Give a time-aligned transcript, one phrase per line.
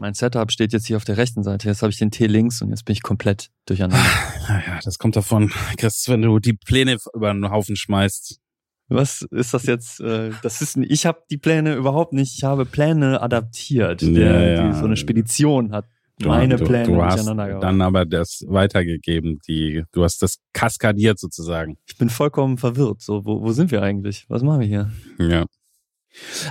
[0.00, 1.68] Mein Setup steht jetzt hier auf der rechten Seite.
[1.68, 4.02] Jetzt habe ich den T links und jetzt bin ich komplett durcheinander.
[4.48, 8.40] Ja, das kommt davon, Chris, wenn du die Pläne über einen Haufen schmeißt.
[8.88, 10.00] Was ist das jetzt?
[10.00, 12.36] Äh, das ist, ich habe die Pläne überhaupt nicht.
[12.36, 14.00] Ich habe Pläne adaptiert.
[14.02, 14.68] Ja, Der, ja.
[14.72, 15.84] Die, so eine Spedition hat
[16.18, 21.18] Du, meine du, Pläne du hast dann aber das weitergegeben, die, du hast das kaskadiert
[21.18, 21.78] sozusagen.
[21.86, 23.00] Ich bin vollkommen verwirrt.
[23.00, 24.26] So, wo, wo sind wir eigentlich?
[24.28, 24.90] Was machen wir hier?
[25.18, 25.46] Ja.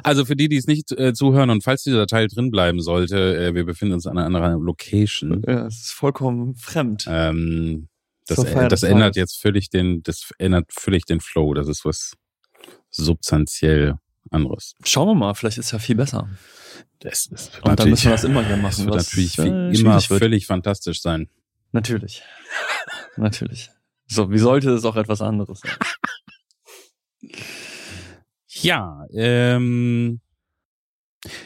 [0.03, 3.37] Also für die, die es nicht äh, zuhören und falls dieser Teil drin bleiben sollte,
[3.37, 5.43] äh, wir befinden uns an einer anderen Location.
[5.47, 7.05] Ja, es ist vollkommen fremd.
[7.09, 7.89] Ähm,
[8.27, 11.53] das, äh, das ändert jetzt völlig den, das ändert völlig den Flow.
[11.53, 12.13] Das ist was
[12.89, 13.95] substanziell
[14.31, 14.75] anderes.
[14.83, 16.29] Schauen wir mal, vielleicht ist es ja viel besser.
[16.99, 18.85] Das ist Und dann müssen wir das immer hier Das machen.
[18.85, 20.03] wird was, natürlich äh, wie immer wird.
[20.21, 21.29] völlig fantastisch sein.
[21.71, 22.23] Natürlich.
[23.17, 23.69] Natürlich.
[24.07, 25.71] So, wie sollte es auch etwas anderes sein?
[28.61, 30.19] Ja, ähm,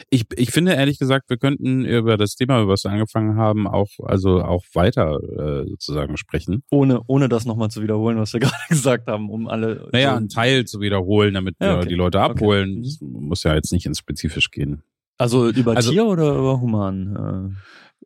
[0.08, 3.66] ich, ich finde ehrlich gesagt, wir könnten über das Thema, über was wir angefangen haben,
[3.66, 5.18] auch also auch weiter
[5.64, 6.62] äh, sozusagen sprechen.
[6.70, 9.88] Ohne, ohne das nochmal zu wiederholen, was wir gerade gesagt haben, um alle.
[9.92, 11.88] Naja, so- einen Teil zu wiederholen, damit Ja, wir okay.
[11.88, 12.30] die Leute Okay.
[12.30, 12.78] abholen.
[12.78, 12.82] Mhm.
[12.84, 14.82] Das muss ja jetzt nicht ins Spezifisch gehen.
[15.18, 17.56] Also über Also- Tier oder über Human?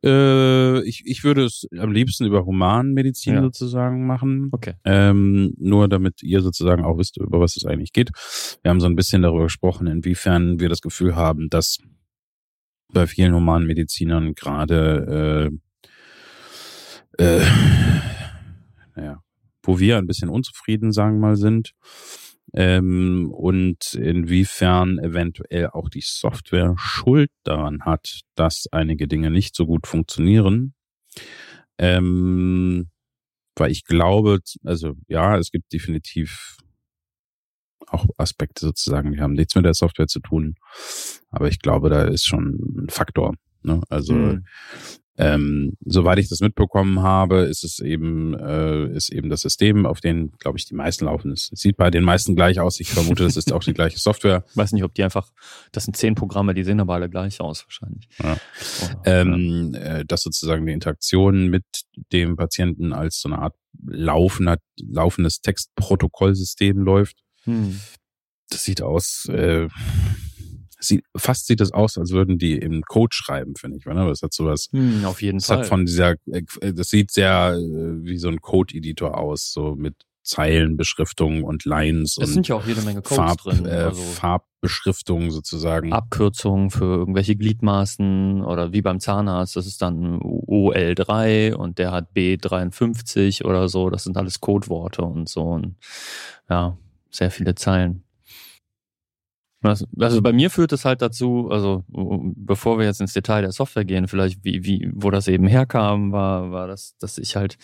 [0.05, 3.43] Äh, ich, ich würde es am liebsten über Humanmedizin Ja.
[3.43, 4.49] sozusagen machen.
[4.53, 4.75] Okay.
[4.85, 8.11] Ähm, nur damit ihr sozusagen auch wisst, über was es eigentlich geht.
[8.63, 11.79] Wir haben so ein bisschen darüber gesprochen, inwiefern wir das Gefühl haben, dass
[12.93, 15.51] bei vielen Humanmedizinern gerade
[17.19, 17.45] äh, äh,
[18.97, 19.23] naja,
[19.63, 21.75] wo wir ein bisschen unzufrieden, sagen wir mal, sind.
[22.55, 29.67] Ähm, und inwiefern eventuell auch die Software Schuld daran hat, dass einige Dinge nicht so
[29.67, 30.75] gut funktionieren.
[31.79, 32.89] Ähm,
[33.57, 36.57] weil ich glaube, also ja, es gibt definitiv
[37.87, 40.57] auch Aspekte sozusagen, die haben nichts mit der Software zu tun.
[41.31, 43.35] Aber ich glaube, da ist schon ein Faktor.
[43.63, 43.81] Ne?
[43.89, 44.47] Also Hm.
[45.19, 50.01] Ähm, soweit ich das mitbekommen habe, ist es eben, äh, ist eben das System, auf
[50.01, 51.33] den, glaube ich, die meisten laufen.
[51.33, 52.79] Es sieht bei den meisten gleich aus.
[52.79, 54.45] Ich vermute, das ist auch die gleiche Software.
[54.55, 55.33] Weiß nicht, ob die einfach,
[55.73, 58.09] das sind zehn Programme, die sehen aber alle gleich aus, wahrscheinlich.
[58.23, 58.37] Ja.
[59.03, 61.65] Oder- ähm, äh, dass sozusagen die Interaktion mit
[62.13, 67.17] dem Patienten als so eine Art laufender, laufendes Textprotokollsystem läuft.
[67.43, 67.81] Hm.
[68.51, 69.69] Das sieht aus, äh,
[70.81, 73.85] sieht, fast sieht es aus, als würden die im Code schreiben, finde ich.
[73.87, 74.07] Ne?
[74.09, 75.59] Das hat sowas, Hm, auf jeden das Fall.
[75.59, 79.95] hat von dieser, äh, das sieht sehr äh, wie so ein Code-Editor aus, so mit
[80.23, 83.65] Zeilenbeschriftungen und Lines es und sind ja auch jede Menge Codes Farb, drin.
[83.65, 85.93] äh, also Farbbeschriftungen sozusagen.
[85.93, 92.11] Abkürzungen für irgendwelche Gliedmaßen oder wie beim Zahnarzt, das ist dann OL3 und der hat
[92.15, 93.89] B53 oder so.
[93.91, 95.43] Das sind alles Codeworte und so.
[95.43, 95.77] Und
[96.51, 96.77] ja,
[97.11, 98.03] sehr viele Zeilen.
[99.61, 103.85] Also bei mir führt es halt dazu, also bevor wir jetzt ins Detail der Software
[103.85, 107.59] gehen, vielleicht wie, wie, wo das eben herkam, war, war das, dass ich halt,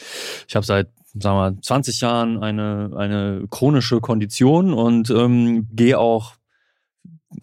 [0.49, 5.99] ich habe seit, sagen wir, mal, 20 Jahren eine, eine chronische Kondition und ähm, gehe
[5.99, 6.33] auch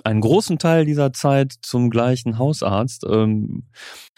[0.03, 3.63] einen großen Teil dieser Zeit zum gleichen Hausarzt, ähm,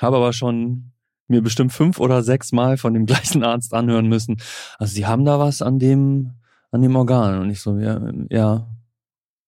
[0.01, 0.93] habe aber schon
[1.27, 4.37] mir bestimmt fünf oder sechs Mal von dem gleichen Arzt anhören müssen.
[4.79, 6.33] Also sie haben da was an dem,
[6.71, 7.39] an dem Organ.
[7.39, 8.67] Und ich so, ja, ja,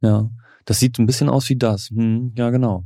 [0.02, 0.30] ja.
[0.66, 1.90] Das sieht ein bisschen aus wie das.
[1.90, 2.86] Hm, ja, genau.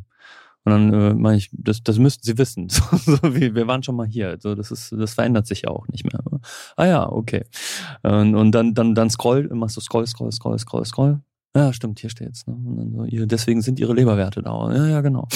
[0.65, 2.67] Und dann äh, meine ich, das, das müssten Sie wissen.
[2.69, 4.37] So, so wie, wir waren schon mal hier.
[4.39, 6.21] So, das ist, das verändert sich ja auch nicht mehr.
[6.75, 7.45] Ah ja, okay.
[8.03, 11.21] Und, und dann, dann, dann scroll, machst du scroll, scroll, scroll, scroll, scroll.
[11.55, 12.45] Ja, stimmt, hier steht's.
[12.45, 12.53] Ne?
[12.53, 14.71] Und dann so, ihr, deswegen sind ihre Leberwerte da.
[14.73, 15.27] Ja, ja, genau.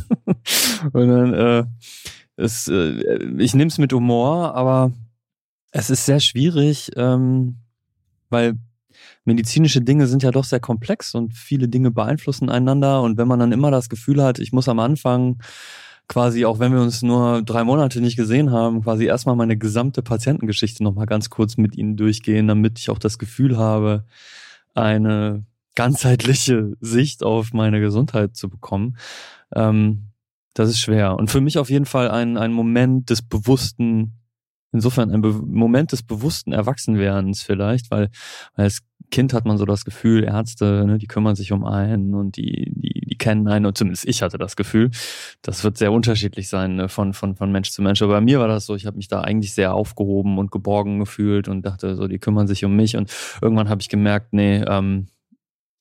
[0.92, 1.64] und dann, äh,
[2.36, 4.92] es, äh, ich nehme es mit Humor, aber
[5.70, 7.58] es ist sehr schwierig, ähm,
[8.30, 8.54] weil
[9.24, 13.02] medizinische Dinge sind ja doch sehr komplex und viele Dinge beeinflussen einander.
[13.02, 15.38] Und wenn man dann immer das Gefühl hat, ich muss am Anfang
[16.08, 20.02] quasi, auch wenn wir uns nur drei Monate nicht gesehen haben, quasi erstmal meine gesamte
[20.02, 24.04] Patientengeschichte nochmal ganz kurz mit ihnen durchgehen, damit ich auch das Gefühl habe,
[24.74, 25.44] eine
[25.74, 28.96] ganzheitliche Sicht auf meine Gesundheit zu bekommen.
[29.54, 30.08] Ähm,
[30.54, 31.16] das ist schwer.
[31.16, 34.18] Und für mich auf jeden Fall ein, ein Moment des bewussten,
[34.70, 38.10] insofern ein Be Moment des bewussten Erwachsenwerdens vielleicht, weil,
[38.54, 38.80] weil als
[39.12, 42.72] Kind hat man so das Gefühl, Ärzte, ne, die kümmern sich um einen und die,
[42.74, 44.90] die, die kennen einen, und zumindest ich hatte das Gefühl.
[45.42, 48.00] Das wird sehr unterschiedlich sein ne, von, von, von Mensch zu Mensch.
[48.02, 50.98] Aber bei mir war das so, ich habe mich da eigentlich sehr aufgehoben und geborgen
[50.98, 52.96] gefühlt und dachte so, die kümmern sich um mich.
[52.96, 53.12] Und
[53.42, 55.08] irgendwann habe ich gemerkt, nee, ähm,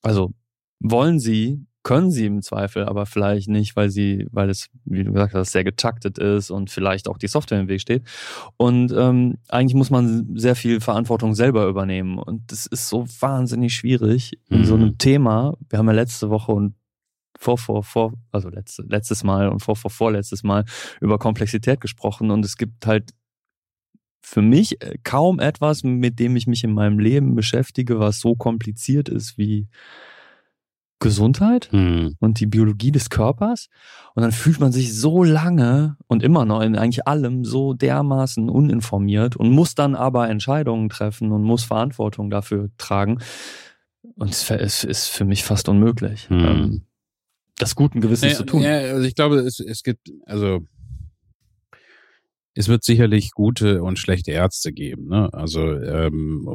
[0.03, 0.33] also
[0.81, 5.11] wollen sie, können sie im Zweifel, aber vielleicht nicht, weil sie, weil es, wie du
[5.11, 8.03] gesagt hast, sehr getaktet ist und vielleicht auch die Software im Weg steht.
[8.57, 12.19] Und ähm, eigentlich muss man sehr viel Verantwortung selber übernehmen.
[12.19, 14.81] Und das ist so wahnsinnig schwierig in so Mhm.
[14.83, 15.55] einem Thema.
[15.69, 16.75] Wir haben ja letzte Woche und
[17.39, 20.65] vor, vor, vor, also letzte, letztes Mal und vor, vor, vorletztes Mal
[20.99, 23.11] über Komplexität gesprochen und es gibt halt
[24.23, 28.35] für mich äh, kaum etwas, mit dem ich mich in meinem Leben beschäftige, was so
[28.35, 29.67] kompliziert ist wie
[31.01, 32.15] Gesundheit Hm.
[32.19, 33.67] und die Biologie des Körpers.
[34.15, 38.49] Und dann fühlt man sich so lange und immer noch in eigentlich allem so dermaßen
[38.49, 43.19] uninformiert und muss dann aber Entscheidungen treffen und muss Verantwortung dafür tragen.
[44.15, 46.39] Und es ist, ist für mich fast unmöglich, Hm.
[46.45, 46.81] ähm,
[47.57, 48.61] das guten Gewissens Ja, zu tun.
[48.63, 50.61] Ja, also ich glaube, es, es gibt, also
[52.53, 55.29] es wird sicherlich gute und schlechte Ärzte geben, ne?
[55.33, 56.45] Also ähm,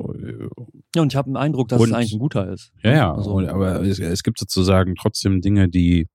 [0.94, 2.72] Ja, und ich habe den Eindruck, dass Und- es eigentlich ein guter ist.
[2.82, 6.06] ja, ja, Also, und, aber es, es gibt sozusagen trotzdem Dinge, die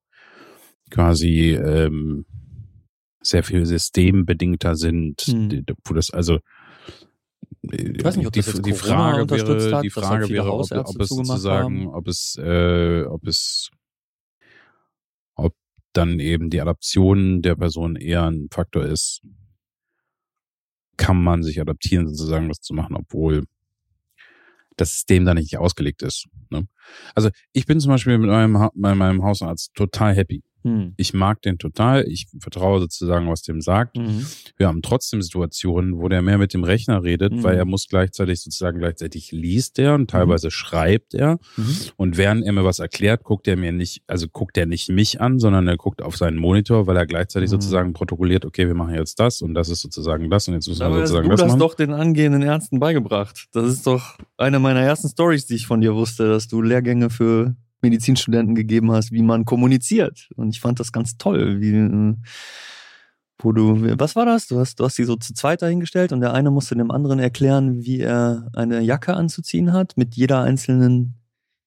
[0.92, 2.26] quasi ähm,
[3.24, 5.50] sehr viel systembedingter sind, Hm.
[5.50, 6.40] die, wo das also
[7.64, 10.52] Ich weiß nicht, ob die, das jetzt die Frage wäre, hat, die halt Frage wäre,
[10.54, 11.94] ob, ob es sozusagen, haben.
[11.94, 13.70] ob es, äh, ob es,
[15.36, 15.54] ob
[15.94, 19.22] dann eben die Adaption der Person eher ein Faktor ist,
[21.02, 23.46] kann man sich adaptieren, sozusagen was zu machen, obwohl
[24.78, 26.28] das System da nicht ausgelegt ist.
[26.52, 26.68] Ne?
[27.16, 30.44] Also ich bin zum Beispiel mit meinem, meinem Hausarzt total happy.
[30.64, 30.94] Hm.
[30.98, 32.06] Ich mag den total.
[32.08, 33.98] Ich vertraue sozusagen, was dem sagt.
[33.98, 34.26] Mhm.
[34.58, 37.44] Wir haben trotzdem Situationen, wo der mehr mit dem Rechner redet, Mhm.
[37.44, 41.40] weil er muss gleichzeitig sozusagen gleichzeitig liest er und teilweise schreibt er.
[41.58, 41.76] Mhm.
[41.98, 45.20] Und während er mir was erklärt, guckt er mir nicht, also guckt er nicht mich
[45.22, 47.52] an, sondern er guckt auf seinen Monitor, weil er gleichzeitig Mhm.
[47.52, 50.80] sozusagen protokolliert, okay, wir machen jetzt das und das ist sozusagen das und jetzt müssen
[50.82, 51.60] wir Aber sozusagen du das das machen.
[51.60, 53.48] doch den angehenden Ärzten beigebracht.
[53.54, 57.10] Das ist doch eine meiner ersten Stories, die ich von dir wusste, dass du Lehrgänge
[57.10, 60.30] für Medizinstudenten gegeben hast, wie man kommuniziert.
[60.36, 62.16] Und ich fand das ganz toll, wie,
[63.40, 64.48] wo du, was war das?
[64.48, 67.20] Du hast, du hast die so zu zweit dahingestellt und der eine musste dem anderen
[67.20, 71.16] erklären, wie er eine Jacke anzuziehen hat, mit jeder einzelnen,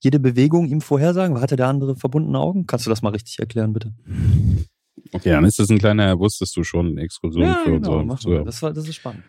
[0.01, 1.41] jede Bewegung ihm vorhersagen.
[1.41, 2.67] Hatte der andere verbundene Augen?
[2.67, 3.93] Kannst du das mal richtig erklären, bitte?
[5.13, 8.19] Okay, dann ist das ein kleiner, wusstest du schon, Exkursion für unsere genau, mal.
[8.19, 8.45] Zuhörer.
[8.45, 9.25] Das, war, das ist spannend.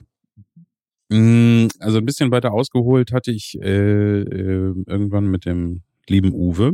[1.09, 6.73] Mm, Also ein bisschen weiter ausgeholt hatte ich äh, äh, irgendwann mit dem lieben Uwe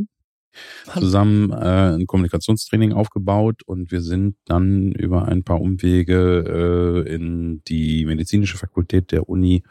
[0.98, 7.62] zusammen äh, ein Kommunikationstraining aufgebaut und wir sind dann über ein paar Umwege äh, in
[7.68, 9.62] die medizinische Fakultät der Uni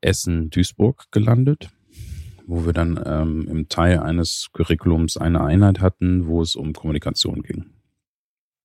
[0.00, 1.70] Essen-Duisburg gelandet,
[2.46, 7.42] wo wir dann ähm, im Teil eines Curriculums eine Einheit hatten, wo es um Kommunikation
[7.42, 7.66] ging.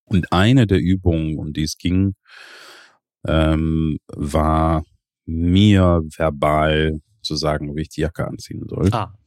[0.04, 2.14] Und eine der Übungen, um die es ging,
[3.26, 4.84] ähm, war
[5.26, 8.88] mir verbal zu sagen, wie ich die Jacke anziehen soll.
[8.92, 9.17] Ah.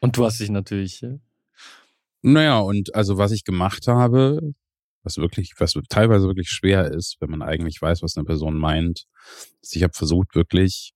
[0.00, 1.02] Und du hast dich natürlich.
[1.02, 1.18] äh,
[2.22, 4.40] Naja, und also was ich gemacht habe,
[5.02, 9.06] was wirklich, was teilweise wirklich schwer ist, wenn man eigentlich weiß, was eine Person meint,
[9.62, 10.92] ist, ich habe versucht, wirklich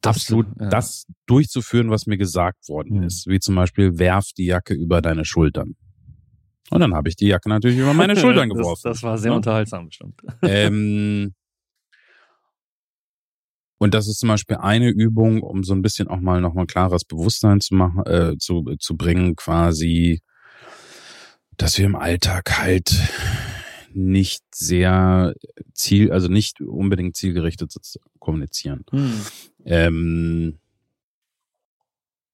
[0.00, 0.68] Das- absolut ja.
[0.68, 3.02] das durchzuführen, was mir gesagt worden Mhm.
[3.04, 3.26] ist.
[3.26, 5.76] Wie zum Beispiel, werf die Jacke über deine Schultern.
[6.70, 8.82] Und dann habe ich die Jacke natürlich über meine Schultern geworfen.
[8.84, 9.36] Das, das war sehr Ja.
[9.36, 10.20] unterhaltsam bestimmt.
[10.42, 11.34] ähm,
[13.78, 17.04] und das ist zum Beispiel eine Übung, um so ein bisschen auch mal nochmal klares
[17.04, 20.20] Bewusstsein zu machen, äh, zu, zu bringen, quasi,
[21.56, 22.92] dass wir im Alltag halt
[23.92, 25.34] nicht sehr
[25.72, 27.72] ziel, also nicht unbedingt zielgerichtet
[28.18, 28.84] kommunizieren.
[28.90, 29.20] Hm.
[29.64, 30.58] Ähm,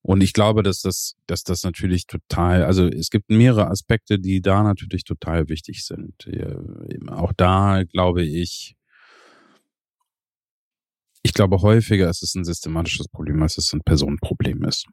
[0.06, 4.42] und ich glaube, dass das, dass das natürlich total, also es gibt mehrere Aspekte, die
[4.42, 6.28] da natürlich total wichtig sind.
[7.08, 8.76] Auch da glaube ich,
[11.24, 14.86] ich glaube häufiger ist es ein systematisches Problem, als es ein Personenproblem ist.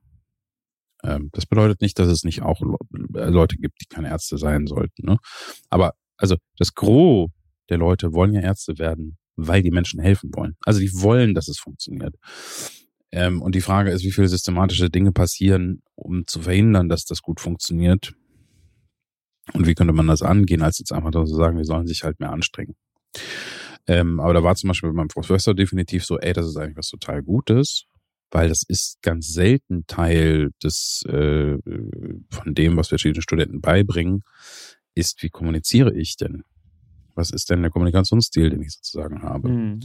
[1.04, 4.66] Ähm, das bedeutet nicht, dass es nicht auch äh, Leute gibt, die keine Ärzte sein
[4.66, 5.06] sollten.
[5.06, 5.18] Ne?
[5.70, 7.30] Aber also das Gros
[7.70, 10.56] der Leute wollen ja Ärzte werden, weil die Menschen helfen wollen.
[10.62, 12.16] Also die wollen, dass es funktioniert.
[13.12, 17.22] Ähm, und die Frage ist, wie viele systematische Dinge passieren, um zu verhindern, dass das
[17.22, 18.14] gut funktioniert.
[19.54, 22.20] Und wie könnte man das angehen, als jetzt einfach zu sagen, wir sollen sich halt
[22.20, 22.76] mehr anstrengen.
[23.92, 26.78] Ähm, aber da war zum Beispiel bei meinem Professor definitiv so, ey, das ist eigentlich
[26.78, 27.88] was total Gutes,
[28.32, 31.58] weil das ist ganz selten Teil des äh,
[32.30, 34.24] von dem, was verschiedene Studenten beibringen,
[34.96, 36.44] ist, wie kommuniziere ich denn?
[37.16, 39.50] Was ist denn der Kommunikationsstil, den ich sozusagen habe?
[39.50, 39.80] Hm.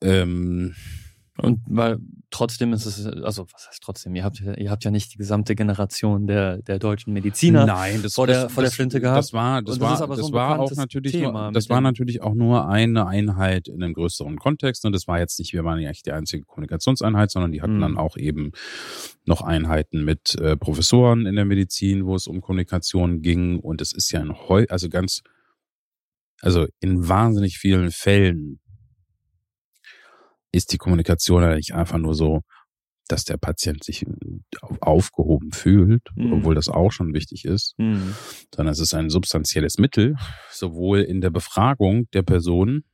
[0.00, 0.74] Ähm,
[1.38, 1.98] Und weil
[2.32, 5.18] trotzdem ist es, also was heißt trotzdem, ihr habt, ja- ihr habt ja nicht die
[5.18, 7.64] gesamte Generation der, der deutschen Mediziner.
[7.66, 9.18] Nein, das vor der- das, vor der Flinte gehabt.
[9.18, 12.34] Das war, das das war, das so war auch natürlich, nur, das war natürlich auch
[12.34, 14.84] nur eine Einheit in einem größeren Kontext.
[14.84, 17.76] Und das war jetzt nicht, wir waren ja echt die einzige Kommunikationseinheit, sondern die hatten
[17.76, 17.80] Mhm.
[17.82, 18.50] dann auch eben
[19.24, 23.60] noch Einheiten mit äh, Professoren in der Medizin, wo es um Kommunikation ging.
[23.60, 25.22] Und es ist ja in heu, also ganz,
[26.40, 28.58] also in wahnsinnig vielen Fällen
[30.52, 32.42] ist die Kommunikation nicht einfach nur so,
[33.08, 34.06] dass der Patient sich
[34.80, 36.34] aufgehoben fühlt, mhm.
[36.34, 38.14] obwohl das auch schon wichtig ist, mhm.
[38.54, 40.16] sondern es ist ein substanzielles Mittel,
[40.50, 42.84] sowohl in der Befragung der Person,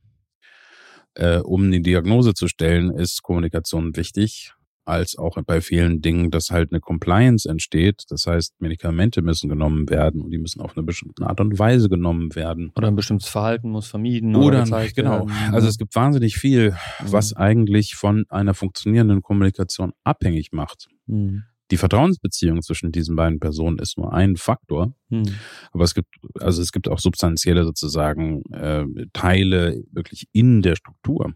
[1.15, 4.55] äh, um eine Diagnose zu stellen, ist Kommunikation wichtig,
[4.89, 8.05] als auch bei vielen Dingen, dass halt eine Compliance entsteht.
[8.09, 11.89] Das heißt, Medikamente müssen genommen werden und die müssen auf eine bestimmte Art und Weise
[11.89, 12.73] genommen werden.
[12.77, 14.35] Oder ein bestimmtes Verhalten muss vermieden.
[14.35, 15.29] Oder, oder genau.
[15.29, 15.55] Werden.
[15.55, 17.13] Also es gibt wahnsinnig viel, mhm.
[17.13, 20.89] was eigentlich von einer funktionierenden Kommunikation abhängig macht.
[21.07, 21.45] Mhm.
[21.71, 25.35] Die Vertrauensbeziehung zwischen diesen beiden Personen ist nur ein Faktor, mhm.
[25.73, 31.35] aber es gibt also es gibt auch substanzielle sozusagen äh, Teile wirklich in der Struktur.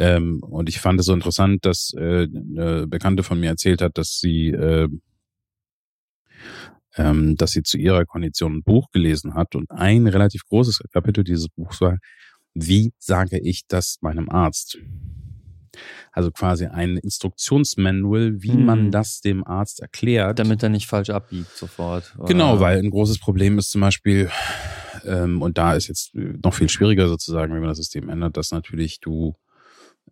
[0.00, 3.98] Ähm, und ich fand es so interessant, dass äh, eine Bekannte von mir erzählt hat,
[3.98, 4.88] dass sie, äh,
[6.96, 11.22] ähm, dass sie zu ihrer Kondition ein Buch gelesen hat und ein relativ großes Kapitel
[11.22, 11.98] dieses Buchs war,
[12.54, 14.78] wie sage ich das meinem Arzt?
[16.12, 18.64] Also quasi ein Instruktionsmanual, wie hm.
[18.64, 20.38] man das dem Arzt erklärt.
[20.38, 22.14] Damit er nicht falsch abbiegt sofort.
[22.16, 22.26] Oder?
[22.26, 24.30] Genau, weil ein großes Problem ist zum Beispiel,
[25.04, 28.50] ähm, und da ist jetzt noch viel schwieriger sozusagen, wenn man das System ändert, dass
[28.50, 29.36] natürlich du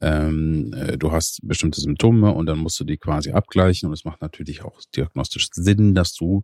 [0.00, 4.04] ähm, äh, du hast bestimmte Symptome und dann musst du die quasi abgleichen und es
[4.04, 6.42] macht natürlich auch diagnostisch Sinn, dass du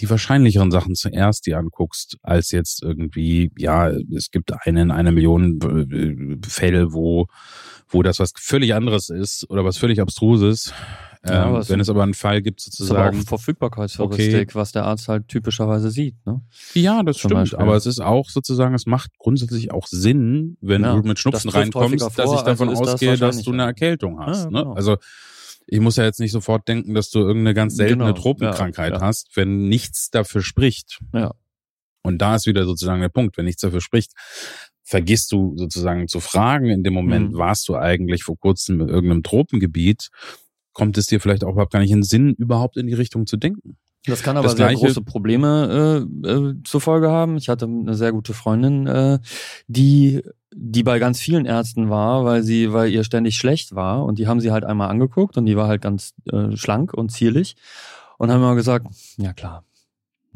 [0.00, 5.60] die wahrscheinlicheren Sachen zuerst dir anguckst, als jetzt irgendwie, ja, es gibt einen, eine Million
[5.62, 7.26] äh, Fälle, wo,
[7.88, 10.72] wo das was völlig anderes ist oder was völlig abstruses.
[11.26, 13.18] Ja, ähm, wenn es aber einen Fall gibt, sozusagen.
[13.18, 14.54] Ist Verfügbarkeitsheuristik, okay.
[14.54, 16.42] was der Arzt halt typischerweise sieht, ne?
[16.74, 17.40] Ja, das Zum stimmt.
[17.40, 17.58] Beispiel.
[17.60, 21.48] Aber es ist auch sozusagen, es macht grundsätzlich auch Sinn, wenn ja, du mit Schnupfen
[21.48, 24.44] reinkommst, vor, dass ich davon also ausgehe, das dass du eine Erkältung hast.
[24.44, 24.58] Ja, ne?
[24.58, 24.70] genau.
[24.72, 24.76] ne?
[24.76, 24.96] Also
[25.66, 28.16] ich muss ja jetzt nicht sofort denken, dass du irgendeine ganz seltene genau.
[28.16, 31.00] Tropenkrankheit hast, wenn nichts dafür spricht.
[31.12, 31.34] Ja.
[32.02, 34.12] Und da ist wieder sozusagen der Punkt, wenn nichts dafür spricht,
[34.82, 37.38] vergisst du sozusagen zu fragen in dem Moment, mhm.
[37.38, 40.10] warst du eigentlich vor kurzem in irgendeinem Tropengebiet
[40.74, 43.26] kommt es dir vielleicht auch überhaupt gar nicht in den Sinn, überhaupt in die Richtung
[43.26, 43.78] zu denken.
[44.06, 47.38] Das kann aber das sehr große Probleme äh, äh, zur Folge haben.
[47.38, 49.18] Ich hatte eine sehr gute Freundin, äh,
[49.66, 50.22] die
[50.56, 54.04] die bei ganz vielen Ärzten war, weil sie, weil ihr ständig schlecht war.
[54.04, 57.10] Und die haben sie halt einmal angeguckt und die war halt ganz äh, schlank und
[57.10, 57.56] zierlich
[58.18, 59.64] und haben immer gesagt, ja klar,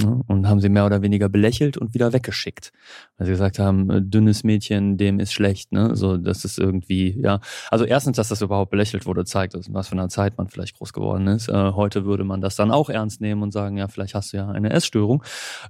[0.01, 0.23] Ne?
[0.29, 2.73] Und haben sie mehr oder weniger belächelt und wieder weggeschickt.
[3.17, 5.97] Weil sie gesagt haben, äh, dünnes Mädchen, dem ist schlecht, ne?
[5.97, 7.41] So, das ist irgendwie, ja.
[7.71, 10.93] Also erstens, dass das überhaupt belächelt wurde, zeigt, was für eine Zeit man vielleicht groß
[10.93, 11.49] geworden ist.
[11.49, 14.37] Äh, heute würde man das dann auch ernst nehmen und sagen, ja, vielleicht hast du
[14.37, 15.25] ja eine Essstörung.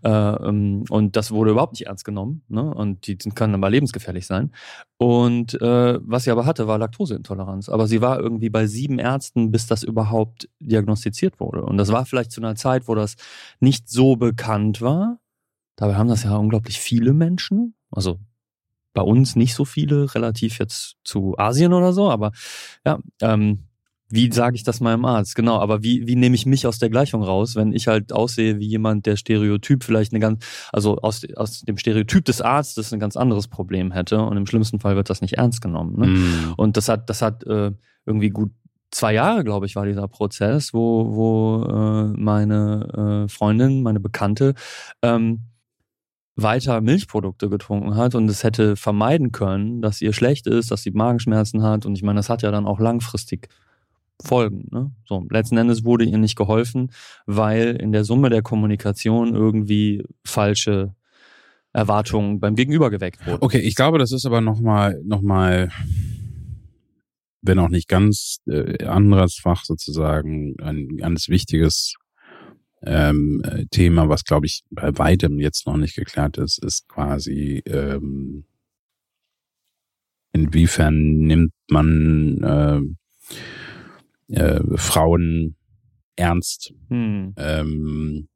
[0.05, 2.63] Äh, ähm, und das wurde überhaupt nicht ernst genommen, ne?
[2.63, 4.53] Und die können aber lebensgefährlich sein.
[4.99, 7.69] Und äh, was sie aber hatte, war Laktoseintoleranz.
[7.69, 11.63] Aber sie war irgendwie bei sieben Ärzten, bis das überhaupt diagnostiziert wurde.
[11.63, 13.17] Und das war vielleicht zu einer Zeit, wo das
[13.61, 15.19] nicht so bekannt war.
[15.77, 17.75] Dabei haben das ja unglaublich viele Menschen.
[17.91, 18.19] Also
[18.93, 22.33] bei uns nicht so viele, relativ jetzt zu Asien oder so, aber
[22.85, 23.69] ja, ähm,
[24.11, 25.35] wie sage ich das meinem Arzt?
[25.35, 28.59] Genau, aber wie, wie nehme ich mich aus der Gleichung raus, wenn ich halt aussehe
[28.59, 33.01] wie jemand, der Stereotyp vielleicht eine ganz, also aus, aus dem Stereotyp des Arztes ein
[33.01, 35.99] ganz anderes Problem hätte und im schlimmsten Fall wird das nicht ernst genommen.
[35.99, 36.07] Ne?
[36.07, 36.55] Mm.
[36.57, 37.73] Und das hat, das hat äh,
[38.07, 38.51] irgendwie gut
[38.91, 44.55] zwei Jahre, glaube ich, war dieser Prozess, wo, wo äh, meine äh, Freundin, meine Bekannte,
[45.03, 45.41] ähm,
[46.37, 50.93] weiter Milchprodukte getrunken hat und es hätte vermeiden können, dass ihr schlecht ist, dass sie
[50.93, 51.85] Magenschmerzen hat.
[51.85, 53.49] Und ich meine, das hat ja dann auch langfristig
[54.25, 54.69] Folgen.
[54.71, 54.91] Ne?
[55.05, 56.93] So, letzten Endes wurde ihr nicht geholfen,
[57.27, 60.95] weil in der Summe der Kommunikation irgendwie falsche
[61.73, 63.39] Erwartungen beim Gegenüber geweckt wurden.
[63.43, 65.71] Okay, ich glaube, das ist aber nochmal, noch mal,
[67.49, 71.95] wenn auch nicht ganz äh, anderes Fach sozusagen, ein ganz wichtiges
[72.83, 78.45] ähm, Thema, was glaube ich bei weitem jetzt noch nicht geklärt ist, ist quasi ähm,
[80.33, 82.97] inwiefern nimmt man
[84.29, 85.57] äh, äh, Frauen
[86.17, 86.73] ernst?
[86.89, 87.35] Hm.
[87.37, 88.29] Ähm,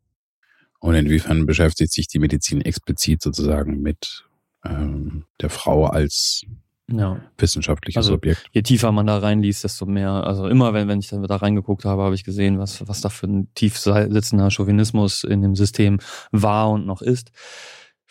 [0.80, 4.24] und inwiefern beschäftigt sich die Medizin explizit sozusagen mit
[4.64, 6.42] ähm, der Frau als
[6.90, 7.20] ja.
[7.38, 8.44] wissenschaftliches also, Objekt.
[8.52, 12.02] Je tiefer man da reinliest, desto mehr, also immer wenn, wenn ich da reingeguckt habe,
[12.02, 15.98] habe ich gesehen, was, was da für ein tief sitzender Chauvinismus in dem System
[16.30, 17.30] war und noch ist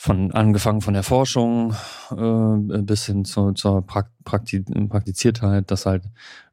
[0.01, 1.75] von angefangen von der Forschung
[2.09, 6.05] äh, bis hin zu, zur Prakti Praktiziertheit, dass halt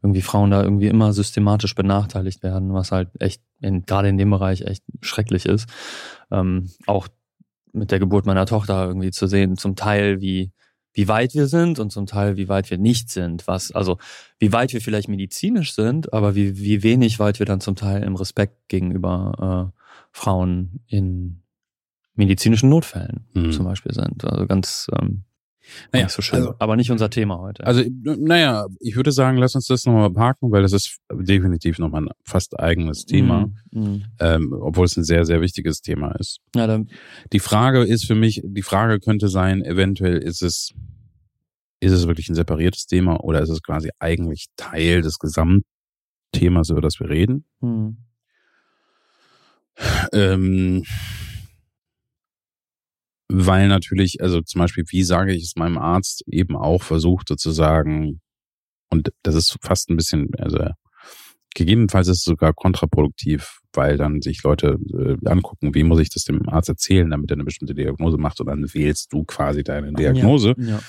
[0.02, 4.28] irgendwie Frauen da irgendwie immer systematisch benachteiligt werden, was halt echt in, gerade in dem
[4.28, 5.66] Bereich echt schrecklich ist.
[6.30, 7.08] Ähm, auch
[7.72, 10.52] mit der Geburt meiner Tochter irgendwie zu sehen, zum Teil wie
[10.92, 13.98] wie weit wir sind und zum Teil wie weit wir nicht sind, was also
[14.38, 18.02] wie weit wir vielleicht medizinisch sind, aber wie wie wenig weit wir dann zum Teil
[18.02, 21.42] im Respekt gegenüber äh, Frauen in
[22.14, 23.52] medizinischen Notfällen mhm.
[23.52, 24.24] zum Beispiel sind.
[24.24, 25.24] Also ganz ähm,
[25.92, 26.38] Naja, nicht so schön.
[26.40, 27.66] Also, aber nicht unser Thema heute.
[27.66, 32.04] Also, naja, ich würde sagen, lass uns das nochmal parken, weil das ist definitiv nochmal
[32.04, 34.04] ein fast eigenes Thema, mm, mm.
[34.20, 36.40] Ähm, obwohl es ein sehr, sehr wichtiges Thema ist.
[36.54, 36.88] Ja, dann.
[37.32, 40.72] Die Frage ist für mich, die Frage könnte sein, eventuell ist es,
[41.80, 46.80] ist es wirklich ein separiertes Thema oder ist es quasi eigentlich Teil des Gesamtthemas, über
[46.80, 47.44] das wir reden?
[47.60, 47.90] Mm.
[50.12, 50.82] Ähm,
[53.28, 58.20] weil natürlich, also zum Beispiel, wie sage ich es meinem Arzt, eben auch versucht sozusagen,
[58.90, 60.58] und das ist fast ein bisschen, also
[61.54, 66.24] gegebenenfalls ist es sogar kontraproduktiv, weil dann sich Leute äh, angucken, wie muss ich das
[66.24, 69.92] dem Arzt erzählen, damit er eine bestimmte Diagnose macht und dann wählst du quasi deine
[69.92, 70.80] Diagnose ja, ja.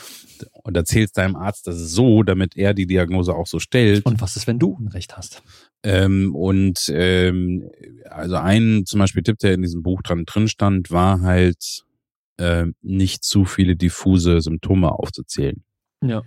[0.63, 4.05] und erzählst deinem Arzt das so, damit er die Diagnose auch so stellt.
[4.05, 5.43] Und was ist, wenn du ein Recht hast?
[5.84, 7.69] Ähm, und ähm,
[8.10, 11.84] also ein zum Beispiel Tipp, der in diesem Buch dran drin stand, war halt
[12.39, 15.63] äh, nicht zu viele diffuse Symptome aufzuzählen.
[16.03, 16.24] Ja.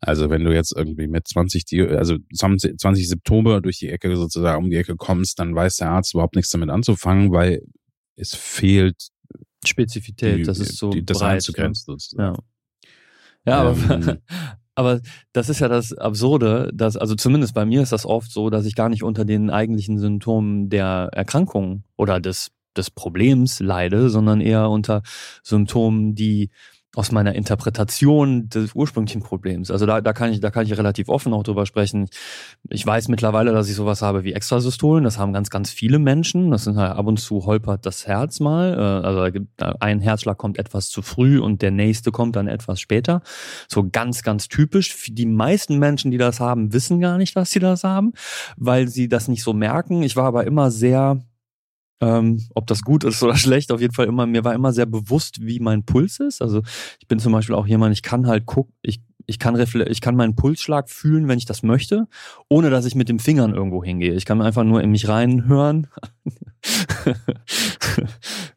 [0.00, 4.64] Also wenn du jetzt irgendwie mit 20, also 20, 20 Symptome durch die Ecke sozusagen
[4.64, 7.62] um die Ecke kommst, dann weiß der Arzt überhaupt nichts damit anzufangen, weil
[8.16, 9.10] es fehlt
[9.64, 11.96] Spezifität, die, das ist so die, das breit, einzugrenzen.
[12.16, 12.34] Ne?
[13.46, 14.18] Ja, ja ähm, aber,
[14.74, 15.00] aber
[15.32, 18.66] das ist ja das Absurde, dass, also zumindest bei mir ist das oft so, dass
[18.66, 24.40] ich gar nicht unter den eigentlichen Symptomen der Erkrankung oder des des Problems leide, sondern
[24.40, 25.02] eher unter
[25.42, 26.50] Symptomen, die
[26.94, 29.70] aus meiner Interpretation des ursprünglichen Problems.
[29.70, 32.08] Also da, da kann ich, da kann ich relativ offen auch drüber sprechen.
[32.68, 35.02] Ich weiß mittlerweile, dass ich sowas habe wie Extrasystolen.
[35.02, 36.50] Das haben ganz, ganz viele Menschen.
[36.50, 38.74] Das sind halt ab und zu holpert das Herz mal.
[38.74, 39.40] Äh, also
[39.80, 43.22] ein Herzschlag kommt etwas zu früh und der nächste kommt dann etwas später.
[43.68, 45.06] So ganz, ganz typisch.
[45.08, 48.12] Die meisten Menschen, die das haben, wissen gar nicht, dass sie das haben,
[48.58, 50.02] weil sie das nicht so merken.
[50.02, 51.22] Ich war aber immer sehr
[52.02, 54.86] ähm, ob das gut ist oder schlecht, auf jeden Fall immer, mir war immer sehr
[54.86, 56.42] bewusst, wie mein Puls ist.
[56.42, 56.62] Also
[57.00, 60.16] ich bin zum Beispiel auch jemand, ich kann halt gucken, ich, ich kann ich kann
[60.16, 62.08] meinen Pulsschlag fühlen, wenn ich das möchte,
[62.48, 64.14] ohne dass ich mit den Fingern irgendwo hingehe.
[64.14, 65.86] Ich kann einfach nur in mich reinhören.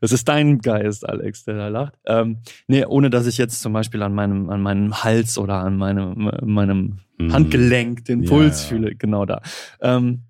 [0.01, 1.93] das ist dein Geist, Alex, der da lacht.
[2.07, 5.77] Ähm, nee, ohne dass ich jetzt zum Beispiel an meinem, an meinem Hals oder an
[5.77, 7.31] meinem, meinem mhm.
[7.31, 8.69] Handgelenk den Puls ja, ja.
[8.69, 9.43] fühle, genau da.
[9.81, 10.23] Ähm,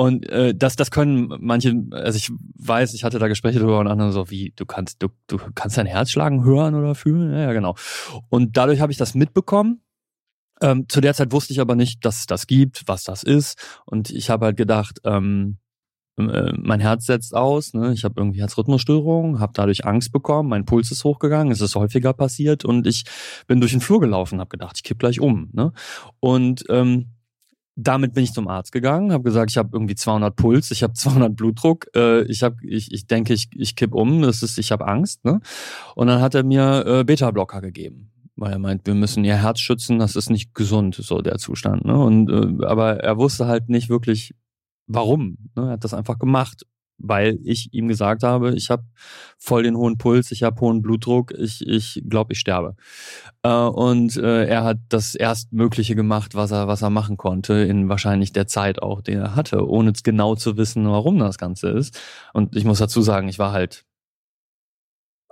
[0.00, 3.86] und äh, das, das können manche, also ich weiß, ich hatte da Gespräche drüber und
[3.86, 7.30] andere so, wie, du kannst, du, du kannst dein Herz schlagen hören oder fühlen?
[7.34, 7.74] Ja, ja genau.
[8.30, 9.82] Und dadurch habe ich das mitbekommen.
[10.62, 13.58] Ähm, zu der Zeit wusste ich aber nicht, dass es das gibt, was das ist.
[13.84, 15.58] Und ich habe halt gedacht, ähm,
[16.16, 17.92] äh, mein Herz setzt aus, ne?
[17.92, 22.14] ich habe irgendwie Herzrhythmusstörungen, habe dadurch Angst bekommen, mein Puls ist hochgegangen, es ist häufiger
[22.14, 23.04] passiert und ich
[23.46, 25.50] bin durch den Flur gelaufen, habe gedacht, ich kipp gleich um.
[25.52, 25.74] Ne?
[26.20, 27.10] Und ähm,
[27.76, 30.92] damit bin ich zum Arzt gegangen, habe gesagt, ich habe irgendwie 200 Puls, ich habe
[30.94, 34.72] 200 Blutdruck, äh, ich habe, ich, ich denke, ich, ich kipp um, das ist, ich
[34.72, 35.40] habe Angst, ne?
[35.94, 39.60] Und dann hat er mir äh, Beta-Blocker gegeben, weil er meint, wir müssen ihr Herz
[39.60, 41.98] schützen, das ist nicht gesund, so der Zustand, ne?
[41.98, 44.34] Und äh, aber er wusste halt nicht wirklich,
[44.86, 45.38] warum.
[45.56, 45.66] Ne?
[45.66, 46.66] Er hat das einfach gemacht
[47.02, 48.84] weil ich ihm gesagt habe, ich habe
[49.38, 52.76] voll den hohen Puls, ich habe hohen Blutdruck, ich ich glaube, ich sterbe.
[53.42, 57.88] Äh, und äh, er hat das Erstmögliche gemacht, was er was er machen konnte in
[57.88, 61.98] wahrscheinlich der Zeit auch, den er hatte, ohne genau zu wissen, warum das Ganze ist.
[62.32, 63.84] Und ich muss dazu sagen, ich war halt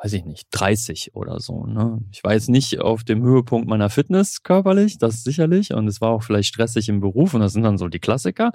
[0.01, 1.67] weiß ich nicht, 30 oder so.
[1.67, 1.99] Ne?
[2.13, 5.73] Ich war jetzt nicht auf dem Höhepunkt meiner Fitness körperlich, das sicherlich.
[5.75, 8.53] Und es war auch vielleicht stressig im Beruf und das sind dann so die Klassiker.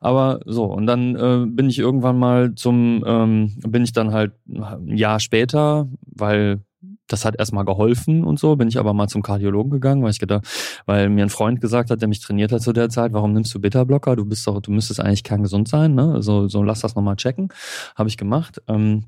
[0.00, 4.32] Aber so, und dann äh, bin ich irgendwann mal zum, ähm, bin ich dann halt
[4.46, 6.60] ein Jahr später, weil
[7.06, 10.18] das hat erstmal geholfen und so, bin ich aber mal zum Kardiologen gegangen, weil ich
[10.18, 10.46] gedacht,
[10.86, 13.54] weil mir ein Freund gesagt hat, der mich trainiert hat zu der Zeit, warum nimmst
[13.54, 14.16] du Beta-Blocker?
[14.16, 16.22] Du bist doch, du müsstest eigentlich kerngesund sein, ne?
[16.22, 17.48] So, so lass das nochmal checken.
[17.96, 18.60] Habe ich gemacht.
[18.68, 19.06] Ähm,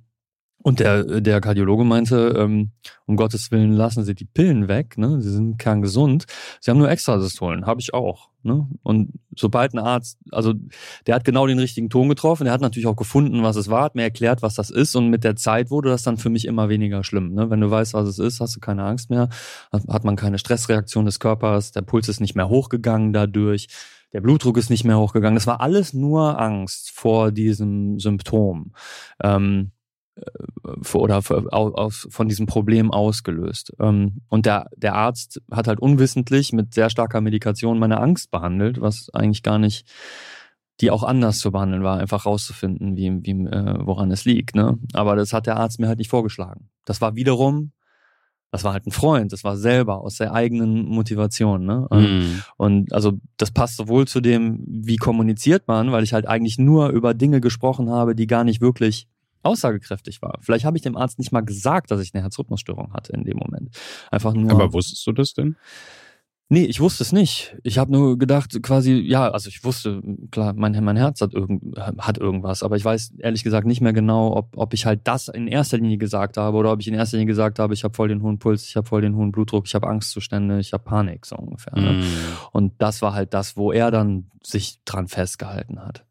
[0.65, 2.71] und der, der Kardiologe meinte, ähm,
[3.05, 5.21] um Gottes Willen lassen Sie die Pillen weg, ne?
[5.21, 6.25] Sie sind kerngesund.
[6.59, 8.31] Sie haben nur Extrasystolen, habe ich auch.
[8.43, 8.67] Ne?
[8.83, 10.55] Und sobald ein Arzt, also
[11.07, 13.83] der hat genau den richtigen Ton getroffen, der hat natürlich auch gefunden, was es war,
[13.83, 16.47] hat mir erklärt, was das ist und mit der Zeit wurde das dann für mich
[16.47, 17.35] immer weniger schlimm.
[17.35, 17.51] Ne?
[17.51, 19.29] Wenn du weißt, was es ist, hast du keine Angst mehr,
[19.71, 23.69] hat man keine Stressreaktion des Körpers, der Puls ist nicht mehr hochgegangen dadurch,
[24.15, 25.35] der Blutdruck ist nicht mehr hochgegangen.
[25.35, 28.73] Das war alles nur Angst vor diesem Symptom.
[29.23, 29.74] Ähm, äh,
[30.93, 33.73] oder aus, von diesem Problem ausgelöst.
[33.81, 38.81] Ähm, und der, der Arzt hat halt unwissentlich mit sehr starker Medikation meine Angst behandelt,
[38.81, 39.87] was eigentlich gar nicht
[40.81, 44.57] die auch anders zu behandeln war, einfach rauszufinden, wie, wie, äh, woran es liegt.
[44.57, 44.77] Ne?
[44.93, 46.69] Aber das hat der Arzt mir halt nicht vorgeschlagen.
[46.85, 47.71] Das war wiederum,
[48.51, 51.65] das war halt ein Freund, das war selber aus der eigenen Motivation.
[51.65, 51.87] Ne?
[51.93, 52.43] Mhm.
[52.57, 56.89] Und also das passt sowohl zu dem, wie kommuniziert man, weil ich halt eigentlich nur
[56.89, 59.09] über Dinge gesprochen habe, die gar nicht wirklich
[59.45, 60.39] aussagekräftig war.
[60.41, 63.37] Vielleicht habe ich dem Arzt nicht mal gesagt, dass ich eine Herzrhythmusstörung hatte in dem
[63.37, 63.71] Moment.
[64.11, 64.51] Einfach nur.
[64.51, 65.57] Aber wusstest du das denn?
[66.51, 67.57] Nee, ich wusste es nicht.
[67.63, 71.77] Ich habe nur gedacht, quasi, ja, also ich wusste, klar, mein, mein Herz hat, irgend,
[71.79, 75.29] hat irgendwas, aber ich weiß ehrlich gesagt nicht mehr genau, ob, ob ich halt das
[75.29, 77.95] in erster Linie gesagt habe oder ob ich in erster Linie gesagt habe, ich habe
[77.95, 80.85] voll den hohen Puls, ich habe voll den hohen Blutdruck, ich habe Angstzustände, ich habe
[80.85, 81.79] Panik, so ungefähr.
[81.79, 81.93] Ne?
[81.95, 82.05] Mm.
[82.53, 86.05] Und das war halt das, wo er dann sich dran festgehalten hat.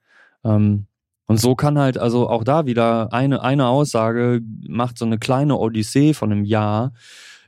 [0.44, 0.88] Ähm,
[1.26, 5.58] und so kann halt, also auch da wieder eine, eine Aussage macht so eine kleine
[5.58, 6.94] Odyssee von einem Jahr,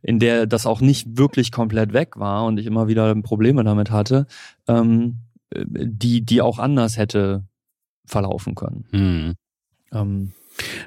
[0.01, 3.91] in der das auch nicht wirklich komplett weg war und ich immer wieder Probleme damit
[3.91, 4.27] hatte,
[4.67, 5.17] ähm,
[5.55, 7.43] die, die auch anders hätte
[8.05, 8.85] verlaufen können.
[8.91, 9.33] Hm.
[9.91, 10.33] Ähm,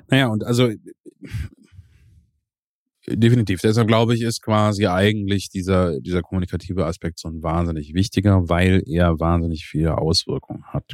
[0.08, 0.70] naja, und also
[3.06, 3.60] definitiv.
[3.60, 8.82] Deshalb glaube ich, ist quasi eigentlich dieser, dieser kommunikative Aspekt so ein wahnsinnig wichtiger, weil
[8.86, 10.92] er wahnsinnig viele Auswirkungen hat.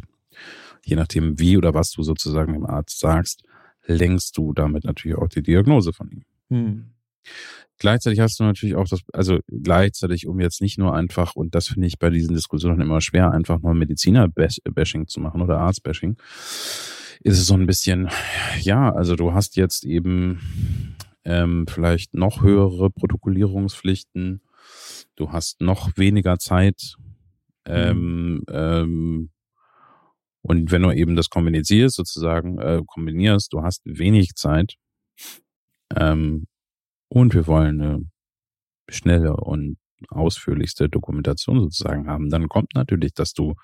[0.84, 3.42] Je nachdem, wie oder was du sozusagen dem Arzt sagst,
[3.86, 6.24] lenkst du damit natürlich auch die Diagnose von ihm.
[6.50, 6.90] Hm.
[7.78, 11.68] Gleichzeitig hast du natürlich auch das, also gleichzeitig, um jetzt nicht nur einfach, und das
[11.68, 16.16] finde ich bei diesen Diskussionen immer schwer, einfach nur Mediziner-Bashing zu machen oder Arzt-Bashing,
[17.20, 18.08] ist es so ein bisschen,
[18.60, 24.40] ja, also du hast jetzt eben ähm, vielleicht noch höhere Protokollierungspflichten,
[25.16, 26.96] du hast noch weniger Zeit,
[27.64, 28.42] ähm, mhm.
[28.50, 29.30] ähm,
[30.46, 34.74] und wenn du eben das kombinierst, sozusagen, äh, kombinierst, du hast wenig Zeit,
[35.96, 36.46] ähm,
[37.08, 38.04] und wir wollen eine
[38.88, 39.78] schnelle und
[40.10, 43.54] ausführlichste Dokumentation sozusagen haben, dann kommt natürlich, dass du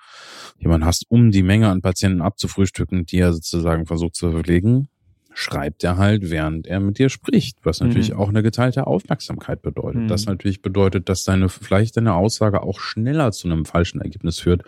[0.57, 4.87] jemanden hast, um die Menge an Patienten abzufrühstücken, die er sozusagen versucht zu verlegen,
[5.33, 8.17] schreibt er halt, während er mit dir spricht, was natürlich mhm.
[8.17, 10.03] auch eine geteilte Aufmerksamkeit bedeutet.
[10.03, 10.07] Mhm.
[10.07, 14.63] Das natürlich bedeutet, dass deine, vielleicht deine Aussage auch schneller zu einem falschen Ergebnis führt,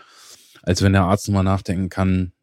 [0.63, 2.33] als wenn der Arzt mal nachdenken kann,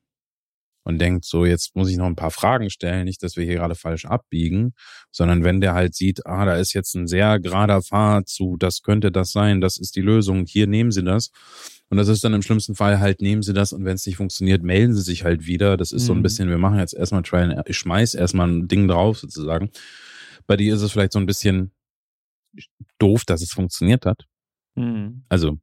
[0.84, 3.56] und denkt, so jetzt muss ich noch ein paar Fragen stellen, nicht, dass wir hier
[3.56, 4.72] gerade falsch abbiegen,
[5.10, 8.82] sondern wenn der halt sieht, ah, da ist jetzt ein sehr gerader Pfad zu, das
[8.82, 11.30] könnte das sein, das ist die Lösung, hier nehmen Sie das.
[11.88, 14.16] Und das ist dann im schlimmsten Fall halt, nehmen Sie das und wenn es nicht
[14.16, 15.76] funktioniert, melden Sie sich halt wieder.
[15.76, 16.06] Das ist mhm.
[16.06, 16.22] so ein mhm.
[16.22, 19.70] bisschen, wir machen jetzt erstmal Trial, ich schmeiß erstmal ein Ding drauf sozusagen.
[20.46, 21.72] Bei dir ist es vielleicht so ein bisschen
[22.98, 24.24] doof, dass es funktioniert hat.
[24.76, 25.24] Mhm.
[25.28, 25.58] Also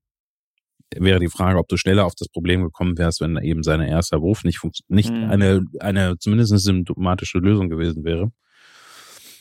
[0.95, 4.21] wäre die Frage, ob du schneller auf das Problem gekommen wärst, wenn eben sein erster
[4.21, 5.26] Wurf nicht, nicht mhm.
[5.26, 8.32] eine, eine zumindest eine symptomatische Lösung gewesen wäre.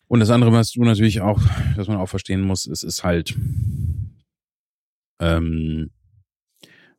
[0.08, 1.40] Und das andere, was du natürlich auch,
[1.76, 3.36] was man auch verstehen muss, es ist halt,
[5.20, 5.90] ähm,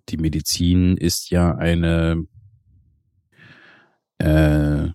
[0.10, 2.26] die Medizin ist ja eine,
[4.20, 4.88] äh,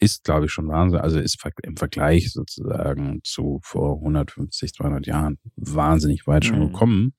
[0.00, 5.38] ist, glaube ich, schon Wahnsinn, also ist im Vergleich sozusagen zu vor 150, 200 Jahren
[5.56, 6.72] wahnsinnig weit schon mhm.
[6.72, 7.14] gekommen.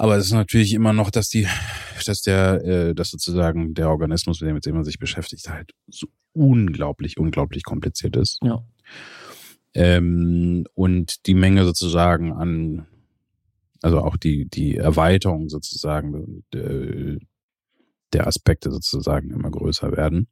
[0.00, 1.46] Aber es ist natürlich immer noch, dass die,
[2.06, 5.72] dass der, äh, dass sozusagen der Organismus, mit dem, mit dem man sich beschäftigt, halt
[5.88, 8.38] so unglaublich, unglaublich kompliziert ist.
[8.42, 8.64] Ja.
[9.74, 12.86] Ähm, und die Menge sozusagen an,
[13.82, 17.18] also auch die, die Erweiterung sozusagen der,
[18.14, 20.28] der Aspekte sozusagen immer größer werden.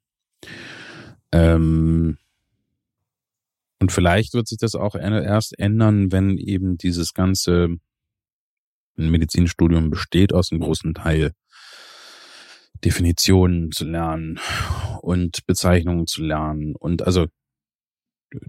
[1.30, 2.16] Ähm,
[3.80, 7.76] und vielleicht wird sich das auch erst ändern, wenn eben dieses ganze
[8.98, 11.32] ein Medizinstudium besteht aus einem großen Teil
[12.84, 14.38] Definitionen zu lernen
[15.00, 16.74] und Bezeichnungen zu lernen.
[16.76, 17.26] Und also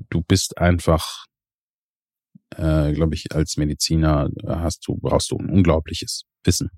[0.09, 1.25] du bist einfach,
[2.55, 6.69] äh, glaube ich, als Mediziner hast du, brauchst du ein unglaubliches Wissen.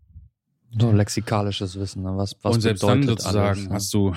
[0.79, 2.15] So lexikalisches Wissen, ne?
[2.15, 3.75] was, was Und selbst dann sozusagen alles, ne?
[3.75, 4.13] hast du,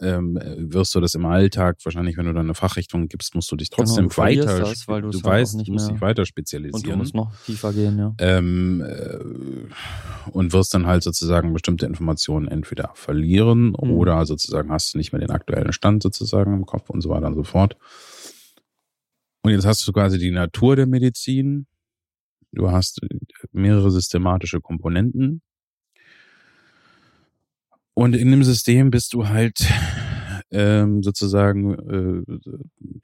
[0.00, 3.68] ähm, wirst du das im Alltag, wahrscheinlich wenn du deine Fachrichtung gibst, musst du dich
[3.68, 6.82] genau, trotzdem genau, weiter, das, weil du halt weißt, nicht musst dich weiter spezialisieren.
[6.82, 8.14] Und du musst noch tiefer gehen, ja.
[8.18, 13.90] Ähm, äh, und wirst dann halt sozusagen bestimmte Informationen entweder verlieren mhm.
[13.90, 17.26] oder sozusagen hast du nicht mehr den aktuellen Stand sozusagen im Kopf und so weiter
[17.26, 17.76] und so fort.
[19.42, 21.66] Und jetzt hast du quasi die Natur der Medizin.
[22.52, 23.00] Du hast
[23.52, 25.42] mehrere systematische Komponenten,
[27.94, 29.66] und in dem System bist du halt
[30.50, 32.38] ähm, sozusagen äh,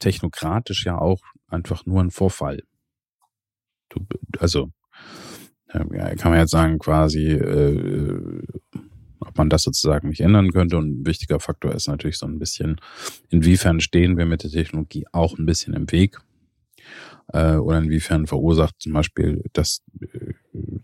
[0.01, 2.63] technokratisch ja auch einfach nur ein Vorfall.
[3.89, 4.07] Du,
[4.39, 4.71] also
[5.69, 8.43] äh, kann man jetzt sagen, quasi, äh,
[9.21, 10.77] ob man das sozusagen nicht ändern könnte.
[10.77, 12.81] Und ein wichtiger Faktor ist natürlich so ein bisschen,
[13.29, 16.19] inwiefern stehen wir mit der Technologie auch ein bisschen im Weg.
[17.33, 20.35] Äh, oder inwiefern verursacht zum Beispiel das, äh,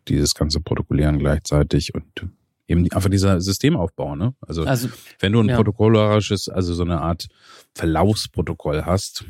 [0.09, 2.29] dieses ganze Protokollieren gleichzeitig und
[2.69, 4.35] eben einfach dieser Systemaufbau, ne?
[4.41, 4.89] Also, also
[5.21, 5.57] wenn du ein ja.
[5.57, 7.29] protokollarisches, also so eine Art
[7.75, 9.25] Verlaufsprotokoll hast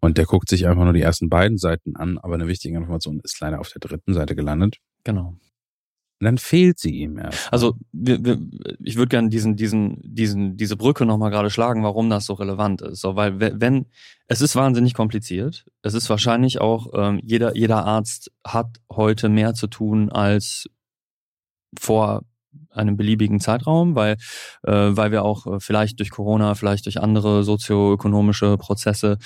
[0.00, 3.20] und der guckt sich einfach nur die ersten beiden Seiten an, aber eine wichtige Information
[3.24, 4.76] ist leider auf der dritten Seite gelandet.
[5.04, 5.34] Genau.
[6.20, 7.52] Und dann fehlt sie ihm erst.
[7.52, 8.38] Also wir, wir,
[8.82, 12.82] ich würde gerne diesen, diesen, diesen, diese Brücke nochmal gerade schlagen, warum das so relevant
[12.82, 13.00] ist.
[13.00, 13.86] So, weil wenn,
[14.26, 19.54] es ist wahnsinnig kompliziert, es ist wahrscheinlich auch, ähm, jeder, jeder Arzt hat heute mehr
[19.54, 20.68] zu tun als
[21.78, 22.22] vor
[22.70, 24.16] einem beliebigen Zeitraum, weil,
[24.62, 29.18] äh, weil wir auch äh, vielleicht durch Corona, vielleicht durch andere sozioökonomische Prozesse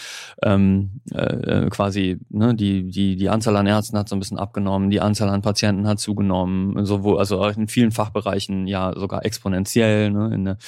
[0.43, 4.91] ähm, äh, quasi ne, die, die, die Anzahl an Ärzten hat so ein bisschen abgenommen,
[4.91, 10.35] die Anzahl an Patienten hat zugenommen, sowohl, also in vielen Fachbereichen ja sogar exponentiell, ne,
[10.35, 10.59] in, der,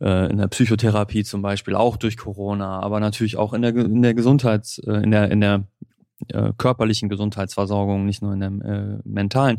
[0.00, 4.02] äh, in der Psychotherapie zum Beispiel, auch durch Corona, aber natürlich auch in der, in
[4.02, 5.64] der Gesundheits, äh, in der, in der
[6.28, 9.58] äh, körperlichen Gesundheitsversorgung, nicht nur in der äh, mentalen.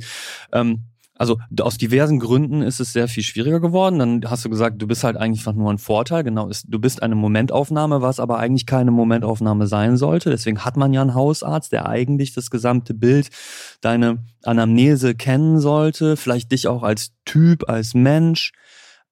[0.52, 0.86] Ähm,
[1.24, 3.98] also aus diversen Gründen ist es sehr viel schwieriger geworden.
[3.98, 6.22] Dann hast du gesagt, du bist halt eigentlich einfach nur ein Vorteil.
[6.26, 10.32] Genau, ist, du bist eine Momentaufnahme, was aber eigentlich keine Momentaufnahme sein sollte.
[10.32, 13.30] Deswegen hat man ja einen Hausarzt, der eigentlich das gesamte Bild,
[13.80, 18.52] deine Anamnese kennen sollte, vielleicht dich auch als Typ, als Mensch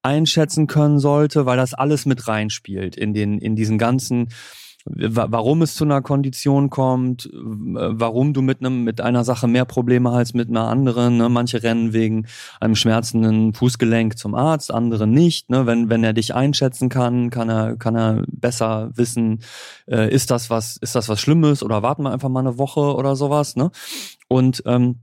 [0.03, 4.27] einschätzen können sollte, weil das alles mit reinspielt in den, in diesen ganzen
[4.85, 10.11] warum es zu einer Kondition kommt, warum du mit einem mit einer Sache mehr Probleme
[10.11, 11.17] hast mit einer anderen.
[11.17, 11.29] Ne?
[11.29, 12.25] Manche rennen wegen
[12.59, 15.49] einem schmerzenden Fußgelenk zum Arzt, andere nicht.
[15.49, 15.65] Ne?
[15.65, 19.41] Wenn wenn er dich einschätzen kann, kann er kann er besser wissen,
[19.87, 22.95] äh, ist das was ist das was Schlimmes oder warten wir einfach mal eine Woche
[22.95, 23.55] oder sowas.
[23.55, 23.71] Ne?
[24.27, 24.99] Und ähm,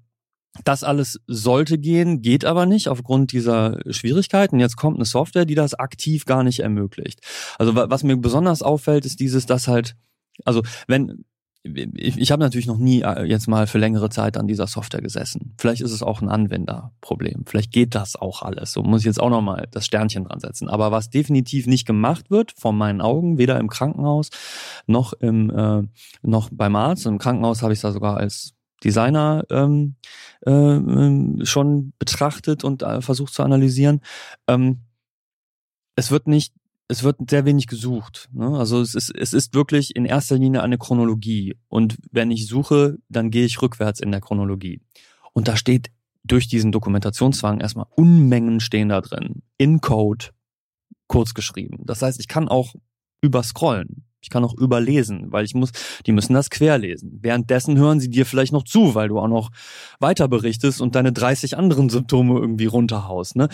[0.65, 4.61] das alles sollte gehen, geht aber nicht aufgrund dieser Schwierigkeiten.
[4.61, 7.21] Jetzt kommt eine Software, die das aktiv gar nicht ermöglicht.
[7.59, 9.95] Also was mir besonders auffällt, ist dieses, dass halt,
[10.45, 11.25] also wenn,
[11.65, 15.03] ich, ich habe natürlich noch nie äh, jetzt mal für längere Zeit an dieser Software
[15.03, 15.55] gesessen.
[15.59, 17.45] Vielleicht ist es auch ein Anwenderproblem.
[17.47, 18.73] Vielleicht geht das auch alles.
[18.73, 20.69] So muss ich jetzt auch nochmal das Sternchen dran setzen.
[20.69, 24.31] Aber was definitiv nicht gemacht wird, von meinen Augen, weder im Krankenhaus
[24.87, 25.83] noch im äh,
[26.23, 27.07] noch beim Arzt.
[27.07, 29.97] Im Krankenhaus habe ich da sogar als Designer ähm,
[30.43, 34.01] äh, schon betrachtet und äh, versucht zu analysieren.
[34.47, 34.81] Ähm,
[35.97, 36.55] es wird nicht,
[36.87, 38.29] es wird sehr wenig gesucht.
[38.33, 38.57] Ne?
[38.59, 41.57] Also es ist, es ist wirklich in erster Linie eine Chronologie.
[41.69, 44.81] Und wenn ich suche, dann gehe ich rückwärts in der Chronologie.
[45.33, 45.91] Und da steht
[46.25, 49.43] durch diesen Dokumentationszwang erstmal Unmengen stehen da drin.
[49.57, 50.27] In Code,
[51.07, 51.79] kurz geschrieben.
[51.85, 52.75] Das heißt, ich kann auch
[53.21, 54.08] überscrollen.
[54.21, 55.71] Ich kann auch überlesen, weil ich muss,
[56.07, 57.19] die müssen das querlesen.
[57.23, 59.51] Währenddessen hören sie dir vielleicht noch zu, weil du auch noch
[60.01, 63.37] weiter berichtest und deine 30 anderen Symptome irgendwie runterhaust.
[63.37, 63.49] Ne?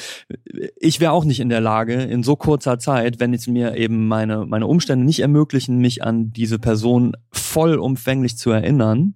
[0.76, 4.08] Ich wäre auch nicht in der Lage, in so kurzer Zeit, wenn jetzt mir eben
[4.08, 9.14] meine, meine Umstände nicht ermöglichen, mich an diese Person vollumfänglich zu erinnern,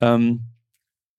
[0.00, 0.51] ähm,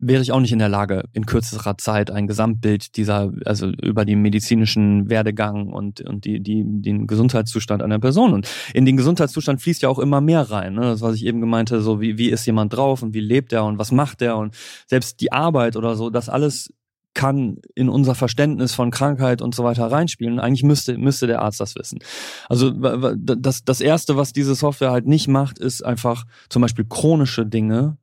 [0.08, 4.06] wäre ich auch nicht in der Lage, in kürzerer Zeit ein Gesamtbild dieser, also über
[4.06, 8.34] den medizinischen Werdegang und, und die, die, den Gesundheitszustand einer Person.
[8.34, 10.74] Und in den Gesundheitszustand fließt ja auch immer mehr rein.
[10.74, 10.82] Ne?
[10.82, 13.66] Das, was ich eben gemeinte, so wie, wie ist jemand drauf und wie lebt er
[13.66, 14.56] und was macht er und
[14.88, 16.74] selbst die Arbeit oder so, das alles
[17.14, 20.40] kann in unser Verständnis von Krankheit und so weiter reinspielen.
[20.40, 22.00] Eigentlich müsste, müsste der Arzt das wissen.
[22.50, 27.46] Also das, das Erste, was diese Software halt nicht macht, ist einfach zum Beispiel chronische
[27.46, 27.98] Dinge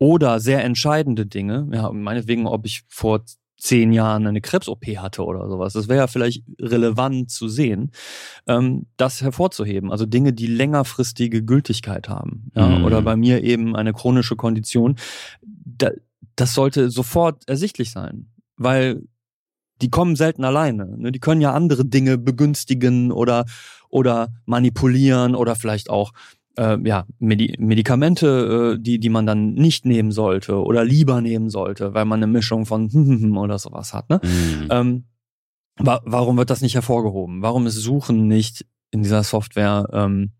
[0.00, 3.22] oder sehr entscheidende Dinge, ja, meinetwegen, ob ich vor
[3.58, 5.74] zehn Jahren eine Krebs-OP hatte oder sowas.
[5.74, 7.92] Das wäre ja vielleicht relevant zu sehen,
[8.46, 9.92] ähm, das hervorzuheben.
[9.92, 12.50] Also Dinge, die längerfristige Gültigkeit haben.
[12.56, 12.84] Ja, mhm.
[12.84, 14.96] Oder bei mir eben eine chronische Kondition.
[15.42, 15.90] Da,
[16.34, 19.02] das sollte sofort ersichtlich sein, weil
[19.82, 20.96] die kommen selten alleine.
[20.96, 21.12] Ne?
[21.12, 23.44] Die können ja andere Dinge begünstigen oder,
[23.90, 26.12] oder manipulieren oder vielleicht auch
[26.60, 31.48] äh, ja, Medi Medikamente, äh, die, die man dann nicht nehmen sollte oder lieber nehmen
[31.48, 32.90] sollte, weil man eine Mischung von
[33.36, 34.10] oder sowas hat.
[34.10, 34.20] Ne?
[34.22, 34.68] Mhm.
[34.70, 35.04] Ähm,
[35.78, 37.40] wa warum wird das nicht hervorgehoben?
[37.42, 40.32] Warum ist Suchen nicht in dieser Software ähm,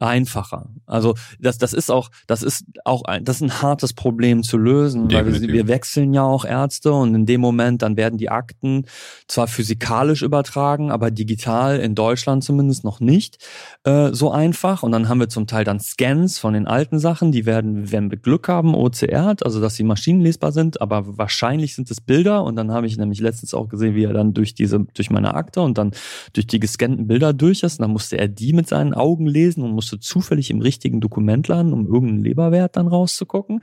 [0.00, 0.68] einfacher.
[0.84, 4.58] Also das, das ist auch, das ist auch ein, das ist ein hartes Problem zu
[4.58, 5.42] lösen, Definitiv.
[5.42, 8.86] weil wir, wir wechseln ja auch Ärzte und in dem Moment dann werden die Akten
[9.28, 13.38] zwar physikalisch übertragen, aber digital in Deutschland zumindest noch nicht
[13.84, 14.82] äh, so einfach.
[14.82, 18.10] Und dann haben wir zum Teil dann Scans von den alten Sachen, die werden, wenn
[18.10, 22.42] wir Glück haben, OCR, also dass sie maschinenlesbar sind, aber wahrscheinlich sind es Bilder.
[22.42, 25.34] Und dann habe ich nämlich letztens auch gesehen, wie er dann durch diese, durch meine
[25.34, 25.92] Akte und dann
[26.32, 27.78] durch die gescannten Bilder durch ist.
[27.78, 31.46] Und dann musste er die mit seinen Augen lesen und musste zufällig im richtigen Dokument
[31.46, 33.62] landen, um irgendeinen Leberwert dann rauszugucken.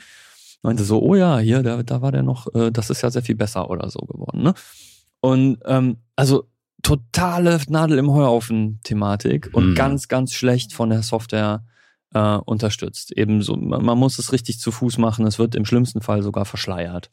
[0.61, 3.21] Meinte so, oh ja, hier, da, da war der noch, äh, das ist ja sehr
[3.21, 4.43] viel besser oder so geworden.
[4.43, 4.53] Ne?
[5.19, 6.45] Und ähm, also
[6.81, 9.75] totale Nadel im Heuhaufen-Thematik und mhm.
[9.75, 11.65] ganz, ganz schlecht von der Software
[12.13, 13.11] äh, unterstützt.
[13.11, 15.25] Ebenso, man, man muss es richtig zu Fuß machen.
[15.25, 17.09] Es wird im schlimmsten Fall sogar verschleiert,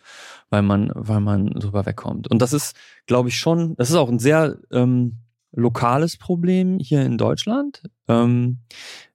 [0.50, 2.28] weil man, weil man drüber wegkommt.
[2.28, 5.16] Und das ist, glaube ich, schon, das ist auch ein sehr ähm,
[5.52, 7.82] lokales Problem hier in Deutschland.
[8.08, 8.58] Ähm,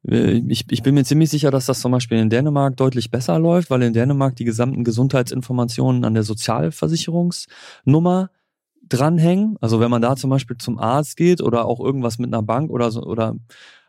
[0.07, 3.39] äh, ich, ich bin mir ziemlich sicher, dass das zum Beispiel in Dänemark deutlich besser
[3.39, 8.29] läuft, weil in Dänemark die gesamten Gesundheitsinformationen an der Sozialversicherungsnummer
[8.87, 9.57] dranhängen.
[9.61, 12.69] Also wenn man da zum Beispiel zum Arzt geht oder auch irgendwas mit einer Bank
[12.69, 13.35] oder so oder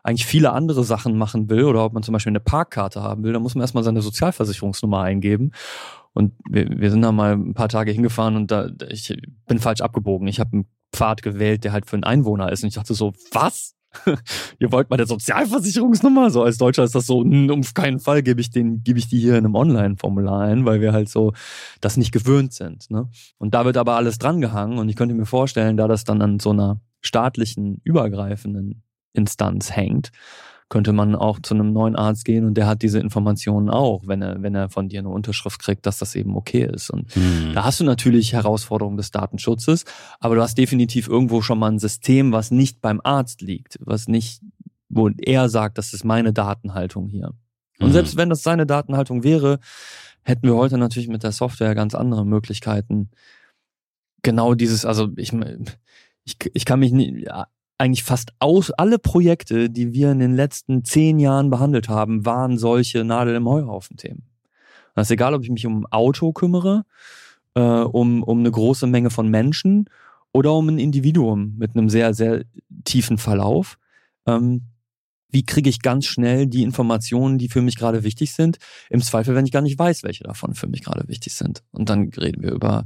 [0.03, 3.33] eigentlich viele andere Sachen machen will oder ob man zum Beispiel eine Parkkarte haben will,
[3.33, 5.51] dann muss man erstmal seine Sozialversicherungsnummer eingeben.
[6.13, 9.15] Und wir, wir sind da mal ein paar Tage hingefahren und da ich
[9.47, 10.27] bin falsch abgebogen.
[10.27, 12.63] Ich habe Pfad gewählt, der halt für einen Einwohner ist.
[12.63, 13.75] Und ich dachte so, was?
[14.59, 16.29] Ihr wollt meine Sozialversicherungsnummer?
[16.29, 19.19] So als Deutscher ist das so, um keinen Fall gebe ich den, gebe ich die
[19.19, 21.33] hier in einem Online-Formular ein, weil wir halt so
[21.81, 22.89] das nicht gewöhnt sind.
[22.91, 23.09] Ne?
[23.37, 26.39] Und da wird aber alles drangehangen und ich könnte mir vorstellen, da das dann an
[26.39, 30.11] so einer staatlichen, übergreifenden Instanz hängt,
[30.69, 34.21] könnte man auch zu einem neuen Arzt gehen und der hat diese Informationen auch, wenn
[34.21, 36.89] er, wenn er von dir eine Unterschrift kriegt, dass das eben okay ist.
[36.89, 37.53] Und mhm.
[37.53, 39.85] da hast du natürlich Herausforderungen des Datenschutzes,
[40.19, 44.07] aber du hast definitiv irgendwo schon mal ein System, was nicht beim Arzt liegt, was
[44.07, 44.41] nicht,
[44.89, 47.31] wo er sagt, das ist meine Datenhaltung hier.
[47.79, 47.93] Und mhm.
[47.93, 49.59] selbst wenn das seine Datenhaltung wäre,
[50.23, 53.09] hätten wir heute natürlich mit der Software ganz andere Möglichkeiten.
[54.21, 55.31] Genau dieses, also ich,
[56.25, 57.29] ich, ich kann mich nicht,
[57.77, 62.57] eigentlich fast aus, alle Projekte, die wir in den letzten zehn Jahren behandelt haben, waren
[62.57, 64.23] solche Nadel im Heuhaufen-Themen.
[64.95, 66.83] Das ist egal, ob ich mich um ein Auto kümmere,
[67.53, 69.89] äh, um, um eine große Menge von Menschen
[70.31, 72.45] oder um ein Individuum mit einem sehr, sehr
[72.83, 73.77] tiefen Verlauf.
[74.25, 74.63] Ähm,
[75.29, 78.57] wie kriege ich ganz schnell die Informationen, die für mich gerade wichtig sind?
[78.89, 81.63] Im Zweifel, wenn ich gar nicht weiß, welche davon für mich gerade wichtig sind.
[81.71, 82.85] Und dann reden wir über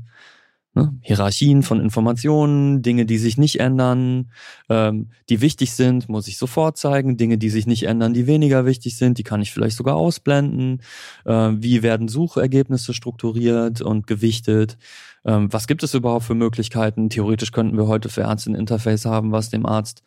[0.74, 0.98] Ne?
[1.02, 4.32] Hierarchien von Informationen, Dinge, die sich nicht ändern,
[4.70, 7.18] ähm, die wichtig sind, muss ich sofort zeigen.
[7.18, 10.82] Dinge, die sich nicht ändern, die weniger wichtig sind, die kann ich vielleicht sogar ausblenden.
[11.26, 14.78] Äh, wie werden Suchergebnisse strukturiert und gewichtet?
[15.26, 17.10] Ähm, was gibt es überhaupt für Möglichkeiten?
[17.10, 20.04] Theoretisch könnten wir heute für Ärzte ein Interface haben, was dem Arzt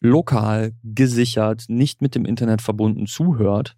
[0.00, 3.76] lokal, gesichert, nicht mit dem Internet verbunden zuhört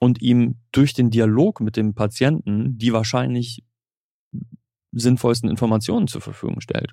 [0.00, 3.62] und ihm durch den Dialog mit dem Patienten die wahrscheinlich
[4.92, 6.92] sinnvollsten Informationen zur Verfügung stellt.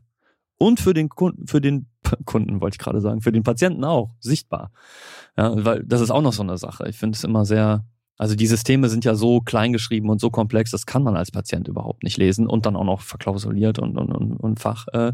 [0.57, 1.87] Und für den Kunden, für den
[2.25, 4.71] Kunden wollte ich gerade sagen, für den Patienten auch sichtbar.
[5.37, 6.87] Ja, weil das ist auch noch so eine Sache.
[6.89, 7.85] Ich finde es immer sehr,
[8.17, 11.31] also die Systeme sind ja so klein geschrieben und so komplex, das kann man als
[11.31, 15.13] Patient überhaupt nicht lesen und dann auch noch verklausuliert und, und, und, und fach, äh,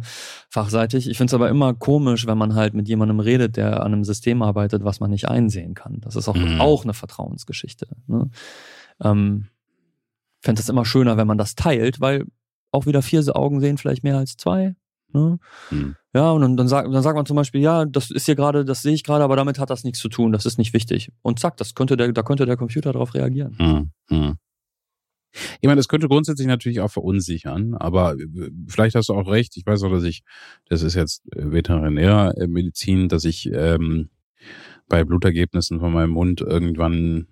[0.49, 1.07] fachseitig.
[1.07, 4.03] Ich finde es aber immer komisch, wenn man halt mit jemandem redet, der an einem
[4.03, 6.01] System arbeitet, was man nicht einsehen kann.
[6.01, 6.59] Das ist auch, mhm.
[6.59, 7.87] auch eine Vertrauensgeschichte.
[8.07, 8.31] Ne?
[9.03, 9.45] Ähm,
[10.41, 12.25] fände es immer schöner, wenn man das teilt, weil
[12.75, 14.75] auch wieder vier Augen sehen vielleicht mehr als zwei.
[15.13, 15.39] Ne?
[15.69, 15.95] Hm.
[16.13, 18.65] Ja, und dann, dann, sagt, dann sagt man zum Beispiel, ja, das ist hier gerade,
[18.65, 21.11] das sehe ich gerade, aber damit hat das nichts zu tun, das ist nicht wichtig.
[21.21, 23.57] Und zack, das könnte der, da könnte der Computer darauf reagieren.
[23.57, 23.89] Hm.
[24.09, 24.35] Hm.
[25.61, 29.57] Ich meine, das könnte grundsätzlich natürlich auch verunsichern, aber äh, vielleicht hast du auch recht.
[29.57, 30.23] Ich weiß auch, dass ich,
[30.69, 34.09] das ist jetzt äh, Veterinärmedizin, dass ich ähm,
[34.87, 37.27] bei Blutergebnissen von meinem Mund irgendwann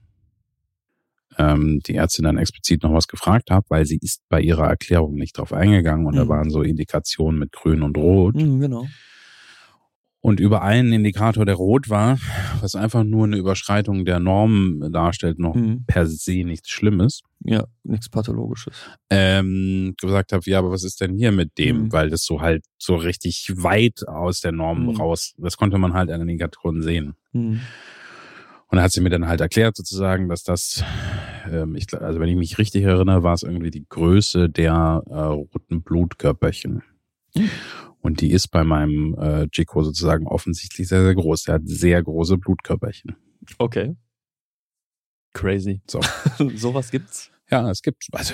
[1.37, 5.15] ähm, die Ärztin dann explizit noch was gefragt habe, weil sie ist bei ihrer Erklärung
[5.15, 6.19] nicht drauf eingegangen und mhm.
[6.19, 8.35] da waren so Indikationen mit Grün und Rot.
[8.35, 8.85] Mhm, genau.
[10.25, 12.17] Und über einen Indikator, der rot war,
[12.61, 15.83] was einfach nur eine Überschreitung der Norm darstellt, noch mhm.
[15.85, 17.23] per se nichts Schlimmes.
[17.43, 18.73] Ja, nichts Pathologisches.
[19.09, 21.83] Ähm, gesagt habe, ja, aber was ist denn hier mit dem?
[21.83, 21.91] Mhm.
[21.91, 24.95] Weil das so halt so richtig weit aus der Norm mhm.
[24.95, 27.15] raus, das konnte man halt an den Indikatoren sehen.
[28.73, 30.83] Und da hat sie mir dann halt erklärt sozusagen, dass das,
[31.47, 35.13] ähm, ich, also wenn ich mich richtig erinnere, war es irgendwie die Größe der äh,
[35.13, 36.81] roten Blutkörperchen.
[37.35, 37.49] Mhm.
[38.01, 41.43] Und die ist bei meinem äh, Chico sozusagen offensichtlich sehr, sehr groß.
[41.43, 43.15] Der hat sehr große Blutkörperchen.
[43.59, 43.95] Okay.
[45.33, 45.83] Crazy.
[45.87, 46.01] So.
[46.55, 47.29] Sowas gibt's?
[47.51, 48.33] Ja, es gibt, also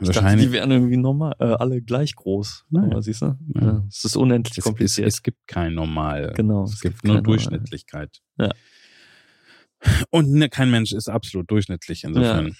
[0.00, 0.14] ich wahrscheinlich.
[0.14, 2.64] Dachte, die wären irgendwie normal, äh, alle gleich groß.
[2.70, 2.90] Nein.
[2.90, 3.38] Aber siehst du?
[3.54, 3.84] Ja.
[3.88, 5.06] Es ist unendlich es, kompliziert.
[5.06, 6.32] Es, es, gibt kein Normal.
[6.34, 6.64] Genau.
[6.64, 8.20] Es, es gibt, gibt nur Durchschnittlichkeit.
[8.36, 8.50] Ja.
[10.10, 12.48] Und ne, kein Mensch ist absolut durchschnittlich insofern.
[12.48, 12.54] Ja,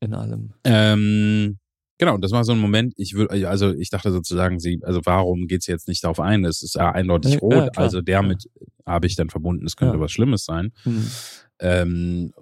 [0.00, 0.52] in allem.
[0.64, 1.58] Ähm,
[1.98, 5.46] genau, das war so ein Moment, ich würde, also ich dachte sozusagen, sie, also warum
[5.46, 6.44] geht sie jetzt nicht darauf ein?
[6.44, 8.50] Es ist ja eindeutig ja, rot, ja, also damit
[8.84, 10.72] habe ich dann verbunden, es könnte was Schlimmes sein.
[10.84, 11.10] Mhm.
[11.58, 12.32] Ähm,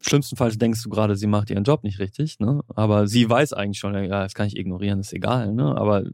[0.00, 2.62] Schlimmstenfalls denkst du gerade, sie macht ihren Job nicht richtig, ne?
[2.68, 5.76] Aber sie weiß eigentlich schon, ja, das kann ich ignorieren, ist egal, ne?
[5.76, 6.04] Aber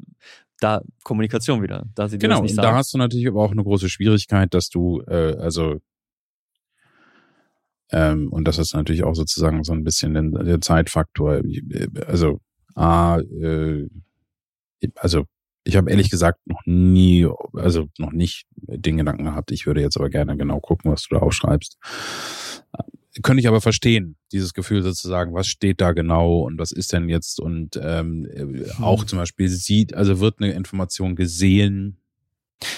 [0.58, 2.66] da Kommunikation wieder, da sie genau, das nicht sagt.
[2.66, 5.76] da hast du natürlich aber auch eine große Schwierigkeit, dass du, äh, also
[7.90, 11.40] ähm, und das ist natürlich auch sozusagen so ein bisschen der, der Zeitfaktor.
[12.06, 12.40] Also,
[12.74, 13.88] A, äh,
[14.96, 15.24] also
[15.64, 19.96] ich habe ehrlich gesagt noch nie, also noch nicht den Gedanken gehabt, ich würde jetzt
[19.96, 21.76] aber gerne genau gucken, was du da aufschreibst.
[23.22, 27.08] Könnte ich aber verstehen, dieses Gefühl sozusagen, was steht da genau und was ist denn
[27.08, 28.28] jetzt und ähm,
[28.78, 29.08] auch hm.
[29.08, 31.98] zum Beispiel sieht, also wird eine Information gesehen,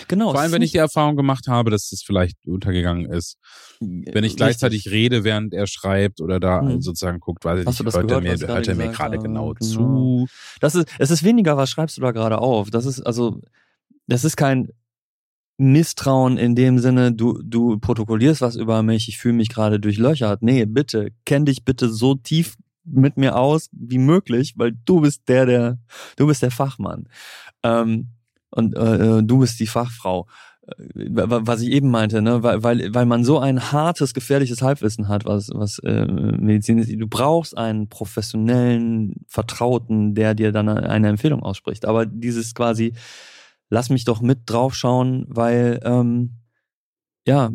[0.09, 0.33] Genau.
[0.33, 3.37] Vor allem, wenn ich die Erfahrung gemacht habe, dass es vielleicht untergegangen ist.
[3.81, 4.93] Wenn ich gleichzeitig Richtig.
[4.93, 6.81] rede, während er schreibt oder da mhm.
[6.81, 9.55] sozusagen guckt, weiß ich Hast nicht, hört, er mir, hört er mir gerade genau, genau,
[9.55, 10.27] zu.
[10.61, 12.71] Das ist, es ist weniger, was schreibst du da gerade auf?
[12.71, 13.41] Das ist, also,
[14.07, 14.69] das ist kein
[15.59, 20.43] Misstrauen in dem Sinne, du, du protokollierst was über mich, ich fühle mich gerade durchlöchert.
[20.43, 25.29] Nee, bitte, kenn dich bitte so tief mit mir aus wie möglich, weil du bist
[25.29, 25.79] der, der,
[26.17, 27.09] du bist der Fachmann.
[27.63, 28.09] Ähm,
[28.59, 30.27] und äh, äh du bist die Fachfrau.
[30.67, 30.75] Äh,
[31.07, 35.25] was ich eben meinte, ne, weil, weil, weil man so ein hartes, gefährliches Halbwissen hat,
[35.25, 36.93] was, was äh, Medizin ist.
[36.93, 41.87] Du brauchst einen professionellen Vertrauten, der dir dann eine Empfehlung ausspricht.
[41.87, 42.95] Aber dieses quasi,
[43.71, 46.35] lass mich doch mit draufschauen, weil ähm,
[47.27, 47.51] ja,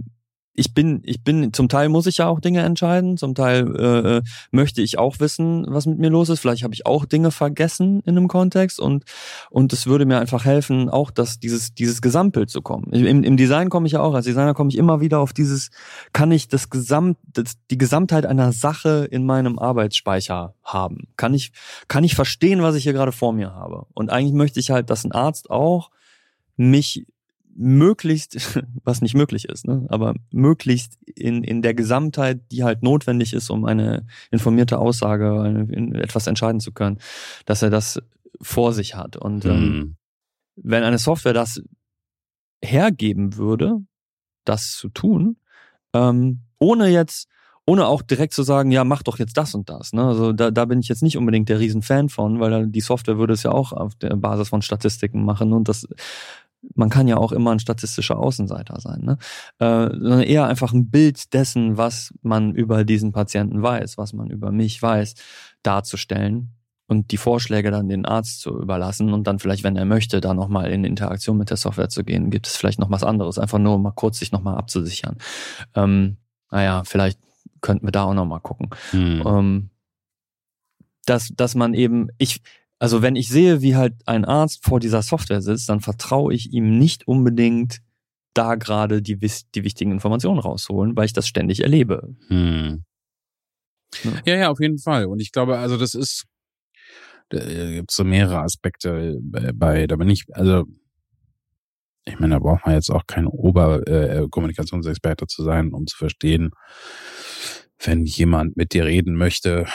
[0.56, 4.22] ich bin, ich bin, zum Teil muss ich ja auch Dinge entscheiden, zum Teil äh,
[4.52, 6.40] möchte ich auch wissen, was mit mir los ist.
[6.40, 9.04] Vielleicht habe ich auch Dinge vergessen in einem Kontext und
[9.50, 12.92] und es würde mir einfach helfen, auch dass dieses dieses Gesamtbild zu kommen.
[12.92, 15.72] Im, im Design komme ich ja auch als Designer komme ich immer wieder auf dieses,
[16.14, 21.08] kann ich das Gesamt, das, die Gesamtheit einer Sache in meinem Arbeitsspeicher haben?
[21.18, 21.52] Kann ich
[21.88, 23.88] kann ich verstehen, was ich hier gerade vor mir habe?
[23.94, 25.90] Und eigentlich möchte ich halt, dass ein Arzt auch
[26.56, 27.08] mich
[27.56, 33.34] möglichst, was nicht möglich ist, ne, aber möglichst in, in der Gesamtheit, die halt notwendig
[33.34, 37.00] ist, um eine informierte Aussage, eine, etwas entscheiden zu können,
[37.46, 38.00] dass er das
[38.42, 39.18] vor sich hat.
[39.18, 39.96] Und ähm, mhm.
[40.56, 41.62] wenn eine Software das
[42.64, 43.80] hergeben würde,
[44.46, 45.38] das zu tun,
[45.94, 47.28] ähm, ohne jetzt,
[47.66, 49.94] ohne auch direkt zu sagen, ja, mach doch jetzt das und das.
[49.94, 50.04] Ne?
[50.04, 53.34] Also da, da bin ich jetzt nicht unbedingt der Riesenfan von, weil die Software würde
[53.34, 55.88] es ja auch auf der Basis von Statistiken machen und das
[56.76, 59.18] man kann ja auch immer ein statistischer Außenseiter sein, ne?
[59.60, 64.30] Äh, sondern eher einfach ein Bild dessen, was man über diesen Patienten weiß, was man
[64.30, 65.16] über mich weiß,
[65.62, 66.54] darzustellen
[66.88, 70.34] und die Vorschläge dann den Arzt zu überlassen und dann vielleicht, wenn er möchte, da
[70.34, 73.60] nochmal in Interaktion mit der Software zu gehen, gibt es vielleicht noch was anderes, einfach
[73.60, 75.18] nur mal kurz sich nochmal abzusichern.
[75.76, 76.18] Ähm,
[76.52, 77.20] naja, vielleicht
[77.62, 78.70] könnten wir da auch nochmal gucken.
[78.92, 79.24] Hm.
[79.26, 79.70] Ähm,
[81.06, 82.42] dass, dass man eben, ich,
[82.80, 86.52] also wenn ich sehe, wie halt ein Arzt vor dieser Software sitzt, dann vertraue ich
[86.52, 87.82] ihm nicht unbedingt
[88.34, 92.16] da gerade die, die wichtigen Informationen rausholen, weil ich das ständig erlebe.
[92.28, 92.84] Hm.
[94.04, 94.12] Ja.
[94.26, 95.06] ja, ja, auf jeden Fall.
[95.06, 96.26] Und ich glaube, also das ist,
[97.30, 100.66] da gibt so mehrere Aspekte bei, da bin ich, also
[102.06, 106.52] ich meine, da braucht man jetzt auch kein Oberkommunikationsexperte äh, zu sein, um zu verstehen,
[107.80, 109.66] wenn jemand mit dir reden möchte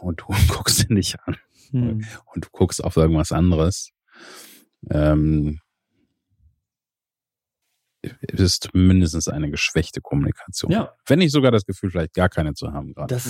[0.00, 1.36] und du guckst ihn nicht an,
[1.72, 2.04] hm.
[2.34, 3.92] und du guckst auf irgendwas anderes,
[4.90, 5.60] ähm,
[8.20, 10.72] ist mindestens eine geschwächte Kommunikation.
[10.72, 10.94] Ja.
[11.06, 13.20] Wenn nicht sogar das Gefühl, vielleicht gar keine zu haben gerade.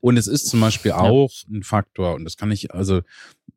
[0.00, 1.58] Und es ist zum Beispiel auch ja.
[1.58, 3.02] ein Faktor, und das kann ich also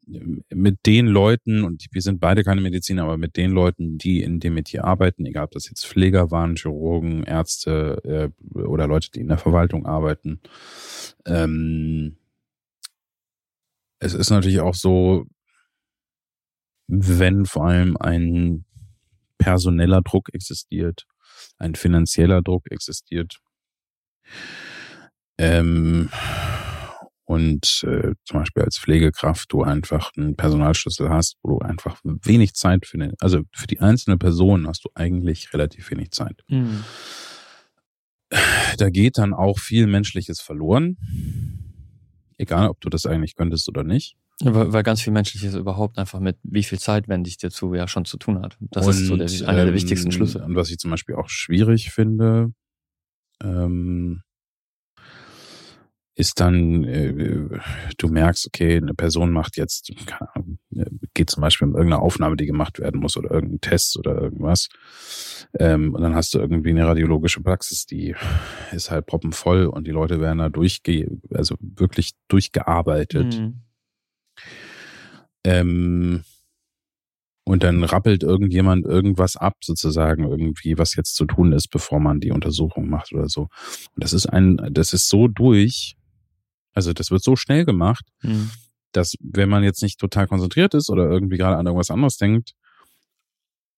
[0.06, 4.40] mit den Leuten, und wir sind beide keine Mediziner, aber mit den Leuten, die in
[4.40, 9.22] dem Metier arbeiten, egal ob das jetzt Pfleger waren, Chirurgen, Ärzte äh, oder Leute, die
[9.22, 10.42] in der Verwaltung arbeiten,
[11.26, 12.18] ähm,
[14.00, 15.26] es ist natürlich auch so,
[16.88, 18.66] wenn vor allem ein
[19.38, 21.06] personeller Druck existiert,
[21.58, 23.39] ein finanzieller Druck existiert,
[25.38, 26.10] ähm,
[27.26, 32.54] und äh, zum Beispiel als Pflegekraft du einfach einen Personalschlüssel hast, wo du einfach wenig
[32.54, 36.41] Zeit für den, also für die einzelne Person hast du eigentlich relativ wenig Zeit.
[36.48, 36.84] Mhm.
[38.78, 40.98] Da geht dann auch viel Menschliches verloren
[42.38, 44.16] Egal, ob du das eigentlich könntest oder nicht.
[44.42, 47.74] Weil, weil ganz viel Menschliches überhaupt einfach mit wie viel Zeit wende ich dir zu
[47.74, 48.58] ja schon zu tun hat.
[48.60, 50.44] Das und, ist so der, einer der wichtigsten Schlüssel.
[50.44, 52.54] Und was ich zum Beispiel auch schwierig finde,
[53.44, 54.22] ähm,
[56.18, 57.59] ist dann, äh,
[57.99, 59.91] du merkst, okay, eine Person macht jetzt,
[60.34, 63.97] Ahnung, äh, geht zum Beispiel um irgendeine Aufnahme, die gemacht werden muss oder irgendein Test
[63.97, 64.68] oder irgendwas.
[65.59, 68.15] Ähm, und dann hast du irgendwie eine radiologische Praxis, die
[68.72, 73.39] ist halt proppenvoll und die Leute werden da durchge, also wirklich durchgearbeitet.
[73.39, 73.61] Mhm.
[75.43, 76.24] Ähm,
[77.45, 82.20] und dann rappelt irgendjemand irgendwas ab, sozusagen irgendwie, was jetzt zu tun ist, bevor man
[82.20, 83.41] die Untersuchung macht oder so.
[83.41, 85.97] Und das ist ein, das ist so durch,
[86.78, 88.51] also das wird so schnell gemacht, mhm.
[88.91, 92.51] dass wenn man jetzt nicht total konzentriert ist oder irgendwie gerade an irgendwas anderes denkt,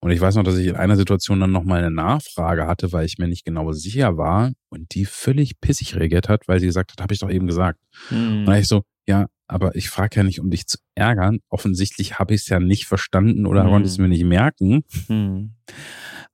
[0.01, 3.05] und ich weiß noch, dass ich in einer Situation dann nochmal eine Nachfrage hatte, weil
[3.05, 6.91] ich mir nicht genau sicher war und die völlig pissig reagiert hat, weil sie gesagt
[6.91, 7.79] hat, habe ich doch eben gesagt.
[8.09, 8.39] Mhm.
[8.39, 11.39] Und dann ich so, ja, aber ich frage ja nicht, um dich zu ärgern.
[11.49, 13.69] Offensichtlich habe ich es ja nicht verstanden oder mhm.
[13.69, 14.83] konnte es mir nicht merken.
[15.07, 15.53] Mhm.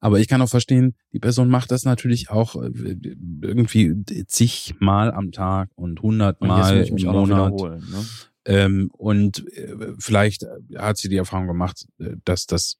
[0.06, 2.96] Aber ich kann auch verstehen, die Person macht das natürlich auch äh,
[3.42, 7.60] irgendwie zigmal am Tag und hundertmal im Monat.
[7.60, 8.06] Ne?
[8.46, 10.46] Ähm, und äh, vielleicht
[10.76, 12.78] hat sie die Erfahrung gemacht, äh, dass das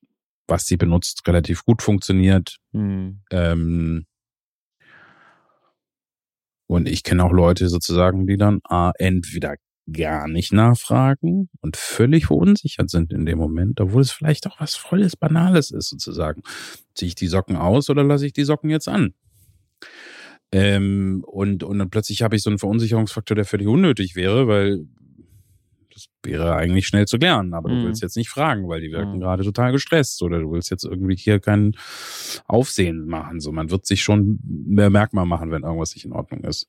[0.48, 2.58] was sie benutzt, relativ gut funktioniert.
[2.74, 3.22] Hm.
[3.32, 4.06] Ähm,
[6.68, 9.56] und ich kenne auch Leute sozusagen, die dann A, entweder
[9.92, 14.76] gar nicht nachfragen und völlig verunsichert sind in dem Moment, obwohl es vielleicht auch was
[14.76, 16.42] volles Banales ist, sozusagen.
[16.96, 19.14] Ziehe ich die Socken aus oder lasse ich die Socken jetzt an?
[20.52, 24.86] Ähm, und, und dann plötzlich habe ich so einen Verunsicherungsfaktor, der völlig unnötig wäre, weil
[25.94, 27.82] das wäre eigentlich schnell zu klären, aber mhm.
[27.82, 29.20] du willst jetzt nicht fragen, weil die wirken mhm.
[29.22, 31.74] gerade total gestresst oder du willst jetzt irgendwie hier kein
[32.48, 33.40] Aufsehen machen.
[33.40, 36.68] So, man wird sich schon bemerkbar machen, wenn irgendwas nicht in Ordnung ist.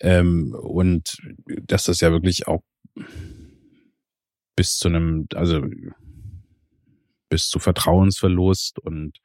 [0.00, 2.62] Ähm, und dass das ja wirklich auch
[4.56, 5.64] bis zu einem, also
[7.28, 9.18] bis zu Vertrauensverlust und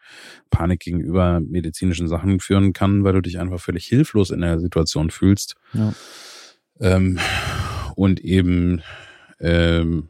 [0.50, 5.10] Panik gegenüber medizinischen Sachen führen kann, weil du dich einfach völlig hilflos in der Situation
[5.10, 5.56] fühlst.
[5.74, 5.94] Ja.
[6.80, 7.20] Ähm,
[7.96, 8.82] und eben
[9.40, 10.10] ähm,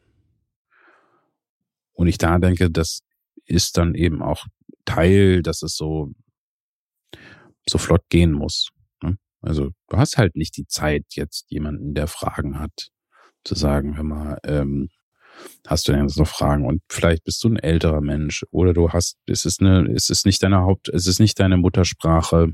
[1.94, 3.02] und ich da denke, das
[3.46, 4.46] ist dann eben auch
[4.86, 6.12] Teil, dass es so
[7.66, 8.72] so flott gehen muss.
[9.44, 12.90] Also du hast halt nicht die Zeit, jetzt jemanden, der Fragen hat,
[13.44, 14.90] zu sagen, hör mal, ähm,
[15.68, 16.66] hast du denn jetzt noch Fragen?
[16.66, 20.26] Und vielleicht bist du ein älterer Mensch oder du hast, es ist eine, es ist
[20.26, 22.54] nicht deine Haupt, es ist nicht deine Muttersprache.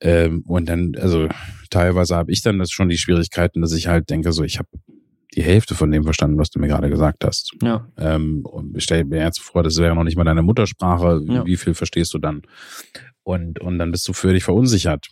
[0.00, 1.28] Ähm, und dann, also
[1.70, 4.68] teilweise habe ich dann das schon die Schwierigkeiten, dass ich halt denke, so ich habe
[5.34, 7.52] die Hälfte von dem verstanden, was du mir gerade gesagt hast.
[7.62, 7.88] Ja.
[7.96, 11.22] Ähm, und ich stelle mir jetzt vor, das wäre noch nicht mal deine Muttersprache.
[11.26, 11.46] Ja.
[11.46, 12.42] Wie viel verstehst du dann?
[13.22, 15.08] Und, und dann bist du völlig verunsichert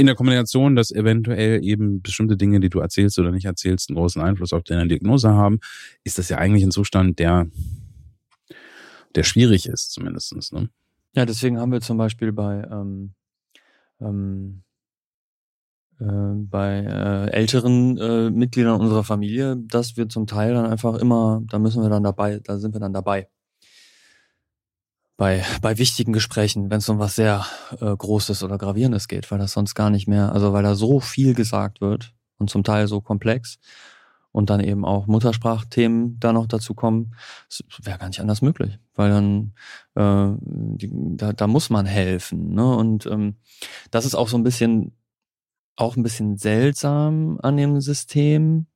[0.00, 3.98] in der Kombination, dass eventuell eben bestimmte Dinge, die du erzählst oder nicht erzählst, einen
[3.98, 5.60] großen Einfluss auf deine Diagnose haben,
[6.04, 7.46] ist das ja eigentlich ein Zustand, der,
[9.14, 10.52] der schwierig ist, zumindestens.
[10.52, 10.70] Ne?
[11.14, 13.12] Ja, deswegen haben wir zum Beispiel bei, ähm,
[14.00, 14.62] ähm,
[15.98, 21.42] äh, bei äh, älteren äh, Mitgliedern unserer Familie, dass wir zum Teil dann einfach immer,
[21.46, 23.28] da müssen wir dann dabei, da sind wir dann dabei
[25.20, 27.44] bei, bei wichtigen Gesprächen, wenn es um was sehr
[27.78, 30.98] äh, Großes oder Gravierendes geht, weil das sonst gar nicht mehr, also weil da so
[30.98, 33.58] viel gesagt wird und zum Teil so komplex
[34.32, 37.14] und dann eben auch Muttersprachthemen da noch dazu kommen,
[37.82, 39.52] wäre gar nicht anders möglich, weil dann
[39.94, 42.54] äh, die, da, da muss man helfen.
[42.54, 42.74] Ne?
[42.74, 43.36] Und ähm,
[43.90, 44.96] das ist auch so ein bisschen
[45.76, 48.68] auch ein bisschen seltsam an dem System,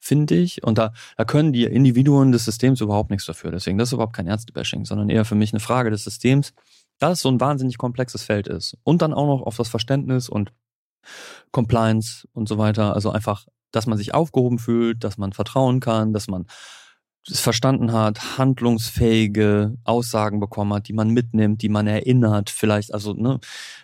[0.00, 0.64] finde ich.
[0.64, 3.52] Und da, da können die Individuen des Systems überhaupt nichts dafür.
[3.52, 6.52] Deswegen, das ist überhaupt kein Ärztebashing, sondern eher für mich eine Frage des Systems,
[6.98, 8.76] da es so ein wahnsinnig komplexes Feld ist.
[8.82, 10.52] Und dann auch noch auf das Verständnis und
[11.52, 12.94] Compliance und so weiter.
[12.94, 16.46] Also einfach, dass man sich aufgehoben fühlt, dass man vertrauen kann, dass man
[17.30, 23.14] es verstanden hat, handlungsfähige Aussagen bekommen hat, die man mitnimmt, die man erinnert, vielleicht, also,
[23.14, 23.40] ne,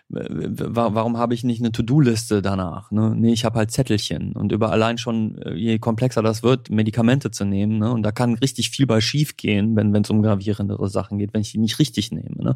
[0.09, 2.91] warum habe ich nicht eine To-Do-Liste danach?
[2.91, 3.15] Ne?
[3.17, 7.31] Nee, ich habe halt Zettelchen und über allein schon, äh, je komplexer das wird, Medikamente
[7.31, 7.91] zu nehmen, ne?
[7.91, 11.41] Und da kann richtig viel bei schief gehen, wenn es um gravierendere Sachen geht, wenn
[11.41, 12.37] ich die nicht richtig nehme.
[12.37, 12.55] Ne?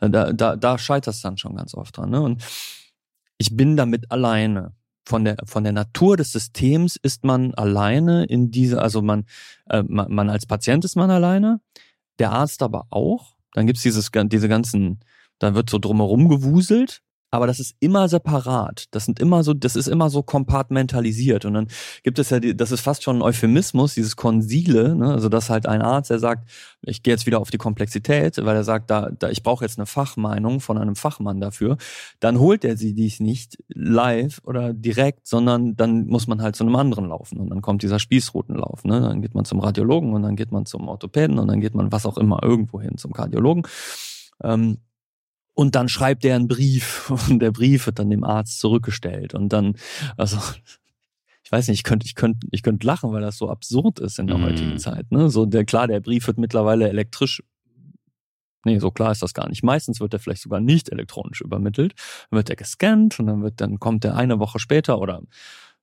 [0.00, 2.10] Da, da, da scheitert es dann schon ganz oft dran.
[2.10, 2.20] Ne?
[2.20, 2.42] Und
[3.38, 4.72] ich bin damit alleine
[5.08, 9.24] von der von der Natur des Systems ist man alleine in diese, also man,
[9.70, 11.60] äh, man, man als Patient ist man alleine,
[12.18, 13.34] der Arzt aber auch.
[13.54, 15.00] Dann gibt's dieses diese ganzen,
[15.38, 18.86] dann wird so drumherum gewuselt aber das ist immer separat.
[18.92, 21.44] Das sind immer so, das ist immer so kompartmentalisiert.
[21.44, 21.68] Und dann
[22.02, 25.12] gibt es ja, die, das ist fast schon ein Euphemismus, dieses Konsile, ne?
[25.12, 26.48] also dass halt ein Arzt, der sagt,
[26.82, 29.78] ich gehe jetzt wieder auf die Komplexität, weil er sagt, da, da ich brauche jetzt
[29.78, 31.76] eine Fachmeinung von einem Fachmann dafür,
[32.20, 36.64] dann holt er sie dies nicht live oder direkt, sondern dann muss man halt zu
[36.64, 38.84] einem anderen laufen und dann kommt dieser Spießrutenlauf.
[38.84, 39.00] Ne?
[39.00, 41.92] Dann geht man zum Radiologen und dann geht man zum Orthopäden und dann geht man
[41.92, 43.64] was auch immer irgendwo hin zum Kardiologen.
[44.42, 44.78] Ähm,
[45.58, 49.52] und dann schreibt er einen Brief und der Brief wird dann dem Arzt zurückgestellt und
[49.52, 49.74] dann,
[50.16, 50.38] also
[51.42, 54.20] ich weiß nicht, ich könnte, ich könnte, ich könnte lachen, weil das so absurd ist
[54.20, 54.42] in der mm.
[54.44, 55.10] heutigen Zeit.
[55.10, 55.30] Ne?
[55.30, 57.42] So der klar, der Brief wird mittlerweile elektrisch.
[58.64, 59.64] Nee, so klar ist das gar nicht.
[59.64, 61.94] Meistens wird er vielleicht sogar nicht elektronisch übermittelt.
[62.30, 65.22] Dann wird er gescannt und dann wird, dann kommt er eine Woche später oder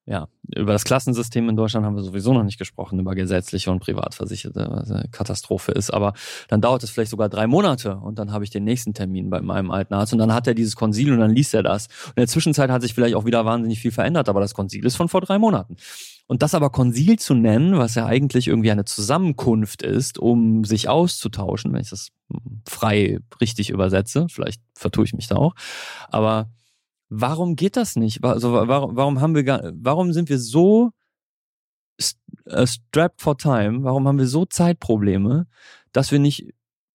[0.08, 3.80] ja, über das Klassensystem in Deutschland haben wir sowieso noch nicht gesprochen, über gesetzliche und
[3.80, 5.92] privatversicherte, was eine Katastrophe ist.
[5.92, 6.14] Aber
[6.48, 9.42] dann dauert es vielleicht sogar drei Monate und dann habe ich den nächsten Termin bei
[9.42, 11.88] meinem alten Arzt und dann hat er dieses Konsil und dann liest er das.
[11.88, 14.86] Und in der Zwischenzeit hat sich vielleicht auch wieder wahnsinnig viel verändert, aber das Konsil
[14.86, 15.76] ist von vor drei Monaten.
[16.28, 20.88] Und das aber Konsil zu nennen, was ja eigentlich irgendwie eine Zusammenkunft ist, um sich
[20.88, 22.10] auszutauschen, wenn ich das
[22.68, 25.56] frei richtig übersetze, vielleicht vertue ich mich da auch,
[26.10, 26.50] aber
[27.18, 28.24] Warum geht das nicht?
[28.24, 30.92] Also warum, warum haben wir gar, warum sind wir so
[32.46, 33.84] äh, strapped for time?
[33.84, 35.48] Warum haben wir so Zeitprobleme,
[35.94, 36.54] dass wir nicht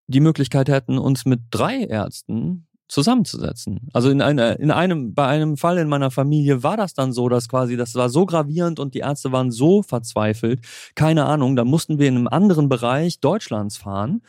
[0.08, 3.88] die Möglichkeit hätten, uns mit drei Ärzten zusammenzusetzen.
[3.92, 7.28] Also in einer, in einem, bei einem Fall in meiner Familie war das dann so,
[7.28, 10.60] dass quasi, das war so gravierend und die Ärzte waren so verzweifelt,
[10.96, 14.22] keine Ahnung, da mussten wir in einem anderen Bereich Deutschlands fahren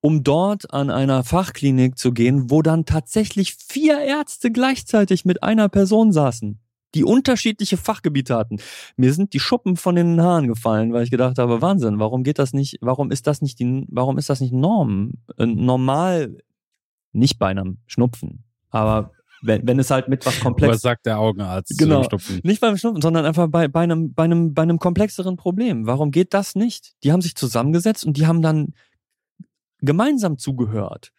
[0.00, 5.68] um dort an einer Fachklinik zu gehen, wo dann tatsächlich vier Ärzte gleichzeitig mit einer
[5.68, 6.60] Person saßen,
[6.94, 8.58] die unterschiedliche Fachgebiete hatten.
[8.96, 12.38] Mir sind die Schuppen von den Haaren gefallen, weil ich gedacht habe, Wahnsinn, warum geht
[12.38, 16.38] das nicht, warum ist das nicht die, warum ist das nicht Norm, äh, normal,
[17.12, 20.74] nicht bei einem Schnupfen, aber wenn, wenn es halt mit was komplex.
[20.74, 21.78] Was sagt der Augenarzt?
[21.78, 22.04] Genau.
[22.42, 25.86] Nicht beim Schnupfen, sondern einfach bei, bei, einem, bei, einem, bei einem komplexeren Problem.
[25.86, 26.94] Warum geht das nicht?
[27.04, 28.74] Die haben sich zusammengesetzt und die haben dann
[29.80, 31.12] gemeinsam zugehört.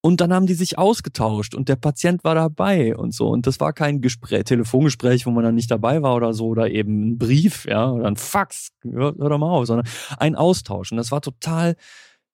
[0.00, 3.28] Und dann haben die sich ausgetauscht und der Patient war dabei und so.
[3.28, 6.70] Und das war kein Gespräch, Telefongespräch, wo man dann nicht dabei war oder so, oder
[6.70, 9.88] eben ein Brief, ja, oder ein Fax, hör, hör doch mal auf, sondern
[10.18, 10.92] ein Austausch.
[10.92, 11.74] Und das war total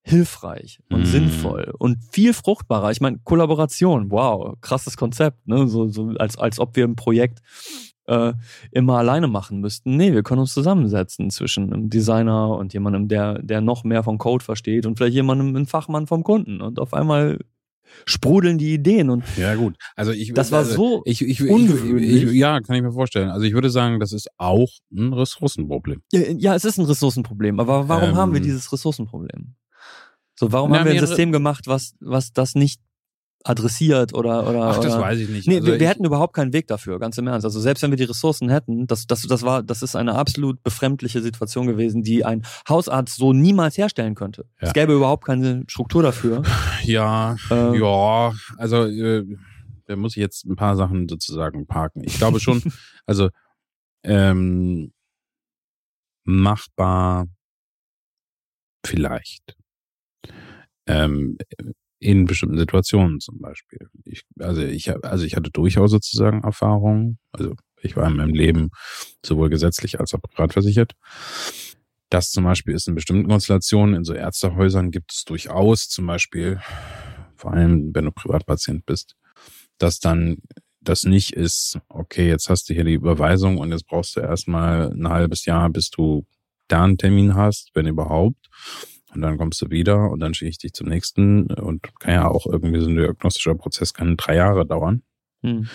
[0.03, 1.05] hilfreich und mm.
[1.05, 2.91] sinnvoll und viel fruchtbarer.
[2.91, 5.67] Ich meine, Kollaboration, wow, krasses Konzept, ne?
[5.67, 7.39] So, so als, als ob wir ein Projekt
[8.07, 8.33] äh,
[8.71, 9.95] immer alleine machen müssten.
[9.97, 14.17] Nee, wir können uns zusammensetzen zwischen einem Designer und jemandem, der, der noch mehr vom
[14.17, 16.61] Code versteht und vielleicht jemandem, ein Fachmann vom Kunden.
[16.61, 17.39] Und auf einmal
[18.05, 22.23] sprudeln die Ideen und ja gut also ich das war also, so ich, ich, ungewöhnlich.
[22.23, 26.01] Ich, ja kann ich mir vorstellen also ich würde sagen das ist auch ein Ressourcenproblem
[26.11, 29.53] ja, ja es ist ein Ressourcenproblem aber warum ähm, haben wir dieses Ressourcenproblem
[30.35, 32.81] so, warum haben wir ein System gemacht, was, was das nicht
[33.43, 35.47] adressiert oder oder Ach, das oder, weiß ich nicht.
[35.47, 37.45] Nee, also wir, wir hätten überhaupt keinen Weg dafür, ganz im Ernst.
[37.45, 40.63] Also selbst wenn wir die Ressourcen hätten, das das das war das ist eine absolut
[40.63, 44.45] befremdliche Situation gewesen, die ein Hausarzt so niemals herstellen könnte.
[44.61, 44.67] Ja.
[44.67, 46.43] Es gäbe überhaupt keine Struktur dafür.
[46.83, 49.23] Ja, äh, ja, also äh,
[49.85, 52.03] da muss ich jetzt ein paar Sachen sozusagen parken.
[52.03, 52.61] Ich glaube schon,
[53.05, 53.29] also
[54.03, 54.91] ähm,
[56.25, 57.27] machbar
[58.85, 59.55] vielleicht
[60.87, 61.37] ähm,
[62.03, 63.87] in bestimmten Situationen zum Beispiel.
[64.05, 67.17] Ich, also ich also ich hatte durchaus sozusagen Erfahrungen.
[67.31, 68.69] Also ich war in meinem Leben
[69.25, 70.93] sowohl gesetzlich als auch privat versichert.
[72.09, 76.59] Das zum Beispiel ist in bestimmten Konstellationen, in so Ärztehäusern gibt es durchaus zum Beispiel,
[77.35, 79.15] vor allem wenn du Privatpatient bist,
[79.77, 80.37] dass dann
[80.81, 84.91] das nicht ist, okay, jetzt hast du hier die Überweisung und jetzt brauchst du erstmal
[84.91, 86.25] ein halbes Jahr, bis du
[86.67, 88.49] da einen Termin hast, wenn überhaupt
[89.13, 92.27] und dann kommst du wieder und dann schicke ich dich zum nächsten und kann ja
[92.27, 95.03] auch irgendwie so ein diagnostischer Prozess kann drei Jahre dauern.
[95.41, 95.67] Hm.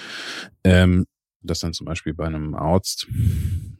[0.64, 1.06] Ähm,
[1.42, 3.06] dass dann zum Beispiel bei einem Arzt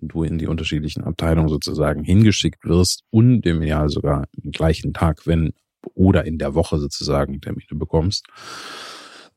[0.01, 5.27] du in die unterschiedlichen Abteilungen sozusagen hingeschickt wirst und im Ideal sogar am gleichen Tag,
[5.27, 5.53] wenn
[5.95, 8.27] oder in der Woche sozusagen Termine bekommst,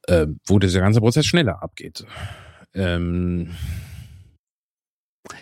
[0.07, 2.05] äh, wo dieser ganze Prozess schneller abgeht.
[2.74, 3.55] Ähm,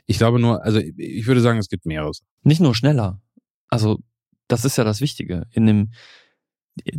[0.06, 2.22] ich glaube nur, also ich würde sagen, es gibt mehreres.
[2.44, 3.22] Nicht nur schneller.
[3.70, 4.00] Also
[4.50, 5.48] das ist ja das Wichtige.
[5.52, 5.92] In dem,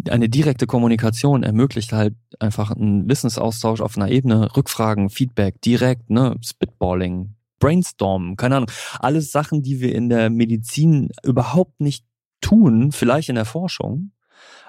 [0.08, 6.36] eine direkte Kommunikation ermöglicht halt einfach einen Wissensaustausch auf einer Ebene, Rückfragen, Feedback, direkt, ne,
[6.42, 8.70] Spitballing, Brainstormen, keine Ahnung.
[8.98, 12.06] Alles Sachen, die wir in der Medizin überhaupt nicht
[12.40, 14.12] tun, vielleicht in der Forschung,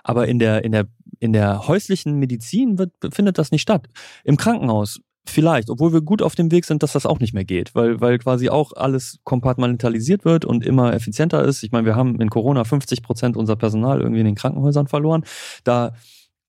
[0.03, 0.87] aber in der, in der,
[1.19, 3.87] in der häuslichen Medizin wird, findet das nicht statt.
[4.23, 7.45] Im Krankenhaus Vielleicht, obwohl wir gut auf dem Weg sind, dass das auch nicht mehr
[7.45, 11.61] geht, weil, weil quasi auch alles kompartmentalisiert wird und immer effizienter ist.
[11.63, 15.23] Ich meine, wir haben in Corona 50 Prozent unser Personal irgendwie in den Krankenhäusern verloren.
[15.63, 15.93] Da,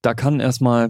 [0.00, 0.88] da kann erstmal,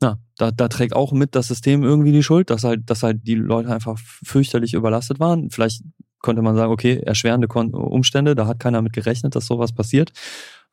[0.00, 3.26] na, da, da trägt auch mit das System irgendwie die Schuld, dass halt, dass halt
[3.26, 5.50] die Leute einfach fürchterlich überlastet waren.
[5.50, 5.82] Vielleicht
[6.22, 10.10] könnte man sagen, okay, erschwerende Umstände, da hat keiner mit gerechnet, dass sowas passiert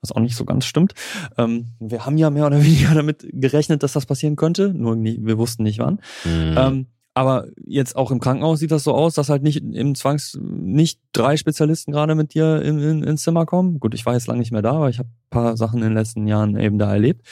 [0.01, 0.93] was auch nicht so ganz stimmt.
[1.37, 5.19] Ähm, wir haben ja mehr oder weniger damit gerechnet, dass das passieren könnte, nur nie,
[5.21, 6.01] wir wussten nicht wann.
[6.25, 6.55] Mhm.
[6.57, 10.37] Ähm, aber jetzt auch im Krankenhaus sieht das so aus, dass halt nicht im Zwangs
[10.41, 13.81] nicht drei Spezialisten gerade mit dir in, in, ins Zimmer kommen.
[13.81, 15.93] Gut, ich war jetzt lange nicht mehr da, aber ich habe paar Sachen in den
[15.93, 17.27] letzten Jahren eben da erlebt.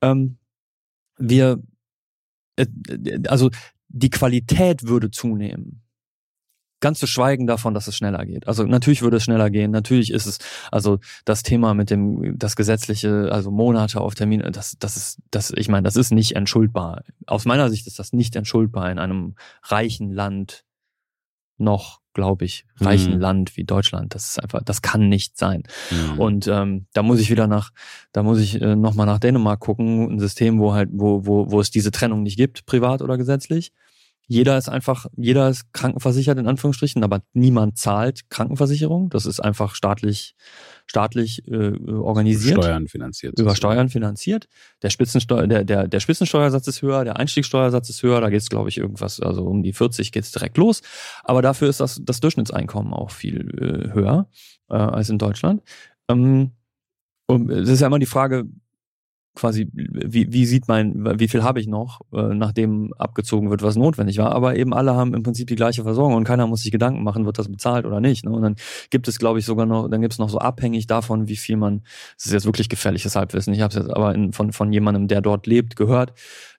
[0.00, 0.38] Ähm,
[1.18, 1.60] wir,
[2.56, 2.66] äh,
[3.26, 3.50] also
[3.88, 5.83] die Qualität würde zunehmen.
[6.84, 8.46] Ganz zu schweigen davon, dass es schneller geht.
[8.46, 9.70] Also natürlich würde es schneller gehen.
[9.70, 10.36] Natürlich ist es,
[10.70, 15.50] also das Thema mit dem, das gesetzliche, also Monate auf Termin, das, das ist, das,
[15.56, 17.02] ich meine, das ist nicht entschuldbar.
[17.26, 20.66] Aus meiner Sicht ist das nicht entschuldbar in einem reichen Land
[21.56, 23.20] noch, glaube ich, reichen mhm.
[23.20, 24.14] Land wie Deutschland.
[24.14, 25.62] Das ist einfach, das kann nicht sein.
[25.90, 26.18] Mhm.
[26.18, 27.70] Und ähm, da muss ich wieder nach,
[28.12, 31.60] da muss ich äh, nochmal nach Dänemark gucken, ein System, wo halt, wo, wo, wo
[31.62, 33.72] es diese Trennung nicht gibt, privat oder gesetzlich.
[34.26, 39.10] Jeder ist einfach, jeder ist krankenversichert in Anführungsstrichen, aber niemand zahlt Krankenversicherung.
[39.10, 40.34] Das ist einfach staatlich,
[40.86, 42.62] staatlich äh, organisiert.
[42.62, 43.38] Steuern finanziert.
[43.38, 44.48] Über Steuern finanziert.
[44.82, 48.48] Der Spitzensteuer, der, der, der Spitzensteuersatz ist höher, der Einstiegssteuersatz ist höher, da geht es,
[48.48, 50.80] glaube ich, irgendwas, also um die 40 geht es direkt los.
[51.22, 54.28] Aber dafür ist das, das Durchschnittseinkommen auch viel äh, höher
[54.70, 55.62] äh, als in Deutschland.
[56.08, 56.52] Ähm,
[57.26, 58.44] und es ist ja immer die Frage,
[59.34, 63.76] quasi, wie, wie sieht mein, wie viel habe ich noch, äh, nachdem abgezogen wird, was
[63.76, 64.32] notwendig war.
[64.32, 67.26] Aber eben alle haben im Prinzip die gleiche Versorgung und keiner muss sich Gedanken machen,
[67.26, 68.24] wird das bezahlt oder nicht.
[68.24, 68.30] Ne?
[68.30, 68.56] Und dann
[68.90, 71.56] gibt es, glaube ich, sogar noch, dann gibt es noch so abhängig davon, wie viel
[71.56, 71.82] man,
[72.16, 75.08] das ist jetzt wirklich gefährliches Halbwissen, ich habe es jetzt aber in, von, von jemandem,
[75.08, 76.12] der dort lebt, gehört,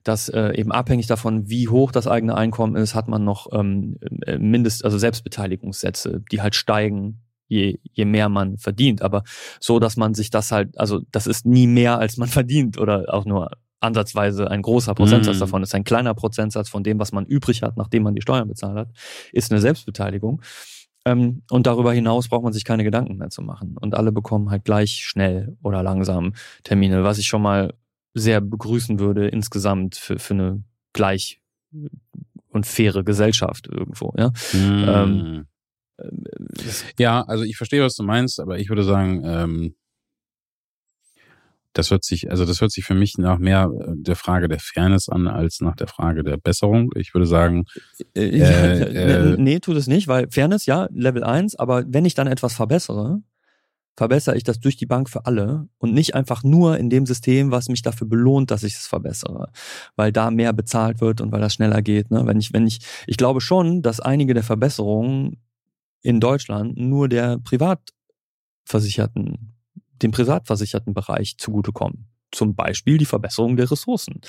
[0.04, 3.98] dass äh, eben abhängig davon, wie hoch das eigene Einkommen ist, hat man noch ähm,
[4.26, 9.02] äh, Mindest, also Selbstbeteiligungssätze, die halt steigen je, je mehr man verdient.
[9.02, 9.24] Aber
[9.60, 13.14] so, dass man sich das halt, also das ist nie mehr, als man verdient oder
[13.14, 15.40] auch nur ansatzweise ein großer Prozentsatz mm.
[15.40, 18.48] davon ist ein kleiner Prozentsatz von dem, was man übrig hat, nachdem man die Steuern
[18.48, 18.90] bezahlt hat,
[19.32, 20.42] ist eine Selbstbeteiligung.
[21.06, 23.78] Ähm, und darüber hinaus braucht man sich keine Gedanken mehr zu machen.
[23.80, 26.34] Und alle bekommen halt gleich schnell oder langsam
[26.64, 27.74] Termine, was ich schon mal
[28.16, 31.42] sehr begrüßen würde insgesamt für, für eine gleich
[32.50, 34.14] und faire Gesellschaft irgendwo.
[34.18, 34.30] Ja.
[34.54, 34.86] Mm.
[34.88, 35.46] Ähm,
[37.00, 39.76] ja, also ich verstehe, was du meinst, aber ich würde sagen, ähm,
[41.76, 44.60] das hört sich, also das hört sich für mich nach mehr äh, der Frage der
[44.60, 46.92] Fairness an als nach der Frage der Besserung.
[46.96, 47.66] Ich würde sagen,
[48.16, 52.14] äh, äh, äh, nee, tut es nicht, weil Fairness, ja, Level 1, aber wenn ich
[52.14, 53.22] dann etwas verbessere,
[53.98, 57.52] verbessere ich das durch die Bank für alle und nicht einfach nur in dem System,
[57.52, 59.52] was mich dafür belohnt, dass ich es verbessere,
[59.96, 62.12] weil da mehr bezahlt wird und weil das schneller geht.
[62.12, 62.26] Ne?
[62.26, 65.38] Wenn ich, wenn ich, ich glaube schon, dass einige der Verbesserungen
[66.06, 69.56] in Deutschland nur der Privatversicherten,
[70.04, 72.10] dem privatversicherten Bereich zugutekommen.
[72.32, 74.22] Zum Beispiel die Verbesserung der Ressourcen,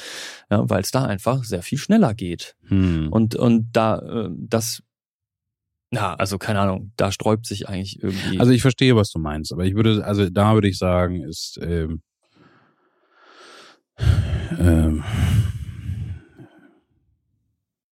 [0.51, 2.57] ja, weil es da einfach sehr viel schneller geht.
[2.69, 3.13] Hm.
[3.13, 4.83] Und, und da, äh, das
[5.93, 8.41] ja, also keine Ahnung, da sträubt sich eigentlich irgendwie.
[8.41, 11.59] Also ich verstehe, was du meinst, aber ich würde, also da würde ich sagen, ist
[11.63, 12.03] ähm,
[14.59, 15.05] ähm,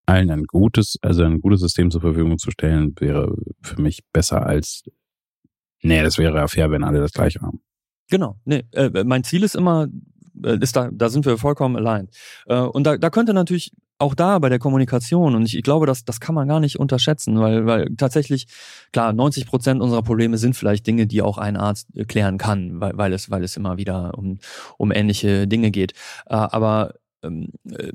[0.06, 4.46] allen ein gutes, also ein gutes System zur Verfügung zu stellen, wäre für mich besser
[4.46, 4.82] als,
[5.82, 7.60] nee, das wäre ja fair, wenn alle das gleiche haben.
[8.10, 9.88] Genau, nee, äh, mein Ziel ist immer,
[10.42, 12.08] äh, ist da, da sind wir vollkommen allein.
[12.46, 15.86] Äh, und da, da könnte natürlich auch da bei der Kommunikation und ich, ich glaube,
[15.86, 18.46] das, das kann man gar nicht unterschätzen, weil, weil tatsächlich,
[18.92, 22.96] klar, 90 Prozent unserer Probleme sind vielleicht Dinge, die auch ein Arzt klären kann, weil,
[22.96, 24.38] weil, es, weil es immer wieder um,
[24.76, 25.92] um ähnliche Dinge geht.
[26.26, 27.92] Äh, aber ähm, äh,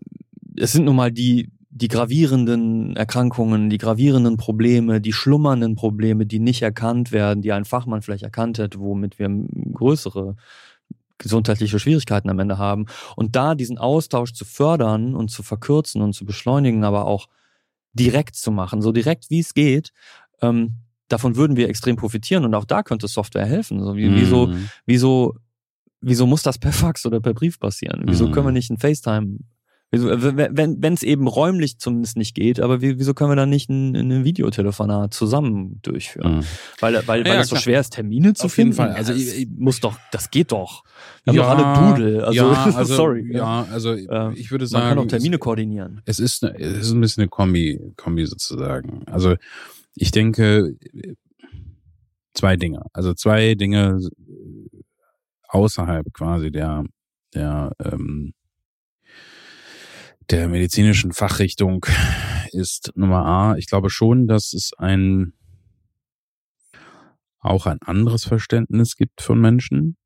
[0.57, 6.39] es sind nun mal die die gravierenden Erkrankungen, die gravierenden Probleme, die schlummernden Probleme, die
[6.39, 9.29] nicht erkannt werden, die ein Fachmann vielleicht erkannt hätte, womit wir
[9.73, 10.35] größere
[11.19, 12.85] gesundheitliche Schwierigkeiten am Ende haben.
[13.15, 17.27] Und da diesen Austausch zu fördern und zu verkürzen und zu beschleunigen, aber auch
[17.93, 19.91] direkt zu machen, so direkt wie es geht,
[20.41, 20.75] ähm,
[21.07, 23.83] davon würden wir extrem profitieren und auch da könnte Software helfen.
[23.83, 24.15] So, wie, mhm.
[24.15, 24.53] wieso,
[24.85, 25.35] wieso,
[26.01, 28.03] wieso muss das per Fax oder per Brief passieren?
[28.05, 28.31] Wieso mhm.
[28.31, 29.39] können wir nicht ein FaceTime
[29.91, 34.23] wenn es eben räumlich zumindest nicht geht, aber wieso können wir dann nicht ein, ein
[34.23, 36.37] Videotelefonat zusammen durchführen?
[36.37, 36.43] Mhm.
[36.79, 38.73] Weil, weil, weil ja, es so schwer ist, Termine zu Auf finden.
[38.73, 38.95] Jeden Fall.
[38.95, 40.83] Also ich, ich, muss doch, das geht doch.
[41.23, 42.23] Wir ja, haben doch alle Doodle.
[42.23, 43.35] Also, ja, also sorry.
[43.35, 43.95] Ja, also
[44.35, 44.85] ich würde sagen.
[44.85, 46.01] Man kann auch Termine es, koordinieren.
[46.05, 49.01] Es ist, eine, es ist ein bisschen eine Kombi, Kombi sozusagen.
[49.07, 49.35] Also
[49.95, 50.75] ich denke,
[52.35, 52.83] zwei Dinge.
[52.93, 53.99] Also zwei Dinge
[55.47, 56.83] außerhalb quasi der,
[57.33, 58.33] der ähm,
[60.29, 61.85] der medizinischen Fachrichtung
[62.51, 63.55] ist Nummer A.
[63.57, 65.33] Ich glaube schon, dass es ein
[67.39, 69.97] auch ein anderes Verständnis gibt von Menschen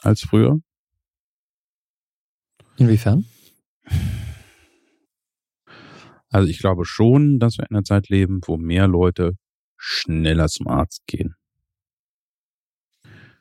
[0.00, 0.60] als früher.
[2.76, 3.24] Inwiefern?
[6.30, 9.36] Also ich glaube schon, dass wir in einer Zeit leben, wo mehr Leute
[9.76, 11.36] schneller zum Arzt gehen.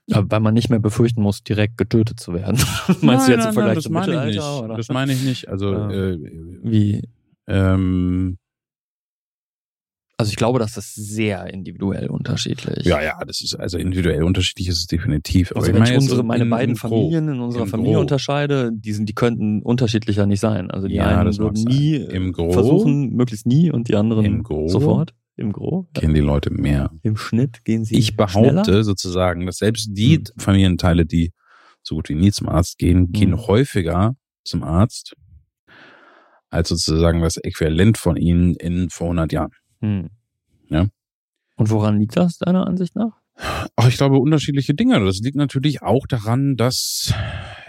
[0.10, 2.58] Weil man nicht mehr befürchten muss, direkt getötet zu werden.
[3.02, 4.64] Meinst nein, du jetzt im Vergleich nein, zum Mittelalter?
[4.64, 4.78] Oder?
[4.78, 5.50] Das meine ich nicht.
[5.50, 6.18] Also äh,
[6.64, 7.04] wie?
[7.48, 8.38] Ähm,
[10.20, 12.86] also ich glaube, dass das sehr individuell unterschiedlich.
[12.86, 15.56] Ja, ja, das ist also individuell unterschiedlich ist es definitiv.
[15.56, 18.02] Also wenn ich unsere, meine in, beiden Familien in unserer Familie Gro.
[18.02, 20.72] unterscheide, die sind, die könnten unterschiedlicher nicht sein.
[20.72, 25.14] Also die ja, einen würden nie Im versuchen, möglichst nie, und die anderen sofort.
[25.38, 25.88] Im Gro?
[25.94, 26.92] Gehen die Leute mehr.
[27.04, 28.84] Im Schnitt gehen sie Ich behaupte schneller?
[28.84, 30.26] sozusagen, dass selbst die hm.
[30.38, 31.32] Familienteile, die
[31.84, 33.48] so gut wie nie zum Arzt gehen, gehen hm.
[33.48, 35.16] häufiger zum Arzt
[36.50, 39.52] als sozusagen das Äquivalent von ihnen in vor 100 Jahren.
[39.82, 40.10] Hm.
[40.70, 40.88] Ja.
[41.56, 43.18] Und woran liegt das deiner Ansicht nach?
[43.76, 45.00] Ach, ich glaube unterschiedliche Dinge.
[45.04, 47.14] Das liegt natürlich auch daran, dass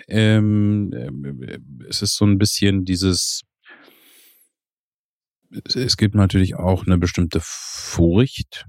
[0.08, 1.58] ähm, äh,
[1.88, 3.42] es ist so ein bisschen dieses
[5.50, 8.66] es gibt natürlich auch eine bestimmte Furcht,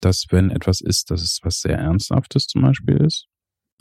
[0.00, 3.26] dass wenn etwas ist, dass es was sehr Ernsthaftes zum Beispiel ist.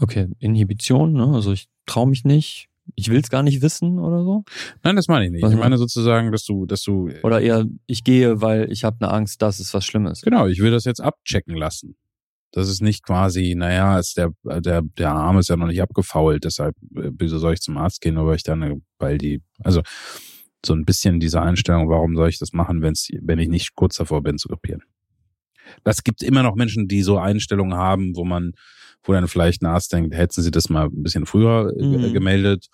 [0.02, 1.28] Okay, Inhibition, ne?
[1.34, 4.44] Also ich traue mich nicht, ich will es gar nicht wissen oder so?
[4.84, 5.44] Nein, das meine ich nicht.
[5.44, 7.10] Was ich meine sozusagen, dass du, dass du.
[7.24, 10.22] Oder eher, ich gehe, weil ich habe eine Angst, dass es was Schlimmes.
[10.22, 11.96] Genau, ich will das jetzt abchecken lassen.
[12.52, 16.44] Das ist nicht quasi, naja, ist der, der, der Arm ist ja noch nicht abgefault,
[16.44, 19.82] deshalb äh, wieso soll ich zum Arzt gehen, nur weil ich dann, weil die, also
[20.66, 23.96] so ein bisschen diese Einstellung, warum soll ich das machen, wenn's, wenn ich nicht kurz
[23.96, 24.84] davor bin zu kopieren.
[25.84, 28.54] Das gibt immer noch Menschen, die so Einstellungen haben, wo man,
[29.04, 32.14] wo dann vielleicht ein Arzt denkt, hätten sie das mal ein bisschen früher äh, mhm.
[32.14, 32.68] gemeldet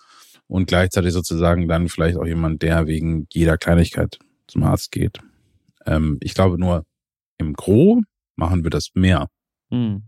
[0.46, 5.18] und gleichzeitig sozusagen dann vielleicht auch jemand, der wegen jeder Kleinigkeit zum Arzt geht.
[5.84, 6.84] Ähm, ich glaube nur,
[7.38, 8.02] im Gro
[8.36, 9.28] machen wir das mehr.
[9.70, 10.04] Mhm.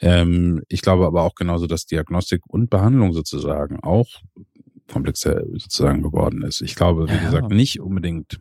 [0.00, 4.08] Ähm, ich glaube aber auch genauso, dass Diagnostik und Behandlung sozusagen auch
[4.88, 6.60] komplexer sozusagen geworden ist.
[6.60, 7.24] Ich glaube, wie ja.
[7.24, 8.40] gesagt, nicht unbedingt.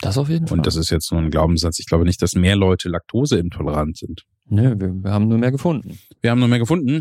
[0.00, 0.58] Das auf jeden Fall.
[0.58, 1.80] Und das ist jetzt nur ein Glaubenssatz.
[1.80, 4.24] Ich glaube nicht, dass mehr Leute laktoseintolerant sind.
[4.48, 5.98] Nö, wir, wir haben nur mehr gefunden.
[6.20, 7.00] Wir haben nur mehr gefunden.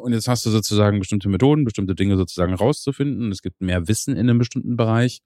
[0.00, 3.32] Und jetzt hast du sozusagen bestimmte Methoden, bestimmte Dinge sozusagen rauszufinden.
[3.32, 5.22] Es gibt mehr Wissen in einem bestimmten Bereich.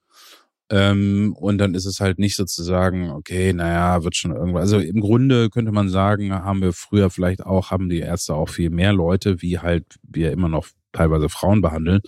[0.70, 4.62] Ähm, und dann ist es halt nicht sozusagen, okay, naja, wird schon irgendwas.
[4.62, 8.50] Also im Grunde könnte man sagen, haben wir früher vielleicht auch, haben die Ärzte auch
[8.50, 12.00] viel mehr Leute, wie halt wir immer noch teilweise Frauen behandeln.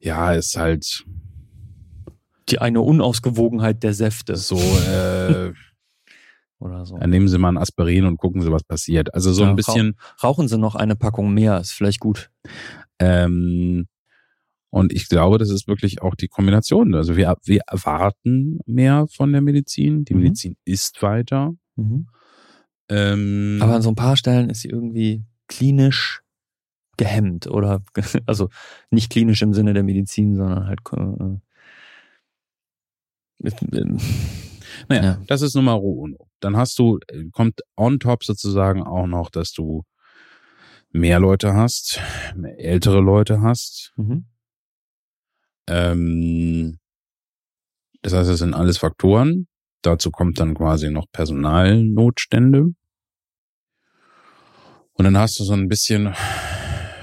[0.00, 1.04] Ja, ist halt.
[2.48, 4.36] Die eine Unausgewogenheit der Säfte.
[4.36, 5.52] So, äh,
[6.58, 6.98] oder so.
[6.98, 9.14] Dann nehmen Sie mal ein Aspirin und gucken Sie, was passiert.
[9.14, 9.96] Also so ja, ein bisschen.
[10.22, 12.30] Rauchen Sie noch eine Packung mehr, ist vielleicht gut.
[12.98, 13.86] Ähm,
[14.70, 16.94] und ich glaube, das ist wirklich auch die Kombination.
[16.94, 20.04] Also wir, wir erwarten mehr von der Medizin.
[20.04, 20.22] Die mhm.
[20.22, 21.52] Medizin ist weiter.
[21.76, 22.06] Mhm.
[22.88, 26.21] Ähm, Aber an so ein paar Stellen ist sie irgendwie klinisch
[26.96, 27.82] gehemmt oder
[28.26, 28.48] also
[28.90, 31.38] nicht klinisch im Sinne der Medizin, sondern halt äh,
[33.48, 33.84] äh,
[34.88, 35.18] naja, ja.
[35.26, 36.28] das ist Nummer uno.
[36.40, 36.98] Dann hast du,
[37.32, 39.84] kommt on top sozusagen auch noch, dass du
[40.90, 42.00] mehr Leute hast,
[42.34, 44.26] mehr ältere Leute hast, mhm.
[45.68, 46.78] Ähm,
[48.02, 49.46] das heißt, es sind alles Faktoren.
[49.82, 52.74] Dazu kommt dann quasi noch Personalnotstände.
[54.94, 56.14] Und dann hast du so ein bisschen,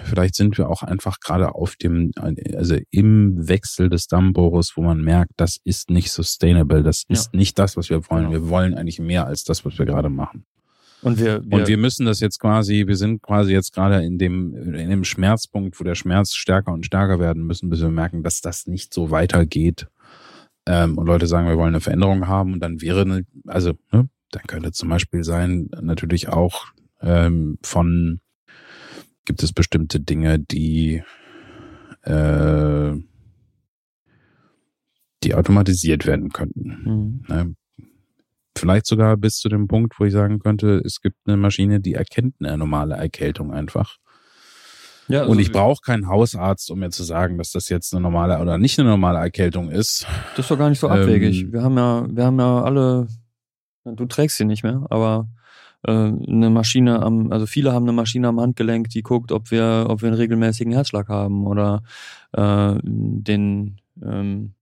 [0.10, 2.12] vielleicht sind wir auch einfach gerade auf dem,
[2.56, 7.38] also im Wechsel des Dammbruches, wo man merkt, das ist nicht sustainable, das ist ja.
[7.38, 8.30] nicht das, was wir wollen.
[8.30, 8.44] Genau.
[8.44, 10.46] Wir wollen eigentlich mehr als das, was wir gerade machen.
[11.02, 14.18] Und wir, wir, und wir müssen das jetzt quasi, wir sind quasi jetzt gerade in
[14.18, 18.22] dem, in dem Schmerzpunkt, wo der Schmerz stärker und stärker werden müssen, bis wir merken,
[18.22, 19.88] dass das nicht so weitergeht.
[20.66, 24.10] Ähm, und Leute sagen, wir wollen eine Veränderung haben und dann wäre, eine, also, ne,
[24.32, 26.66] dann könnte zum Beispiel sein, natürlich auch
[27.02, 28.20] ähm, von,
[29.30, 31.04] gibt es bestimmte Dinge, die,
[32.02, 32.94] äh,
[35.24, 36.82] die automatisiert werden könnten.
[36.84, 37.26] Mhm.
[37.28, 37.56] Ne?
[38.58, 41.94] Vielleicht sogar bis zu dem Punkt, wo ich sagen könnte, es gibt eine Maschine, die
[41.94, 43.98] erkennt eine normale Erkältung einfach.
[45.08, 48.02] Ja, also und ich brauche keinen Hausarzt, um mir zu sagen, dass das jetzt eine
[48.02, 50.08] normale oder nicht eine normale Erkältung ist.
[50.32, 51.44] Das ist doch gar nicht so abwegig.
[51.44, 53.08] Ähm, wir haben ja, wir haben ja alle,
[53.86, 55.30] du trägst sie nicht mehr, aber
[55.84, 60.02] eine Maschine am, also viele haben eine Maschine am Handgelenk, die guckt, ob wir, ob
[60.02, 61.84] wir einen regelmäßigen Herzschlag haben oder
[62.34, 64.54] äh, den ähm,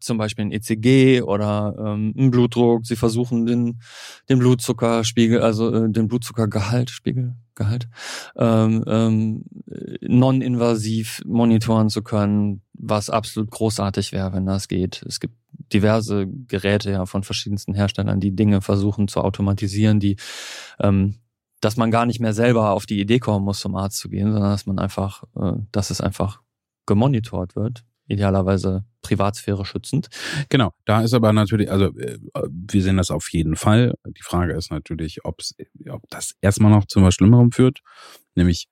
[0.00, 2.86] zum Beispiel ein ECG oder ähm, ein Blutdruck.
[2.86, 3.80] Sie versuchen den,
[4.28, 7.88] den Blutzuckerspiegel, also äh, den Blutzuckergehalt, Spiegel, Gehalt,
[8.36, 9.44] ähm, ähm,
[10.02, 15.02] non-invasiv monitoren zu können, was absolut großartig wäre, wenn das geht.
[15.06, 15.34] Es gibt
[15.72, 20.16] diverse Geräte ja von verschiedensten Herstellern, die Dinge versuchen zu automatisieren, die
[20.80, 21.16] ähm,
[21.60, 24.32] dass man gar nicht mehr selber auf die Idee kommen muss, zum Arzt zu gehen,
[24.32, 26.40] sondern dass man einfach, äh, dass es einfach
[26.86, 30.08] gemonitort wird idealerweise Privatsphäre schützend.
[30.48, 32.18] Genau, da ist aber natürlich, also äh,
[32.50, 33.94] wir sehen das auf jeden Fall.
[34.04, 35.38] Die Frage ist natürlich, ob
[36.10, 37.80] das erstmal noch zu was Schlimmerem führt,
[38.34, 38.68] nämlich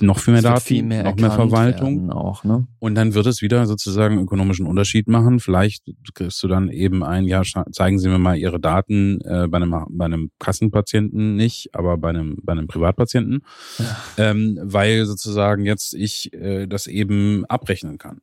[0.00, 2.10] noch viel mehr Daten, viel mehr noch mehr Verwaltung.
[2.10, 2.66] Auch, ne?
[2.78, 5.40] Und dann wird es wieder sozusagen ökonomischen Unterschied machen.
[5.40, 9.56] Vielleicht kriegst du dann eben ein Jahr, zeigen Sie mir mal Ihre Daten äh, bei,
[9.56, 13.42] einem, bei einem Kassenpatienten nicht, aber bei einem, bei einem Privatpatienten,
[13.78, 13.96] ja.
[14.18, 18.20] ähm, weil sozusagen jetzt ich äh, das eben abrechnen kann.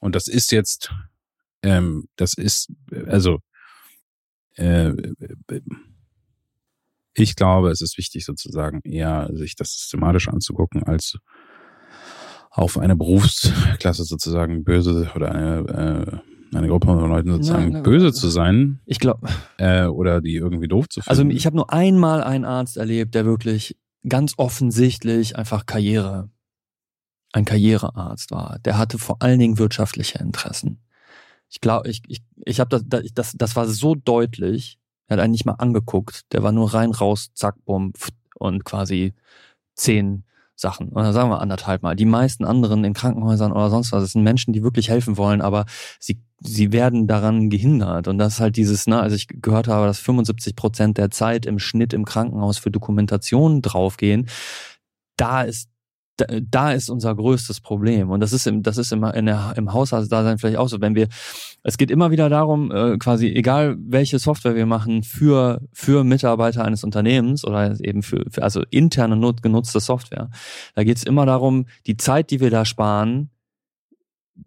[0.00, 0.92] Und das ist jetzt,
[1.62, 2.72] ähm, das ist,
[3.06, 3.40] also,
[4.56, 4.92] äh,
[7.14, 11.18] ich glaube, es ist wichtig sozusagen eher sich das systematisch anzugucken, als
[12.50, 18.12] auf eine Berufsklasse sozusagen böse oder eine, äh, eine Gruppe von Leuten sozusagen na, böse
[18.12, 18.80] zu sein.
[18.86, 19.28] Ich glaube.
[19.56, 21.10] Äh, oder die irgendwie doof zu finden.
[21.10, 23.76] Also ich habe nur einmal einen Arzt erlebt, der wirklich
[24.08, 26.30] ganz offensichtlich einfach Karriere
[27.32, 28.58] ein Karrierearzt war.
[28.64, 30.80] Der hatte vor allen Dingen wirtschaftliche Interessen.
[31.48, 34.79] Ich glaube, ich, ich, ich habe das, das, das war so deutlich.
[35.10, 36.22] Er hat einen nicht mal angeguckt.
[36.32, 37.92] Der war nur rein raus, zack, bumm,
[38.38, 39.12] und quasi
[39.74, 40.90] zehn Sachen.
[40.90, 41.96] Oder sagen wir anderthalb Mal.
[41.96, 45.40] Die meisten anderen in Krankenhäusern oder sonst was, das sind Menschen, die wirklich helfen wollen,
[45.40, 45.64] aber
[45.98, 48.06] sie, sie werden daran gehindert.
[48.06, 51.44] Und das ist halt dieses, ne, also ich gehört habe, dass 75 Prozent der Zeit
[51.44, 54.28] im Schnitt im Krankenhaus für Dokumentation draufgehen.
[55.16, 55.69] Da ist
[56.50, 58.10] da ist unser größtes Problem.
[58.10, 60.80] Und das ist im, das ist immer in der, im Haushaltsdasein vielleicht auch so.
[60.80, 61.08] Wenn wir,
[61.62, 66.64] es geht immer wieder darum, äh, quasi, egal welche Software wir machen für, für Mitarbeiter
[66.64, 70.30] eines Unternehmens oder eben für, für also interne genutzte Software,
[70.74, 73.30] da geht es immer darum, die Zeit, die wir da sparen,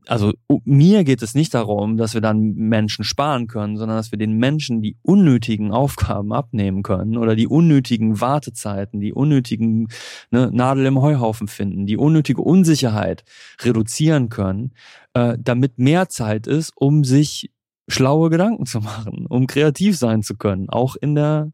[0.08, 0.34] also
[0.66, 4.38] mir geht es nicht darum, dass wir dann Menschen sparen können, sondern dass wir den
[4.38, 9.88] Menschen die unnötigen Aufgaben abnehmen können oder die unnötigen Wartezeiten, die unnötigen
[10.32, 13.24] ne, Nadel im Heuhaufen finden, die unnötige Unsicherheit
[13.62, 14.74] reduzieren können,
[15.14, 17.52] äh, damit mehr Zeit ist, um sich
[17.88, 21.52] schlaue Gedanken zu machen, um kreativ sein zu können, auch in der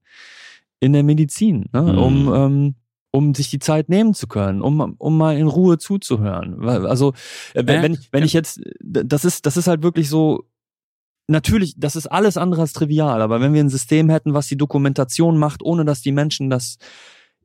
[0.79, 1.81] in der Medizin, ne?
[1.81, 1.97] Mhm.
[1.97, 2.75] um ähm,
[3.11, 6.63] um sich die Zeit nehmen zu können, um, um mal in Ruhe zuzuhören.
[6.67, 7.13] Also
[7.53, 10.45] äh, wenn, wenn, wenn ich jetzt, das ist, das ist halt wirklich so,
[11.27, 14.57] natürlich, das ist alles andere als trivial, aber wenn wir ein System hätten, was die
[14.57, 16.77] Dokumentation macht, ohne dass die Menschen das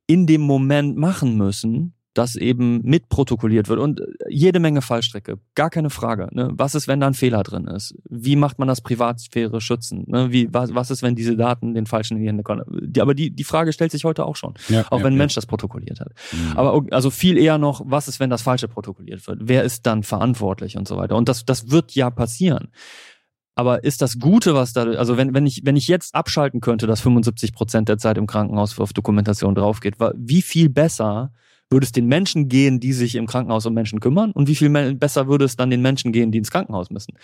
[0.06, 5.90] in dem Moment machen müssen, das eben mitprotokolliert wird und jede Menge Fallstrecke, gar keine
[5.90, 6.28] Frage.
[6.32, 6.50] Ne?
[6.52, 7.94] Was ist, wenn da ein Fehler drin ist?
[8.08, 10.04] Wie macht man das Privatsphäre schützen?
[10.06, 10.32] Ne?
[10.32, 12.62] Wie, was, was ist, wenn diese Daten den Falschen in die Hände kommen?
[12.68, 15.18] Die, aber die, die Frage stellt sich heute auch schon, ja, auch ja, wenn ein
[15.18, 16.12] Mensch das protokolliert hat.
[16.32, 16.56] Mhm.
[16.56, 19.40] Aber also viel eher noch, was ist, wenn das Falsche protokolliert wird?
[19.42, 21.16] Wer ist dann verantwortlich und so weiter?
[21.16, 22.68] Und das, das wird ja passieren.
[23.56, 26.86] Aber ist das Gute, was da, also wenn, wenn ich, wenn ich jetzt abschalten könnte,
[26.86, 31.32] dass 75 Prozent der Zeit im Krankenhaus auf Dokumentation draufgeht, wie viel besser
[31.74, 34.30] würde es den Menschen gehen, die sich im Krankenhaus um Menschen kümmern?
[34.30, 37.14] Und wie viel besser würde es dann den Menschen gehen, die ins Krankenhaus müssen?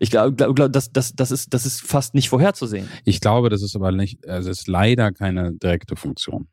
[0.00, 2.88] Ich glaube, glaub, das, das, das, ist, das ist fast nicht vorherzusehen.
[3.04, 6.48] Ich glaube, das ist aber nicht, also es ist leider keine direkte Funktion.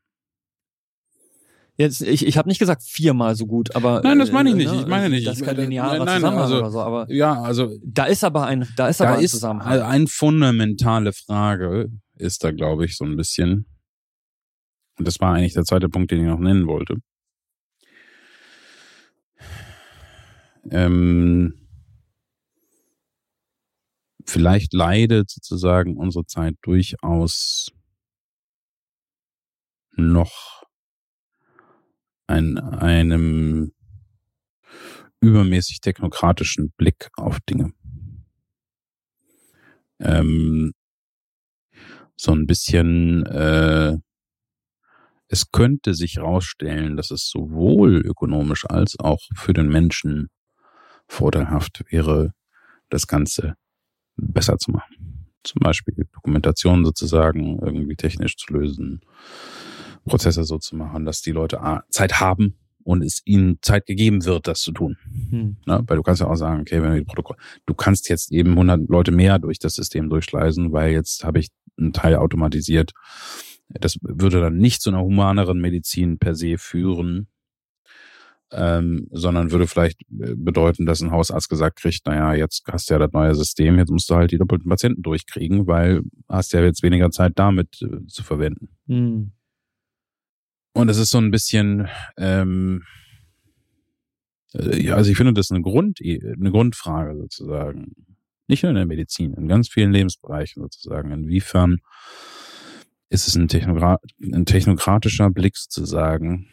[1.77, 4.71] Jetzt, ich, ich habe nicht gesagt viermal so gut, aber nein, das meine ich nicht.
[4.71, 4.81] Ne?
[4.81, 5.25] Ich meine nicht.
[5.27, 8.45] Das ist kein linearer nein, Zusammenhang also, oder so, aber ja, also da ist aber
[8.45, 9.67] ein, da ist da aber ein ist Zusammenhang.
[9.67, 13.65] Also eine fundamentale Frage ist da, glaube ich, so ein bisschen.
[14.97, 16.95] Und das war eigentlich der zweite Punkt, den ich noch nennen wollte.
[20.69, 21.67] Ähm,
[24.25, 27.71] vielleicht leidet sozusagen unsere Zeit durchaus
[29.95, 30.63] noch
[32.27, 33.73] an einem
[35.21, 37.73] übermäßig technokratischen Blick auf Dinge.
[39.99, 40.73] Ähm,
[42.17, 43.97] so ein bisschen äh,
[45.27, 50.29] es könnte sich herausstellen, dass es sowohl ökonomisch als auch für den Menschen
[51.07, 52.33] vorteilhaft wäre,
[52.89, 53.55] das Ganze
[54.15, 55.27] besser zu machen.
[55.43, 59.01] Zum Beispiel Dokumentation sozusagen irgendwie technisch zu lösen,
[60.05, 64.47] Prozesse so zu machen, dass die Leute Zeit haben und es ihnen Zeit gegeben wird,
[64.47, 64.97] das zu tun.
[65.29, 65.57] Hm.
[65.65, 68.31] Na, weil du kannst ja auch sagen, okay, wenn wir die Protokoll, du kannst jetzt
[68.31, 72.93] eben 100 Leute mehr durch das System durchschleisen, weil jetzt habe ich einen Teil automatisiert.
[73.69, 77.27] Das würde dann nicht zu einer humaneren Medizin per se führen,
[78.51, 82.93] ähm, sondern würde vielleicht äh, bedeuten, dass ein Hausarzt gesagt kriegt, naja, jetzt hast du
[82.93, 86.63] ja das neue System, jetzt musst du halt die doppelten Patienten durchkriegen, weil hast ja
[86.63, 88.69] jetzt weniger Zeit damit äh, zu verwenden.
[88.85, 89.31] Mhm.
[90.73, 91.87] Und es ist so ein bisschen,
[92.17, 92.83] ähm,
[94.53, 97.93] äh, ja, also ich finde das eine Grund, eine Grundfrage sozusagen.
[98.47, 101.11] Nicht nur in der Medizin, in ganz vielen Lebensbereichen sozusagen.
[101.11, 101.77] Inwiefern
[103.09, 106.47] ist es ein, Technogra ein technokratischer Blick sozusagen,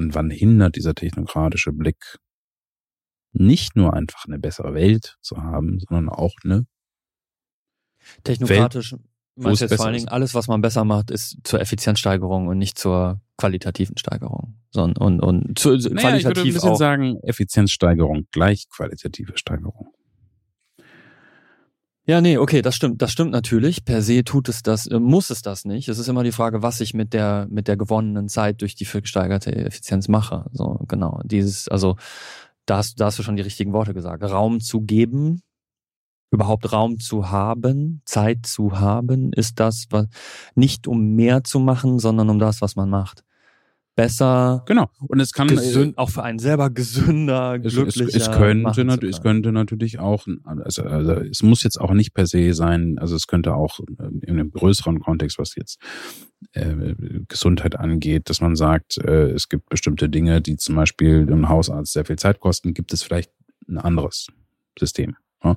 [0.00, 2.18] und wann hindert dieser technokratische Blick
[3.32, 6.66] nicht nur einfach eine bessere Welt zu haben, sondern auch eine
[8.24, 9.02] Technokratisch Welt,
[9.36, 12.78] meinst jetzt vor allen Dingen, alles, was man besser macht, ist zur Effizienzsteigerung und nicht
[12.78, 14.58] zur qualitativen Steigerung.
[14.70, 19.36] Sondern, und, und zu, naja, qualitativ ich würde ein bisschen auch, sagen, Effizienzsteigerung gleich qualitative
[19.36, 19.92] Steigerung.
[22.10, 23.84] Ja, nee, okay, das stimmt, das stimmt natürlich.
[23.84, 25.88] Per se tut es das, äh, muss es das nicht.
[25.88, 28.84] Es ist immer die Frage, was ich mit der, mit der gewonnenen Zeit durch die
[28.84, 30.46] gesteigerte Effizienz mache.
[30.50, 31.20] So, genau.
[31.22, 31.94] Dieses, also,
[32.66, 34.24] da hast, da hast du schon die richtigen Worte gesagt.
[34.24, 35.42] Raum zu geben,
[36.32, 40.08] überhaupt Raum zu haben, Zeit zu haben, ist das, was,
[40.56, 43.22] nicht um mehr zu machen, sondern um das, was man macht
[44.00, 44.62] besser.
[44.66, 44.90] Genau.
[45.08, 48.08] Und es kann gesünd, auch für einen selber gesünder, glücklicher.
[48.08, 51.92] Es, es, es könnte natürlich, es könnte natürlich auch, also, also es muss jetzt auch
[51.92, 52.98] nicht per se sein.
[52.98, 53.80] Also es könnte auch
[54.22, 55.78] in einem größeren Kontext, was jetzt
[56.52, 56.94] äh,
[57.28, 61.92] Gesundheit angeht, dass man sagt, äh, es gibt bestimmte Dinge, die zum Beispiel dem Hausarzt
[61.92, 63.30] sehr viel Zeit kosten, gibt es vielleicht
[63.68, 64.28] ein anderes
[64.78, 65.16] System.
[65.44, 65.56] Ja?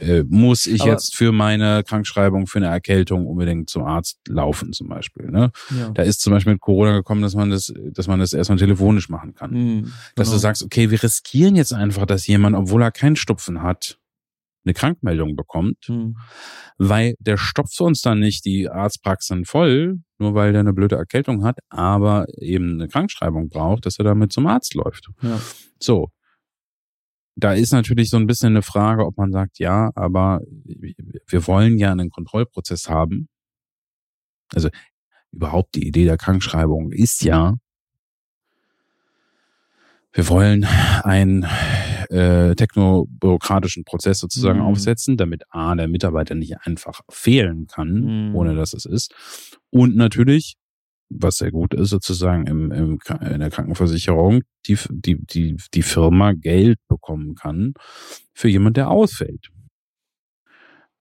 [0.00, 4.72] Äh, muss ich Aber- jetzt für meine Krankschreibung, für eine Erkältung unbedingt zum Arzt laufen
[4.72, 5.30] zum Beispiel.
[5.30, 5.50] Ne?
[5.78, 5.90] Ja.
[5.90, 9.08] Da ist zum Beispiel mit Corona gekommen, dass man das, dass man das erstmal telefonisch
[9.08, 9.50] machen kann.
[9.52, 10.36] Hm, Dass genau.
[10.36, 13.98] du sagst, okay, wir riskieren jetzt einfach, dass jemand, obwohl er keinen Stupfen hat,
[14.64, 16.16] eine Krankmeldung bekommt, Hm.
[16.76, 21.44] weil der stopft uns dann nicht die Arztpraxen voll, nur weil der eine blöde Erkältung
[21.44, 25.08] hat, aber eben eine Krankschreibung braucht, dass er damit zum Arzt läuft.
[25.22, 25.40] Ja.
[25.78, 26.10] So.
[27.36, 30.40] Da ist natürlich so ein bisschen eine Frage, ob man sagt, ja, aber
[31.26, 33.28] wir wollen ja einen Kontrollprozess haben.
[34.54, 34.68] Also
[35.32, 37.54] überhaupt die Idee der Krankschreibung ist ja,
[40.12, 41.46] wir wollen einen
[42.10, 44.64] äh, technobürokratischen Prozess sozusagen Mhm.
[44.64, 48.34] aufsetzen, damit A, der Mitarbeiter nicht einfach fehlen kann, Mhm.
[48.34, 49.14] ohne dass es ist.
[49.70, 50.56] Und natürlich,
[51.10, 56.32] was sehr gut ist, sozusagen im, im, in der Krankenversicherung, die, die, die, die Firma
[56.32, 57.74] Geld bekommen kann
[58.32, 59.50] für jemand, der ausfällt.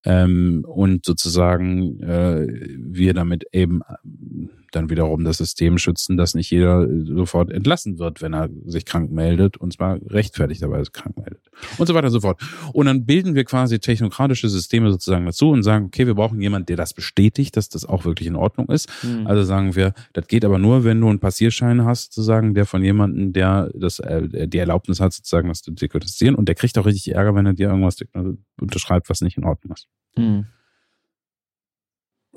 [0.06, 2.48] Ähm, und sozusagen äh,
[2.78, 3.82] wir damit eben
[4.72, 8.86] dann wiederum das System schützen, dass nicht jeder äh, sofort entlassen wird, wenn er sich
[8.86, 11.42] krank meldet und zwar rechtfertigterweise krank meldet
[11.78, 12.42] und so weiter und so fort.
[12.74, 16.68] Und dann bilden wir quasi technokratische Systeme sozusagen dazu und sagen, okay, wir brauchen jemanden,
[16.68, 18.90] der das bestätigt, dass das auch wirklich in Ordnung ist.
[19.02, 19.28] Hm.
[19.28, 22.84] Also sagen wir, das geht aber nur, wenn du einen Passierschein hast, sozusagen, der von
[22.84, 26.36] jemandem, der das, äh, die Erlaubnis hat, sozusagen, das zu diagnostizieren.
[26.36, 27.98] Und der kriegt auch richtig Ärger, wenn er dir irgendwas
[28.60, 29.88] unterschreibt, was nicht in Ordnung ist.
[30.16, 30.46] Hm.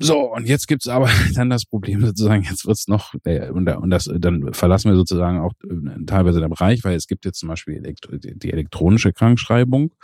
[0.02, 3.90] So, und jetzt gibt's aber dann das Problem sozusagen, jetzt wird's noch, äh, und, und
[3.90, 7.48] das, dann verlassen wir sozusagen auch äh, teilweise den Bereich, weil es gibt jetzt zum
[7.48, 9.94] Beispiel elektro, die elektronische Krankschreibung.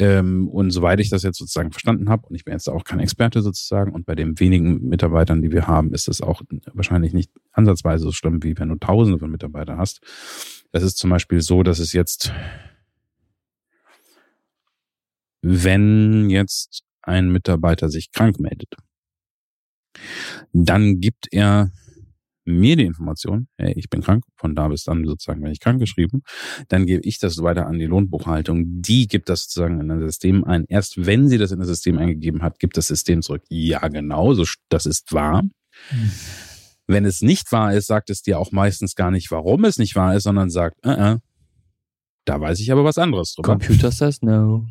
[0.00, 2.98] Ähm, und soweit ich das jetzt sozusagen verstanden habe, und ich bin jetzt auch kein
[2.98, 6.42] Experte sozusagen, und bei den wenigen Mitarbeitern, die wir haben, ist es auch
[6.74, 10.00] wahrscheinlich nicht ansatzweise so schlimm, wie wenn du tausende von Mitarbeitern hast.
[10.72, 12.32] Es ist zum Beispiel so, dass es jetzt,
[15.42, 18.74] wenn jetzt ein Mitarbeiter sich krank meldet,
[20.52, 21.70] dann gibt er
[22.44, 25.78] mir die Information, hey, ich bin krank, von da bis dann sozusagen bin ich krank
[25.78, 26.22] geschrieben,
[26.68, 30.44] dann gebe ich das weiter an die Lohnbuchhaltung, die gibt das sozusagen in das System
[30.44, 30.64] ein.
[30.68, 34.34] Erst wenn sie das in das System eingegeben hat, gibt das System zurück, ja genau,
[34.34, 35.42] so, das ist wahr.
[36.86, 39.94] Wenn es nicht wahr ist, sagt es dir auch meistens gar nicht, warum es nicht
[39.94, 41.18] wahr ist, sondern sagt, äh, äh,
[42.24, 43.52] da weiß ich aber was anderes drüber.
[43.52, 44.66] Computer says no.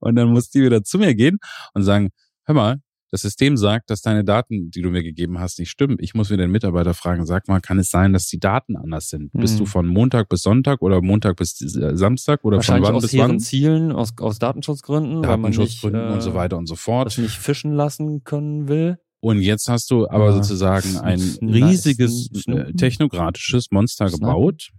[0.00, 1.38] Und dann muss die wieder zu mir gehen
[1.72, 2.10] und sagen,
[2.44, 2.80] hör mal,
[3.14, 5.98] das System sagt, dass deine Daten, die du mir gegeben hast, nicht stimmen.
[6.00, 9.08] Ich muss wieder den Mitarbeiter fragen, sag mal, kann es sein, dass die Daten anders
[9.08, 9.30] sind?
[9.32, 9.58] Bist Mhm.
[9.58, 13.16] du von Montag bis Sonntag oder Montag bis äh, Samstag oder von wann aus bis
[13.16, 13.38] wann?
[13.38, 17.06] Zielen, aus, aus Datenschutzgründen, nicht, Datenschutzgründen äh, und so weiter und so fort.
[17.06, 18.98] das nicht fischen lassen können will.
[19.20, 20.32] Und jetzt hast du aber Ja.
[20.32, 24.70] sozusagen ein riesiges äh, technokratisches Monster gebaut.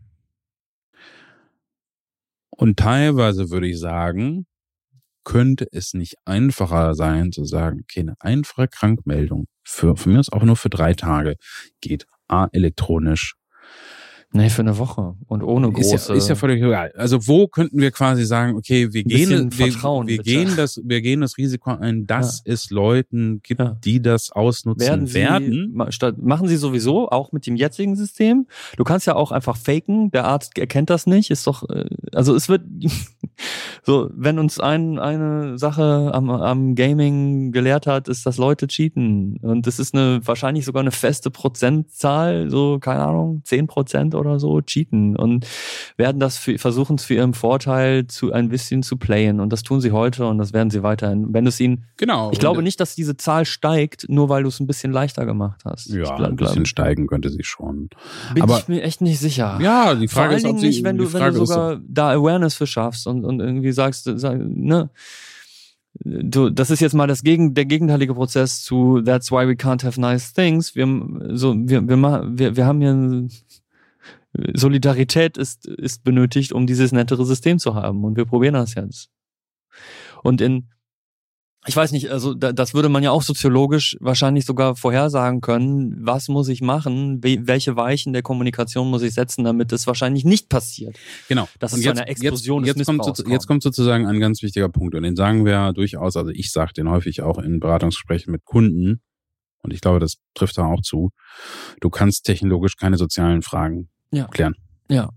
[2.50, 4.46] Und teilweise würde ich sagen,
[5.26, 10.32] könnte es nicht einfacher sein zu sagen, okay, eine einfache Krankmeldung für, von mir aus
[10.32, 11.36] auch nur für drei Tage
[11.82, 13.36] geht A, elektronisch.
[14.36, 15.16] Nee, für eine Woche.
[15.28, 16.12] Und ohne Ist große.
[16.12, 16.92] ja, ist ja völlig egal.
[16.98, 21.22] Also wo könnten wir quasi sagen, okay, wir gehen, wir, wir gehen das, wir gehen
[21.22, 23.78] das Risiko ein, dass es Leuten gibt, Ja.
[23.86, 25.52] die das ausnutzen werden werden.
[25.52, 28.48] Sie, ma- statt, machen Sie sowieso, auch mit dem jetzigen System.
[28.76, 32.36] Du kannst ja auch einfach faken, der Arzt erkennt das nicht, ist doch, äh, also
[32.36, 32.64] es wird,
[33.84, 39.38] so, wenn uns ein, eine Sache am, am Gaming gelehrt hat, ist, dass Leute cheaten.
[39.42, 44.25] Und das ist eine, wahrscheinlich sogar eine feste Prozentzahl, so, keine Ahnung, 10 Prozent oder
[44.40, 45.16] so, cheaten.
[45.16, 45.46] Und
[45.98, 49.40] werden das für, versuchen es für ihren Vorteil zu, ein bisschen zu playen.
[49.40, 51.34] Und das tun sie heute und das werden sie weiterhin.
[51.34, 52.32] Wenn du es ihnen Genau.
[52.32, 55.62] ich glaube nicht, dass diese Zahl steigt, nur weil du es ein bisschen leichter gemacht
[55.66, 55.88] hast.
[55.90, 57.90] Ja, ich ein glaub, bisschen steigen könnte sie schon.
[58.34, 59.60] bin aber- ich mir echt nicht sicher.
[59.62, 61.80] Ja, die Vor Frage allen ist, ob sie, nicht, wenn du, wenn du ist, sogar
[61.88, 64.90] da Awareness für schaffst und, und irgendwie sagst, sag, ne,
[66.04, 69.84] du, das ist jetzt mal das Gegen, der gegenteilige Prozess zu That's why we can't
[69.86, 70.76] have nice things.
[70.76, 70.86] Wir,
[71.34, 71.98] so, wir, wir,
[72.38, 73.32] wir, wir haben hier ein,
[74.54, 78.04] Solidarität ist, ist benötigt, um dieses nettere System zu haben.
[78.04, 79.10] Und wir probieren das jetzt.
[80.24, 80.70] Und in,
[81.68, 85.96] ich weiß nicht, also da, das würde man ja auch soziologisch wahrscheinlich sogar vorhersagen können.
[86.06, 87.24] Was muss ich machen?
[87.24, 90.98] Wie, welche Weichen der Kommunikation muss ich setzen, damit es wahrscheinlich nicht passiert?
[91.28, 91.48] Genau.
[91.60, 94.70] Und zu einer Explosion jetzt, des jetzt kommt, so- jetzt kommt sozusagen ein ganz wichtiger
[94.70, 98.46] Punkt und den sagen wir durchaus, also ich sage den häufig auch in Beratungsgesprächen mit
[98.46, 99.02] Kunden
[99.64, 101.10] und ich glaube, das trifft da auch zu.
[101.82, 104.28] Du kannst technologisch keine sozialen Fragen Ja.
[104.28, 104.56] klären.
[104.90, 105.10] Ja.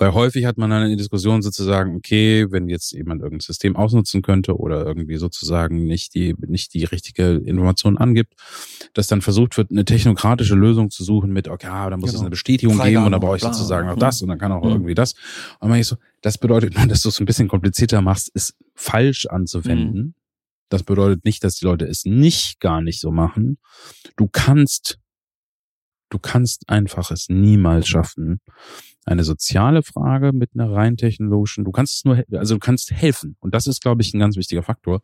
[0.00, 3.76] Weil häufig hat man dann in der Diskussion sozusagen, okay, wenn jetzt jemand irgendein System
[3.76, 8.32] ausnutzen könnte oder irgendwie sozusagen nicht die, nicht die richtige Information angibt,
[8.94, 12.16] dass dann versucht wird, eine technokratische Lösung zu suchen mit, okay, ah, da muss genau.
[12.16, 14.52] es eine Bestätigung Freigabe, geben und dann brauche ich sozusagen auch das und dann kann
[14.52, 14.70] auch mhm.
[14.70, 15.14] irgendwie das.
[15.58, 19.26] Und man so, das bedeutet nur, dass du es ein bisschen komplizierter machst, ist falsch
[19.26, 20.00] anzuwenden.
[20.00, 20.14] Mhm.
[20.70, 23.58] Das bedeutet nicht, dass die Leute es nicht gar nicht so machen.
[24.16, 24.99] Du kannst,
[26.10, 28.40] du kannst einfach es niemals schaffen,
[29.06, 33.36] eine soziale Frage mit einer rein technologischen, du kannst es nur, also du kannst helfen.
[33.40, 35.00] Und das ist, glaube ich, ein ganz wichtiger Faktor.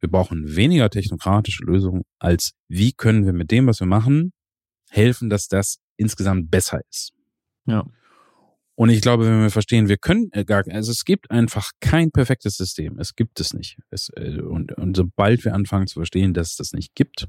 [0.00, 4.32] Wir brauchen weniger technokratische Lösungen als wie können wir mit dem, was wir machen,
[4.90, 7.12] helfen, dass das insgesamt besser ist.
[7.66, 7.84] Ja.
[8.74, 12.10] Und ich glaube, wenn wir verstehen, wir können äh, gar, also es gibt einfach kein
[12.10, 12.98] perfektes System.
[12.98, 13.76] Es gibt es nicht.
[13.90, 17.28] Es, äh, und, und sobald wir anfangen zu verstehen, dass es das nicht gibt,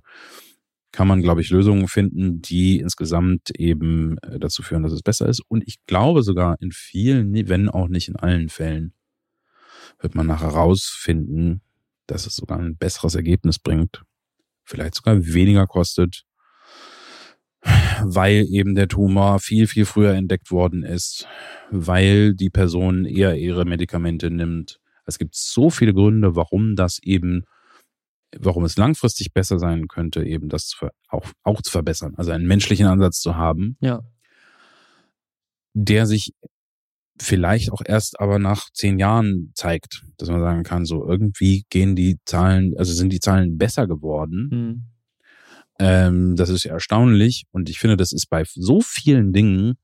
[0.92, 5.28] kann man, glaube ich, Lösungen finden, die insgesamt eben äh, dazu führen, dass es besser
[5.28, 5.42] ist.
[5.48, 8.94] Und ich glaube sogar in vielen, wenn auch nicht in allen Fällen,
[10.00, 11.62] wird man nachher rausfinden,
[12.08, 14.04] dass es sogar ein besseres Ergebnis bringt.
[14.64, 16.26] Vielleicht sogar weniger kostet
[18.04, 21.28] weil eben der Tumor viel, viel früher entdeckt worden ist,
[21.70, 24.80] weil die Person eher ihre Medikamente nimmt.
[25.06, 27.44] Es gibt so viele Gründe, warum das eben,
[28.38, 30.78] warum es langfristig besser sein könnte, eben das
[31.10, 32.14] auch, auch zu verbessern.
[32.16, 34.02] Also einen menschlichen Ansatz zu haben, ja.
[35.74, 36.34] der sich
[37.20, 41.96] vielleicht auch erst aber nach zehn Jahren zeigt, dass man sagen kann, so irgendwie gehen
[41.96, 44.50] die Zahlen, also sind die Zahlen besser geworden.
[44.52, 44.92] Mhm
[45.82, 49.78] ähm, das ist erstaunlich und ich finde, das ist bei so vielen Dingen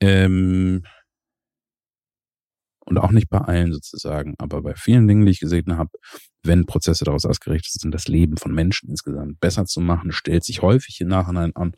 [0.00, 0.84] ähm,
[2.86, 5.90] und auch nicht bei allen sozusagen, aber bei vielen Dingen, die ich gesehen habe,
[6.42, 10.62] wenn Prozesse daraus ausgerichtet sind, das Leben von Menschen insgesamt besser zu machen, stellt sich
[10.62, 11.76] häufig im Nachhinein an,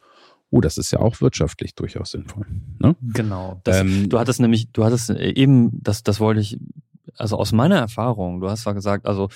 [0.51, 2.47] oh, das ist ja auch wirtschaftlich durchaus sinnvoll.
[2.78, 2.94] Ne?
[3.01, 3.60] Genau.
[3.64, 6.59] Das, ähm, du hattest nämlich, du hattest eben, das, das wollte ich,
[7.16, 9.28] also aus meiner Erfahrung, du hast zwar gesagt, also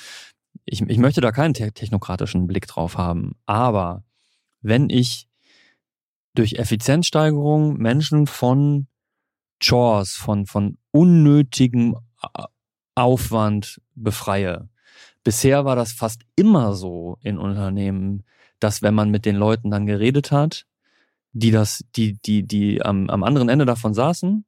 [0.65, 4.05] ich, ich möchte da keinen technokratischen Blick drauf haben, aber
[4.61, 5.29] wenn ich
[6.35, 8.87] durch Effizienzsteigerung Menschen von
[9.63, 11.97] Chores, von, von unnötigem
[12.95, 14.69] Aufwand befreie.
[15.25, 18.25] Bisher war das fast immer so in Unternehmen,
[18.61, 20.67] dass wenn man mit den Leuten dann geredet hat,
[21.33, 24.45] die das, die, die, die am, am anderen Ende davon saßen,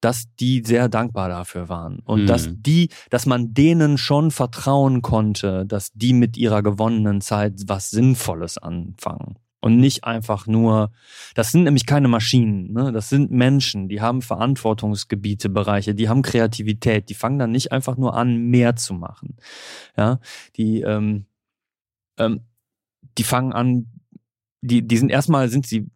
[0.00, 2.26] dass die sehr dankbar dafür waren und mhm.
[2.26, 7.90] dass die, dass man denen schon vertrauen konnte, dass die mit ihrer gewonnenen Zeit was
[7.90, 10.92] Sinnvolles anfangen und nicht einfach nur,
[11.34, 12.92] das sind nämlich keine Maschinen, ne?
[12.92, 17.96] das sind Menschen, die haben Verantwortungsgebiete, Bereiche, die haben Kreativität, die fangen dann nicht einfach
[17.96, 19.36] nur an, mehr zu machen,
[19.96, 20.18] ja,
[20.56, 21.26] die, ähm,
[22.18, 22.40] ähm,
[23.16, 23.86] die fangen an,
[24.62, 25.88] die, die sind erstmal sind sie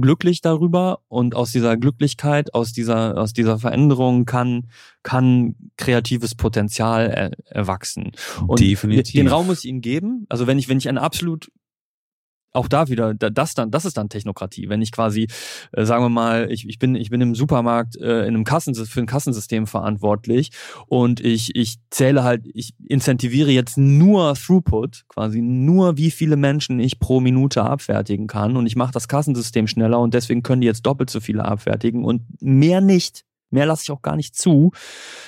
[0.00, 4.68] glücklich darüber und aus dieser Glücklichkeit, aus dieser, aus dieser Veränderung kann,
[5.02, 8.12] kann kreatives Potenzial er, erwachsen.
[8.46, 9.14] Und Definitiv.
[9.14, 10.24] Den Raum muss ich ihnen geben.
[10.28, 11.50] Also wenn ich, wenn ich eine absolut
[12.54, 14.68] auch da wieder, das dann, das ist dann Technokratie.
[14.68, 15.28] Wenn ich quasi,
[15.72, 18.74] äh, sagen wir mal, ich, ich bin, ich bin im Supermarkt äh, in einem Kassen
[18.74, 20.50] für ein Kassensystem verantwortlich
[20.86, 26.80] und ich, ich zähle halt, ich incentiviere jetzt nur Throughput, quasi nur wie viele Menschen
[26.80, 30.66] ich pro Minute abfertigen kann und ich mache das Kassensystem schneller und deswegen können die
[30.66, 34.72] jetzt doppelt so viele abfertigen und mehr nicht mehr lasse ich auch gar nicht zu,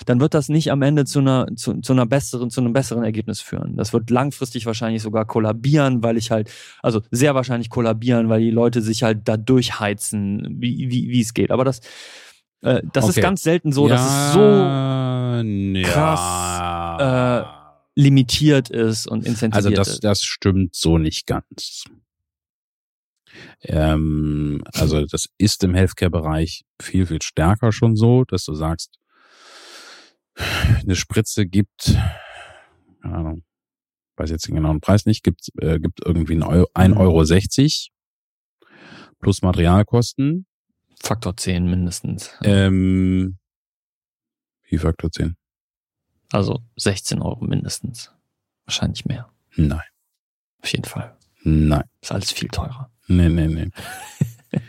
[0.05, 3.05] dann wird das nicht am Ende zu einer, zu, zu einer besseren, zu einem besseren
[3.05, 3.77] Ergebnis führen.
[3.77, 6.51] Das wird langfristig wahrscheinlich sogar kollabieren, weil ich halt,
[6.83, 11.35] also sehr wahrscheinlich kollabieren, weil die Leute sich halt da durchheizen, wie, wie, wie es
[11.35, 11.51] geht.
[11.51, 11.81] Aber das,
[12.63, 13.21] äh, das okay.
[13.21, 17.41] ist ganz selten so, ja, dass es so krass ja.
[17.41, 17.45] äh,
[17.95, 20.05] limitiert ist und incentiviert Also das, ist.
[20.05, 21.85] das stimmt so nicht ganz.
[23.69, 28.99] Ähm, also das ist im Healthcare-Bereich viel, viel stärker schon so, dass du sagst,
[30.37, 31.97] eine Spritze gibt,
[33.03, 33.45] keine Ahnung,
[34.17, 37.93] weiß jetzt den genauen Preis nicht, gibt, äh, gibt irgendwie ein Euro, 1,60 Euro 60
[39.21, 40.47] plus Materialkosten.
[41.01, 42.31] Faktor 10 mindestens.
[42.43, 43.39] Ähm,
[44.69, 45.37] wie Faktor 10?
[46.33, 48.13] Also 16 Euro mindestens.
[48.65, 49.31] Wahrscheinlich mehr.
[49.55, 49.81] Nein.
[50.63, 51.16] Auf jeden Fall.
[51.49, 51.85] Nein.
[52.01, 52.91] Ist alles viel teurer.
[53.07, 53.71] Nee, nee, nee.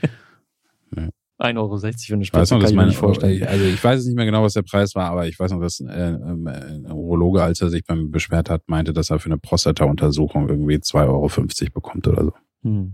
[0.91, 1.09] nee.
[1.39, 3.47] 1,60 Euro für eine Spritze weiß noch, kann ich mir nicht vorstellen.
[3.47, 5.79] Also ich weiß nicht mehr genau, was der Preis war, aber ich weiß noch, dass
[5.79, 9.25] äh, ähm, ein Urologe, als er sich bei mir beschwert hat, meinte, dass er für
[9.25, 12.33] eine Prostata-Untersuchung irgendwie 2,50 Euro bekommt oder so.
[12.61, 12.93] Hm.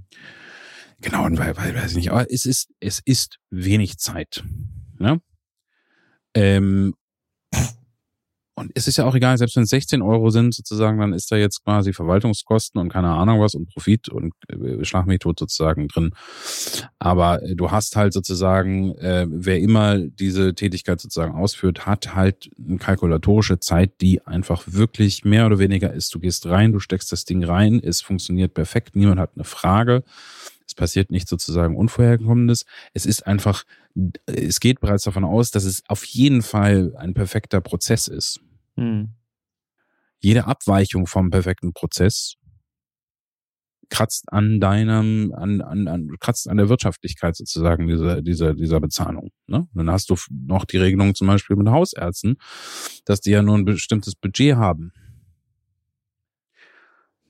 [1.01, 4.45] Genau, und weil, weil, weiß ich nicht, aber es ist, es ist wenig Zeit.
[4.97, 5.19] Ne?
[6.33, 6.95] Ähm,
[8.55, 11.31] und es ist ja auch egal, selbst wenn es 16 Euro sind, sozusagen, dann ist
[11.31, 15.39] da jetzt quasi Verwaltungskosten und keine Ahnung was und Profit und äh, Schlag mich tot
[15.39, 16.11] sozusagen drin.
[16.99, 22.51] Aber äh, du hast halt sozusagen, äh, wer immer diese Tätigkeit sozusagen ausführt, hat halt
[22.57, 26.13] eine kalkulatorische Zeit, die einfach wirklich mehr oder weniger ist.
[26.13, 30.03] Du gehst rein, du steckst das Ding rein, es funktioniert perfekt, niemand hat eine Frage.
[30.73, 32.65] Es passiert nicht sozusagen Unvorhergekommenes.
[32.93, 33.63] Es ist einfach,
[34.25, 38.39] es geht bereits davon aus, dass es auf jeden Fall ein perfekter Prozess ist.
[38.75, 39.09] Hm.
[40.19, 42.37] Jede Abweichung vom perfekten Prozess
[43.89, 49.29] kratzt an deinem, an, an, an, kratzt an der Wirtschaftlichkeit sozusagen dieser, dieser, dieser Bezahlung.
[49.45, 49.67] Ne?
[49.75, 52.37] dann hast du noch die Regelung zum Beispiel mit Hausärzten,
[53.05, 54.91] dass die ja nur ein bestimmtes Budget haben.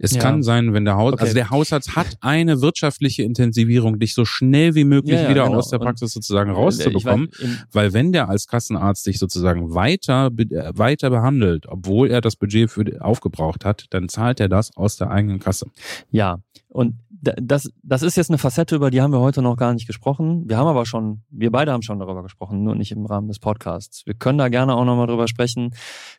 [0.04, 0.22] Es ja.
[0.22, 1.22] kann sein, wenn der Haus, okay.
[1.22, 5.46] also der Hausarzt hat eine wirtschaftliche Intensivierung, dich so schnell wie möglich ja, ja, wieder
[5.46, 5.60] genau.
[5.60, 10.30] aus der Praxis sozusagen äh, rauszubekommen, weiß, weil wenn der als Kassenarzt dich sozusagen weiter
[10.38, 14.98] äh, weiter behandelt, obwohl er das Budget für aufgebraucht hat, dann zahlt er das aus
[14.98, 15.68] der eigenen Kasse.
[16.12, 19.74] Ja, und das, das ist jetzt eine Facette, über die haben wir heute noch gar
[19.74, 20.50] nicht gesprochen.
[20.50, 23.40] Wir haben aber schon, wir beide haben schon darüber gesprochen, nur nicht im Rahmen des
[23.40, 24.06] Podcasts.
[24.06, 25.74] Wir können da gerne auch nochmal drüber sprechen.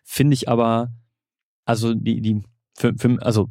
[0.04, 0.88] Finde ich aber,
[1.66, 2.42] also die, die,
[2.78, 3.50] für, für, also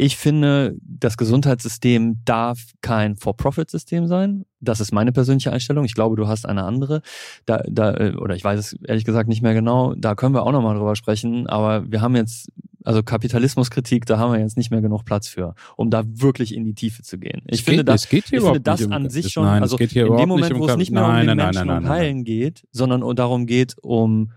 [0.00, 4.44] ich finde, das Gesundheitssystem darf kein For-Profit-System sein.
[4.60, 5.84] Das ist meine persönliche Einstellung.
[5.84, 7.02] Ich glaube, du hast eine andere.
[7.46, 9.94] Da, da, äh, oder ich weiß es ehrlich gesagt nicht mehr genau.
[9.96, 11.48] Da können wir auch nochmal drüber sprechen.
[11.48, 12.52] Aber wir haben jetzt,
[12.84, 16.64] also Kapitalismuskritik, da haben wir jetzt nicht mehr genug Platz für, um da wirklich in
[16.64, 17.42] die Tiefe zu gehen.
[17.46, 19.88] Ich es finde, geht, das, ich finde das um, an sich schon, nein, also in
[19.88, 23.16] dem Moment, wo es nicht mehr nein, um den nein, Menschen um Heilen geht, sondern
[23.16, 24.30] darum geht, um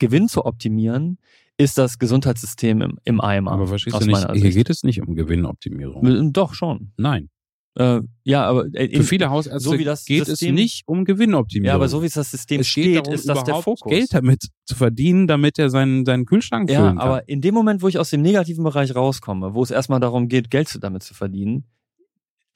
[0.00, 1.18] Gewinn zu optimieren,
[1.56, 3.52] ist das Gesundheitssystem im, im Eimer.
[3.52, 6.06] Aber verstehst du nicht, hier geht es nicht um Gewinnoptimierung.
[6.06, 6.92] Äh, doch, schon.
[6.96, 7.30] Nein.
[7.76, 11.66] Äh, ja, aber äh, in, für viele Hausärzte so geht System, es nicht um Gewinnoptimierung.
[11.66, 13.90] Ja, aber so wie es das System es steht, darum, ist das der Fokus.
[13.90, 16.98] Geld damit zu verdienen, damit er seinen, seinen Kühlschrank ja, füllen kann.
[16.98, 19.98] Ja, aber in dem Moment, wo ich aus dem negativen Bereich rauskomme, wo es erstmal
[19.98, 21.64] darum geht, Geld damit zu verdienen,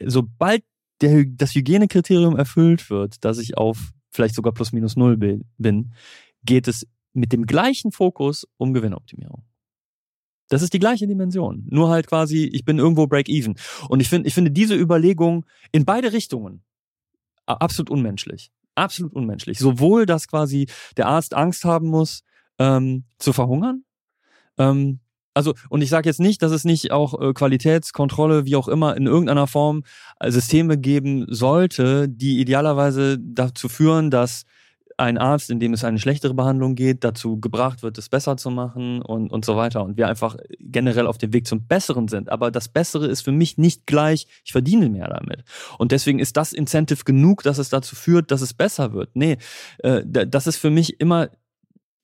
[0.04, 0.62] sobald
[1.00, 5.92] der, das Hygienekriterium erfüllt wird, dass ich auf vielleicht sogar plus minus null bin,
[6.44, 9.44] geht es mit dem gleichen Fokus um Gewinnoptimierung.
[10.48, 11.66] Das ist die gleiche Dimension.
[11.68, 13.56] Nur halt quasi, ich bin irgendwo break-even.
[13.88, 16.62] Und ich finde, ich finde diese Überlegung in beide Richtungen
[17.46, 18.50] absolut unmenschlich.
[18.74, 19.58] Absolut unmenschlich.
[19.58, 22.22] Sowohl, dass quasi der Arzt Angst haben muss,
[22.58, 23.84] ähm, zu verhungern.
[24.58, 25.00] Ähm,
[25.34, 28.96] also, und ich sage jetzt nicht, dass es nicht auch äh, Qualitätskontrolle, wie auch immer,
[28.96, 29.84] in irgendeiner Form
[30.18, 34.44] äh, Systeme geben sollte, die idealerweise dazu führen, dass
[34.98, 38.50] ein Arzt, in dem es eine schlechtere Behandlung geht, dazu gebracht wird, es besser zu
[38.50, 39.84] machen und, und so weiter.
[39.84, 42.30] Und wir einfach generell auf dem Weg zum Besseren sind.
[42.30, 45.44] Aber das Bessere ist für mich nicht gleich, ich verdiene mehr damit.
[45.78, 49.10] Und deswegen ist das Incentive genug, dass es dazu führt, dass es besser wird.
[49.14, 49.38] Nee,
[49.78, 51.30] äh, das ist für mich immer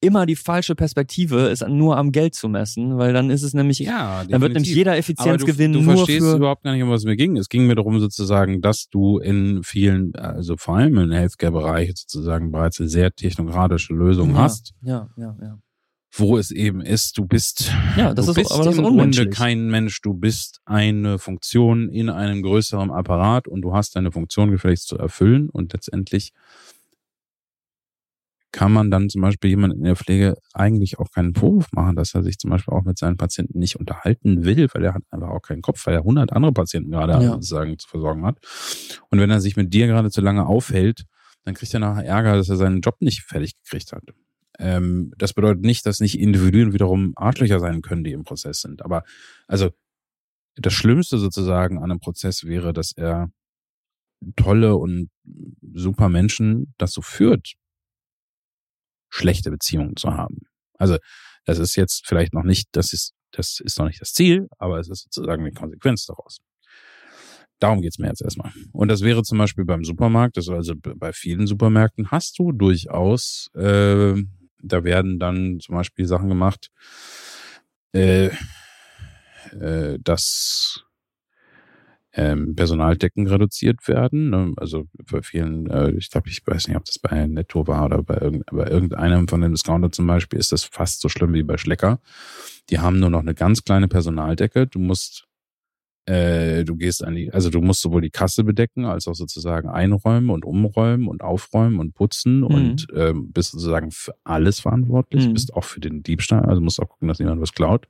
[0.04, 3.78] immer die falsche Perspektive, es nur am Geld zu messen, weil dann ist es nämlich,
[3.78, 4.30] ja, definitiv.
[4.30, 7.00] dann wird nämlich jeder Effizienzgewinn du, du nur verstehst für überhaupt gar nicht, um was
[7.00, 7.36] es mir ging.
[7.36, 12.52] Es ging mir darum sozusagen, dass du in vielen, also vor allem im Healthcare-Bereich sozusagen
[12.52, 14.74] bereits eine sehr technokratische Lösung ja, hast.
[14.82, 15.58] Ja, ja, ja.
[16.16, 19.28] Wo es eben ist, du bist, ja, das du ist, bist aber das im Grunde
[19.30, 24.52] kein Mensch, du bist eine Funktion in einem größeren Apparat und du hast deine Funktion
[24.52, 26.32] gefälligst zu erfüllen und letztendlich
[28.54, 32.14] kann man dann zum Beispiel jemand in der Pflege eigentlich auch keinen Vorwurf machen, dass
[32.14, 35.30] er sich zum Beispiel auch mit seinen Patienten nicht unterhalten will, weil er hat einfach
[35.30, 37.32] auch keinen Kopf, weil er hundert andere Patienten gerade ja.
[37.32, 38.38] sozusagen zu versorgen hat.
[39.10, 41.04] Und wenn er sich mit dir gerade zu lange aufhält,
[41.42, 44.04] dann kriegt er nachher Ärger, dass er seinen Job nicht fertig gekriegt hat.
[44.60, 48.84] Ähm, das bedeutet nicht, dass nicht Individuen wiederum Arschlöcher sein können, die im Prozess sind.
[48.84, 49.02] Aber
[49.48, 49.70] also
[50.54, 53.32] das Schlimmste sozusagen an einem Prozess wäre, dass er
[54.36, 55.10] tolle und
[55.72, 57.56] super Menschen dazu führt,
[59.14, 60.42] schlechte Beziehungen zu haben.
[60.78, 60.96] Also
[61.44, 64.78] das ist jetzt vielleicht noch nicht, das ist, das ist noch nicht das Ziel, aber
[64.80, 66.38] es ist sozusagen eine Konsequenz daraus.
[67.60, 68.52] Darum geht's mir jetzt erstmal.
[68.72, 73.50] Und das wäre zum Beispiel beim Supermarkt, das also bei vielen Supermärkten hast du durchaus,
[73.54, 74.14] äh,
[74.58, 76.70] da werden dann zum Beispiel Sachen gemacht,
[77.92, 78.30] äh,
[79.60, 80.84] äh, dass
[82.16, 84.30] ähm, Personaldecken reduziert werden.
[84.30, 84.52] Ne?
[84.56, 88.02] Also bei vielen, äh, ich glaube, ich weiß nicht, ob das bei Netto war oder
[88.02, 91.42] bei, irgend, bei irgendeinem von den Discounter zum Beispiel, ist das fast so schlimm wie
[91.42, 92.00] bei Schlecker.
[92.70, 94.68] Die haben nur noch eine ganz kleine Personaldecke.
[94.68, 95.26] Du musst,
[96.06, 99.68] äh, du gehst an die, also du musst sowohl die Kasse bedecken, als auch sozusagen
[99.68, 102.46] einräumen und umräumen und aufräumen und putzen mhm.
[102.46, 105.34] und ähm, bist sozusagen für alles verantwortlich, mhm.
[105.34, 107.88] bist auch für den Diebstahl, also musst auch gucken, dass niemand was klaut.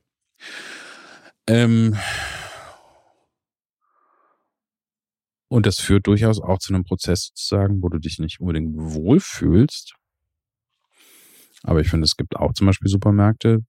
[1.47, 1.95] Ähm,
[5.47, 9.93] Und das führt durchaus auch zu einem Prozess sozusagen, wo du dich nicht unbedingt wohlfühlst.
[11.63, 13.59] Aber ich finde, es gibt auch zum Beispiel Supermärkte,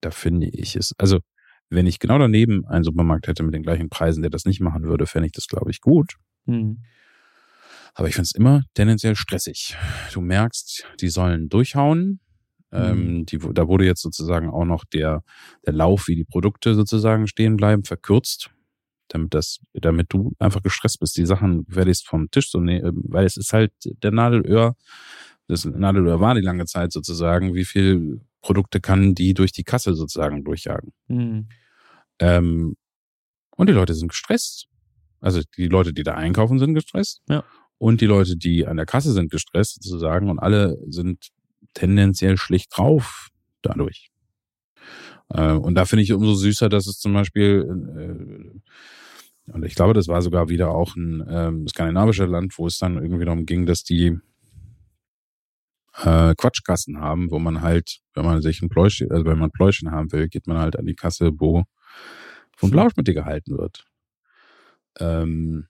[0.00, 1.20] da finde ich es, also
[1.68, 4.84] wenn ich genau daneben einen Supermarkt hätte mit den gleichen Preisen, der das nicht machen
[4.84, 6.16] würde, fände ich das, glaube ich, gut.
[6.46, 6.82] Mhm.
[7.94, 9.76] Aber ich finde es immer tendenziell stressig.
[10.12, 12.20] Du merkst, die sollen durchhauen.
[12.72, 13.16] Ähm, mhm.
[13.18, 15.22] Ähm, die, da wurde jetzt sozusagen auch noch der,
[15.66, 18.50] der Lauf, wie die Produkte sozusagen stehen bleiben, verkürzt,
[19.10, 23.26] damit das, damit du einfach gestresst bist, die Sachen fertigst vom Tisch zu nehmen, weil
[23.26, 24.76] es ist halt der Nadelöhr,
[25.48, 29.94] das Nadelöhr war die lange Zeit sozusagen, wie viel Produkte kann die durch die Kasse
[29.94, 30.92] sozusagen durchjagen.
[31.08, 31.48] Mhm.
[32.20, 32.76] Ähm,
[33.56, 34.68] und die Leute sind gestresst.
[35.20, 37.20] Also die Leute, die da einkaufen, sind gestresst.
[37.28, 37.44] Ja.
[37.78, 40.30] Und die Leute, die an der Kasse sind, gestresst sozusagen.
[40.30, 41.28] Und alle sind
[41.74, 43.28] tendenziell schlicht drauf
[43.62, 44.10] dadurch.
[45.28, 47.66] Äh, und da finde ich umso süßer, dass es zum Beispiel,
[47.96, 48.60] äh,
[49.52, 52.96] und ich glaube, das war sogar wieder auch ein ähm, skandinavischer Land, wo es dann
[52.96, 54.18] irgendwie darum ging, dass die
[55.96, 59.90] äh, Quatschkassen haben, wo man halt, wenn man sich ein Pläuschen, also wenn man Pläuschen
[59.90, 61.64] haben will, geht man halt an die Kasse, wo
[62.56, 63.86] von Blauschmitte gehalten wird.
[64.98, 65.66] Ähm,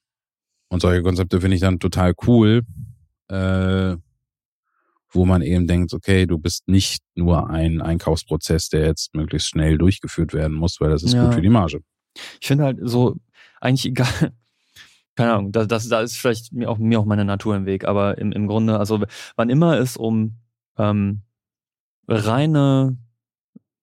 [0.69, 2.62] und solche Konzepte finde ich dann total cool,
[3.28, 3.97] äh,
[5.12, 9.78] wo man eben denkt, okay, du bist nicht nur ein Einkaufsprozess, der jetzt möglichst schnell
[9.78, 11.24] durchgeführt werden muss, weil das ist ja.
[11.24, 11.81] gut für die Marge.
[12.40, 13.16] Ich finde halt so,
[13.60, 14.32] eigentlich egal,
[15.16, 17.86] keine Ahnung, da, das, da ist vielleicht mir auch, mir auch meine Natur im Weg,
[17.86, 19.04] aber im, im Grunde, also
[19.36, 20.38] wann immer es um
[20.78, 21.22] ähm,
[22.08, 22.96] reine,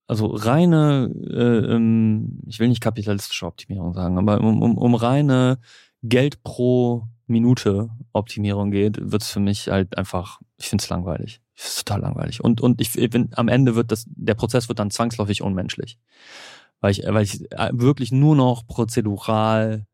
[0.08, 5.60] also reine, äh, ähm, ich will nicht kapitalistische Optimierung sagen, aber um, um, um reine
[6.04, 11.42] Geld pro Minute Optimierung geht, wird es für mich halt einfach, ich finde es langweilig.
[11.56, 12.44] Ich finde es total langweilig.
[12.44, 16.00] Und, und ich bin, am Ende wird das, der Prozess wird dann zwangsläufig unmenschlich.
[16.82, 19.86] Weil ich, weil ich äh, wirklich nur noch prozedural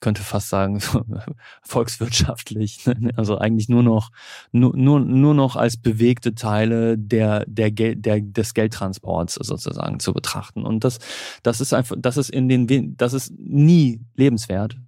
[0.00, 0.80] ich könnte fast sagen,
[1.62, 3.10] volkswirtschaftlich, ne?
[3.16, 4.08] also eigentlich nur noch,
[4.50, 10.14] nur, nur, nur noch als bewegte Teile der, der, Gel der, des Geldtransports sozusagen zu
[10.14, 10.64] betrachten.
[10.64, 11.00] Und das,
[11.42, 14.78] das ist einfach, das ist in den, das ist nie lebenswert,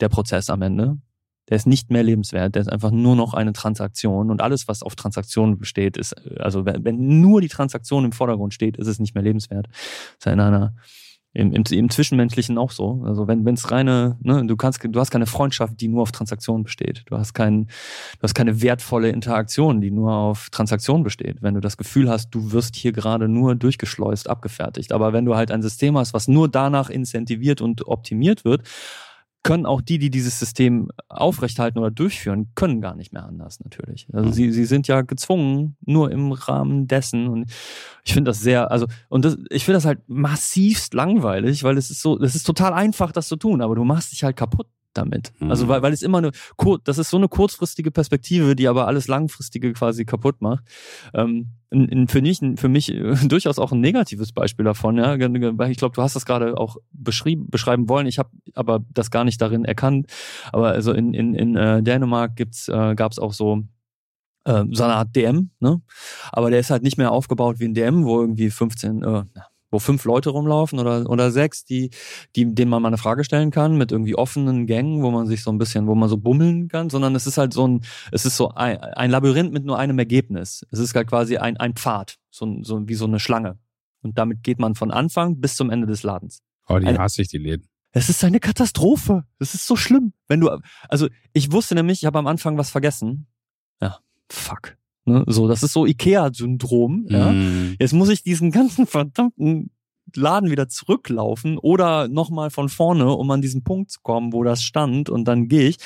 [0.00, 0.96] der Prozess am Ende.
[1.48, 4.82] Der ist nicht mehr lebenswert, der ist einfach nur noch eine Transaktion und alles, was
[4.82, 9.14] auf Transaktionen besteht, ist, also wenn, nur die Transaktion im Vordergrund steht, ist es nicht
[9.14, 9.68] mehr lebenswert.
[9.68, 10.74] Das ist in einer,
[11.34, 13.02] im, im, im Zwischenmenschlichen auch so.
[13.04, 16.62] Also wenn es reine, ne, du kannst, du hast keine Freundschaft, die nur auf Transaktionen
[16.62, 17.02] besteht.
[17.06, 21.42] Du hast kein, du hast keine wertvolle Interaktion, die nur auf Transaktionen besteht.
[21.42, 24.92] Wenn du das Gefühl hast, du wirst hier gerade nur durchgeschleust, abgefertigt.
[24.92, 28.62] Aber wenn du halt ein System hast, was nur danach incentiviert und optimiert wird,
[29.44, 34.08] können auch die, die dieses System aufrechthalten oder durchführen, können gar nicht mehr anders natürlich.
[34.12, 37.28] Also sie, sie sind ja gezwungen, nur im Rahmen dessen.
[37.28, 37.50] Und
[38.04, 41.90] ich finde das sehr, also, und das, ich finde das halt massivst langweilig, weil es
[41.90, 44.66] ist so, es ist total einfach, das zu tun, aber du machst dich halt kaputt
[44.94, 45.32] damit.
[45.38, 45.50] Mhm.
[45.50, 46.30] Also weil, weil es immer eine,
[46.84, 50.64] das ist so eine kurzfristige Perspektive, die aber alles langfristige quasi kaputt macht.
[51.12, 52.94] Ähm, in, für mich, für mich
[53.26, 54.96] durchaus auch ein negatives Beispiel davon.
[54.96, 58.06] Ja, ich glaube, du hast das gerade auch beschrieben, beschreiben wollen.
[58.06, 60.06] Ich habe aber das gar nicht darin erkannt.
[60.52, 63.64] Aber also in in, in äh, Dänemark gibt's äh, gab es auch so
[64.44, 65.80] äh, so eine Art DM, ne?
[66.32, 69.24] Aber der ist halt nicht mehr aufgebaut wie ein DM, wo irgendwie 15, äh,
[69.74, 71.90] wo fünf Leute rumlaufen oder, oder sechs, die,
[72.36, 75.42] die, denen man mal eine Frage stellen kann, mit irgendwie offenen Gängen, wo man sich
[75.42, 78.24] so ein bisschen, wo man so bummeln kann, sondern es ist halt so ein, es
[78.24, 80.64] ist so ein, ein Labyrinth mit nur einem Ergebnis.
[80.70, 83.58] Es ist halt quasi ein, ein Pfad, so, so wie so eine Schlange.
[84.02, 86.40] Und damit geht man von Anfang bis zum Ende des Ladens.
[86.68, 87.68] Oh, die hasse ich, die Läden.
[87.90, 89.24] Es ist eine Katastrophe.
[89.38, 90.12] Das ist so schlimm.
[90.28, 90.50] Wenn du,
[90.88, 93.26] also ich wusste nämlich, ich habe am Anfang was vergessen.
[93.80, 93.98] Ja,
[94.30, 94.76] fuck.
[95.04, 95.24] Ne?
[95.26, 97.06] So, das ist so Ikea-Syndrom.
[97.08, 97.32] Ja?
[97.32, 97.76] Mm.
[97.78, 99.70] Jetzt muss ich diesen ganzen verdammten
[100.14, 104.62] Laden wieder zurücklaufen oder nochmal von vorne, um an diesen Punkt zu kommen, wo das
[104.62, 105.78] stand und dann gehe ich.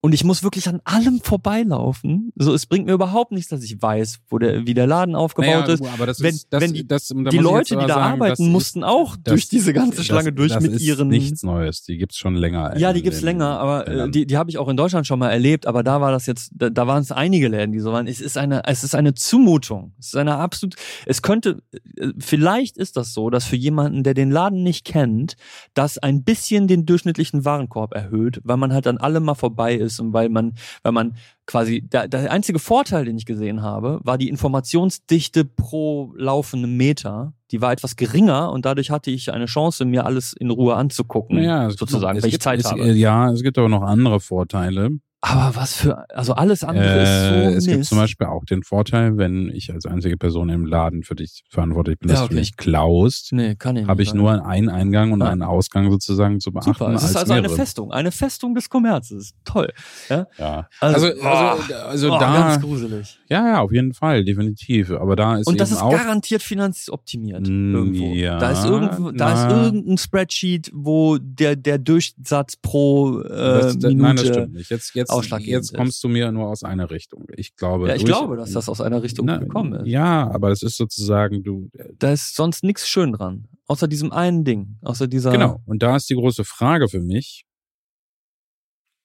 [0.00, 2.32] Und ich muss wirklich an allem vorbeilaufen.
[2.36, 5.66] So, es bringt mir überhaupt nichts, dass ich weiß, wo der, wie der Laden aufgebaut
[5.66, 5.84] naja, ist.
[5.84, 8.52] Aber das wenn, ist, das, wenn die, das, da die Leute, die da sagen, arbeiten,
[8.52, 11.08] mussten auch das, durch diese ganze Schlange durch das mit ist ihren.
[11.08, 11.82] Nichts Neues.
[11.82, 12.78] Die gibt's schon länger.
[12.78, 15.30] Ja, die gibt's länger, aber äh, die, die habe ich auch in Deutschland schon mal
[15.30, 15.66] erlebt.
[15.66, 18.06] Aber da war das jetzt, da, da waren es einige Läden, die so waren.
[18.06, 19.94] Es ist eine, es ist eine Zumutung.
[19.98, 20.76] Es ist eine absolut.
[21.06, 21.60] Es könnte,
[21.96, 25.34] äh, vielleicht ist das so, dass für jemanden, der den Laden nicht kennt,
[25.74, 29.87] das ein bisschen den durchschnittlichen Warenkorb erhöht, weil man halt an allem mal vorbei ist
[30.00, 31.14] und weil man weil man
[31.46, 37.32] quasi, der, der einzige Vorteil, den ich gesehen habe, war die Informationsdichte pro laufende Meter.
[37.50, 41.42] Die war etwas geringer und dadurch hatte ich eine Chance, mir alles in Ruhe anzugucken,
[41.42, 42.92] ja, sozusagen, wenn ich Zeit es, habe.
[42.92, 44.90] Ja, es gibt aber noch andere Vorteile.
[45.20, 47.88] Aber was für, also alles andere Äh, ist so es gibt Mist.
[47.88, 51.98] zum Beispiel auch den Vorteil, wenn ich als einzige Person im Laden für dich verantwortlich
[51.98, 52.34] bin, dass Ja, du okay.
[52.40, 55.26] nicht klaust, Nee, kann ich habe ich nur einen Eingang und Ja.
[55.30, 56.72] einen Ausgang sozusagen zu beachten.
[56.72, 57.56] Super, es ist als also eine mehrere.
[57.56, 59.32] Festung, eine Festung des Kommerzes.
[59.44, 59.72] Toll.
[60.08, 60.68] Ja.
[60.80, 63.18] Also, Also, also, also oh, da, ganz gruselig.
[63.28, 64.92] ja, ja, auf jeden Fall, definitiv.
[64.92, 67.48] Aber da ist Und das ist auch, garantiert finanzoptimiert.
[67.48, 68.14] Irgendwo.
[68.14, 69.64] ja, da, ist irgendwo, da ist na.
[69.64, 73.96] irgendein Spreadsheet, wo der, der Durchsatz pro äh, das, das, Minute.
[74.02, 74.70] nein, das stimmt nicht.
[74.70, 77.26] Jetzt, jetzt, ausschlaggebend jetzt kommst du mir nur aus einer Richtung.
[77.36, 79.86] Ich glaube, Ja, ich durch- glaube, dass das aus einer Richtung Na, gekommen ist.
[79.88, 83.48] Ja, aber es ist sozusagen, du, Da ist sonst nichts schön dran.
[83.66, 84.78] Außer diesem einen Ding.
[84.82, 85.30] Außer dieser.
[85.32, 85.60] Genau.
[85.66, 87.44] Und da ist die große Frage für mich.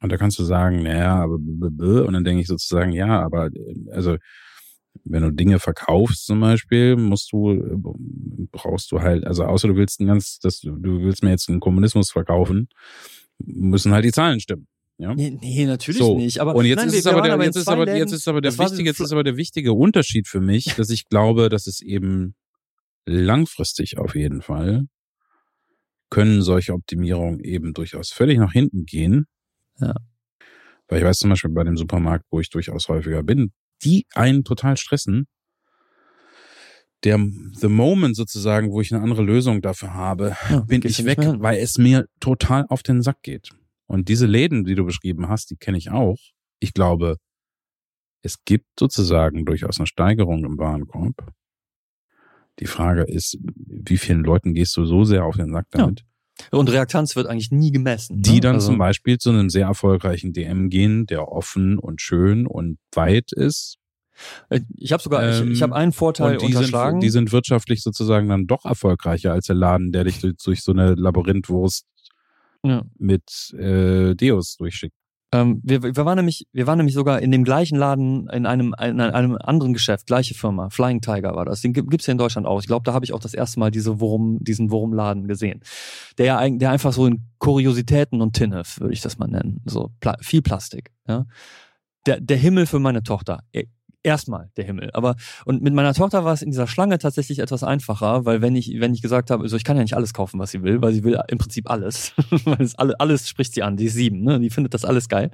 [0.02, 3.92] Und da kannst du sagen, naja, aber und dann denke ich sozusagen, ja, aber äh,
[3.92, 4.18] also
[5.06, 7.76] wenn du Dinge verkaufst zum Beispiel, musst du, äh,
[8.52, 11.60] brauchst du halt, also außer du willst ein ganz, das, du willst mir jetzt einen
[11.62, 12.68] Kommunismus verkaufen,
[13.40, 14.68] müssen halt die Zahlen stimmen.
[14.98, 15.14] Ja?
[15.14, 16.18] Nee, nee natürlich So.
[16.18, 16.40] nicht.
[16.40, 18.42] Aber und jetzt nein, ist es aber der, in jetzt ist aber, jetzt ist aber
[18.42, 21.82] der wichtige, jetzt ist aber der wichtige Unterschied für mich, dass ich glaube, dass es
[21.82, 22.36] eben
[23.06, 24.86] langfristig auf jeden Fall
[26.10, 29.26] können solche Optimierungen eben durchaus völlig nach hinten gehen.
[29.80, 29.96] Ja.
[30.88, 33.52] Weil ich weiß zum Beispiel bei dem Supermarkt, wo ich durchaus häufiger bin,
[33.84, 35.28] die einen total stressen.
[37.04, 37.20] Der
[37.54, 41.58] the moment sozusagen, wo ich eine andere Lösung dafür habe, Ja, bin ich weg, weil
[41.58, 43.50] es mir total auf den Sack geht.
[43.88, 46.18] Und diese Läden, die du beschrieben hast, die kenne ich auch.
[46.60, 47.18] Ich glaube,
[48.22, 51.32] es gibt sozusagen durchaus eine Steigerung im Warenkorb.
[52.60, 55.82] Die Frage ist, wie vielen Leuten gehst du so sehr auf den Sack Ja.
[55.82, 56.06] damit,
[56.52, 58.22] Und Reaktanz wird eigentlich nie gemessen.
[58.22, 58.40] die ne?
[58.42, 62.78] dann also, zum Beispiel zu einem sehr erfolgreichen DM gehen, der offen und schön und
[62.94, 63.78] weit ist.
[64.50, 67.02] Äh, Ich habe sogar, ich, Ähm, ich habe einen Vorteil die unterschlagen.
[67.02, 70.62] sind, die sind wirtschaftlich sozusagen dann doch erfolgreicher als der Laden, der dich durch, durch
[70.62, 71.88] so eine Labyrinthwurst
[72.66, 72.84] ja.
[72.98, 74.96] mit äh, Deos durchschickt.
[75.34, 78.76] Ähm, wir, wir waren nämlich, wir waren nämlich sogar in dem gleichen Laden in einem,
[78.80, 81.62] in einem anderen Geschäft, gleiche Firma, Flying Tiger war das.
[81.62, 82.60] Den gibt- gibt's hier in Deutschland auch.
[82.60, 85.62] Ich glaube, da habe ich auch das erste Mal diese Wurm, diesen Wurmladen gesehen.
[86.20, 89.62] Der ja der einfach so in Kuriositäten und Tinnef, würde ich das mal nennen.
[89.66, 90.92] So Pla viel Plastik.
[91.08, 91.26] Ja.
[92.06, 93.40] Der, der Himmel für meine Tochter.
[94.04, 94.90] Erstmal der Himmel.
[94.94, 95.16] Aber
[95.46, 98.80] und mit meiner Tochter war es in dieser Schlange tatsächlich etwas einfacher, weil wenn ich,
[98.80, 100.94] wenn ich gesagt habe, also ich kann ja nicht alles kaufen, was sie will, weil
[100.94, 102.14] sie will im Prinzip alles.
[102.46, 104.40] weil es alle, alles spricht sie an, die ist sieben, ne?
[104.40, 105.32] Die findet das alles geil.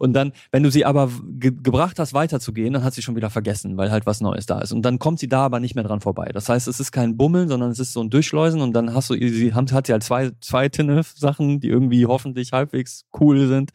[0.00, 3.28] Und dann, wenn du sie aber ge gebracht hast, weiterzugehen, dann hat sie schon wieder
[3.28, 4.72] vergessen, weil halt was Neues da ist.
[4.72, 6.30] Und dann kommt sie da aber nicht mehr dran vorbei.
[6.32, 9.10] Das heißt, es ist kein Bummeln, sondern es ist so ein Durchschleusen und dann hast
[9.10, 13.72] du, sie hat, hat sie halt zwei, zwei Tinnef-Sachen, die irgendwie hoffentlich halbwegs cool sind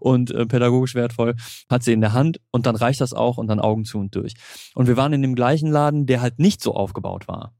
[0.00, 1.34] und äh, pädagogisch wertvoll,
[1.68, 4.14] hat sie in der Hand und dann reicht das auch und dann Augen zu und
[4.14, 4.34] durch.
[4.74, 7.54] Und wir waren in dem gleichen Laden, der halt nicht so aufgebaut war.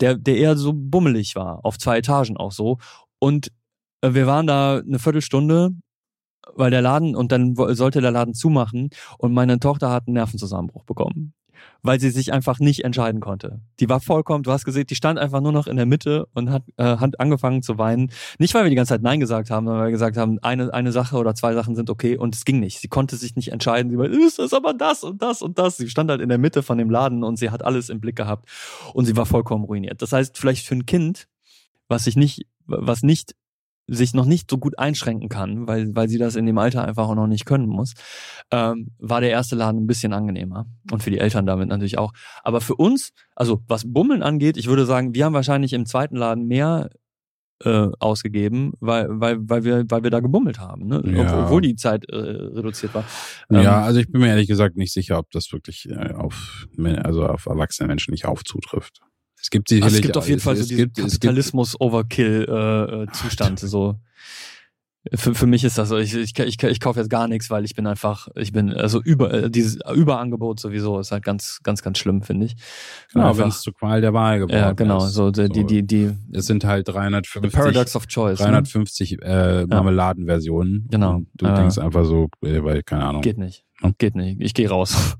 [0.00, 2.78] Der, der eher so bummelig war, auf zwei Etagen auch so.
[3.18, 3.52] Und
[4.00, 5.72] äh, wir waren da eine Viertelstunde
[6.54, 10.84] weil der Laden und dann sollte der Laden zumachen und meine Tochter hat einen Nervenzusammenbruch
[10.84, 11.34] bekommen,
[11.82, 13.60] weil sie sich einfach nicht entscheiden konnte.
[13.80, 16.50] Die war vollkommen, du hast gesehen, die stand einfach nur noch in der Mitte und
[16.50, 18.10] hat, äh, hat angefangen zu weinen.
[18.38, 20.72] Nicht, weil wir die ganze Zeit Nein gesagt haben, sondern weil wir gesagt haben, eine,
[20.72, 22.80] eine Sache oder zwei Sachen sind okay und es ging nicht.
[22.80, 23.90] Sie konnte sich nicht entscheiden.
[23.90, 25.76] Sie war, ist das aber das und das und das.
[25.76, 28.16] Sie stand halt in der Mitte von dem Laden und sie hat alles im Blick
[28.16, 28.48] gehabt
[28.94, 30.02] und sie war vollkommen ruiniert.
[30.02, 31.28] Das heißt, vielleicht für ein Kind,
[31.88, 33.34] was sich nicht, was nicht
[33.88, 37.08] sich noch nicht so gut einschränken kann, weil, weil sie das in dem Alter einfach
[37.08, 37.94] auch noch nicht können muss,
[38.50, 40.66] ähm, war der erste Laden ein bisschen angenehmer.
[40.92, 42.12] Und für die Eltern damit natürlich auch.
[42.42, 46.16] Aber für uns, also was Bummeln angeht, ich würde sagen, wir haben wahrscheinlich im zweiten
[46.16, 46.90] Laden mehr
[47.64, 51.02] äh, ausgegeben, weil, weil, weil, wir, weil wir da gebummelt haben, ne?
[51.06, 51.44] Ja.
[51.44, 53.04] obwohl die Zeit äh, reduziert war.
[53.50, 56.68] Ja, Ähm, also ich bin mir ehrlich gesagt nicht sicher, ob das wirklich äh, auf,
[56.78, 59.00] also auf erwachsene Menschen nicht aufzutrifft.
[59.40, 59.84] Es gibt sicherlich.
[59.84, 63.60] also es gibt auf jeden Fall so es diesen gibt, es gibt, Kapitalismus-Overkill-Zustand.
[63.60, 63.96] so.
[65.14, 67.64] Für, für mich ist das so, ich, ich, ich, ich kaufe jetzt gar nichts, weil
[67.64, 71.80] ich bin einfach, ich bin, also über, äh, dieses Überangebot sowieso ist halt ganz, ganz,
[71.82, 72.56] ganz schlimm, finde ich.
[73.14, 75.14] genau, wenn es zur Qual der Wahl geworden ja, genau, ist.
[75.14, 78.40] so, die, die, die, Es sind halt the 350, Paradox of Choice.
[78.40, 78.46] Ne?
[78.46, 80.88] 350 äh, Marmeladenversionen.
[80.90, 81.14] Genau.
[81.16, 83.22] Und du Äh, denkst einfach so, äh, weil, keine Ahnung.
[83.22, 83.64] Geht nicht.
[83.80, 83.94] Hm?
[83.96, 84.40] Geht nicht.
[84.40, 85.16] Ich gehe raus.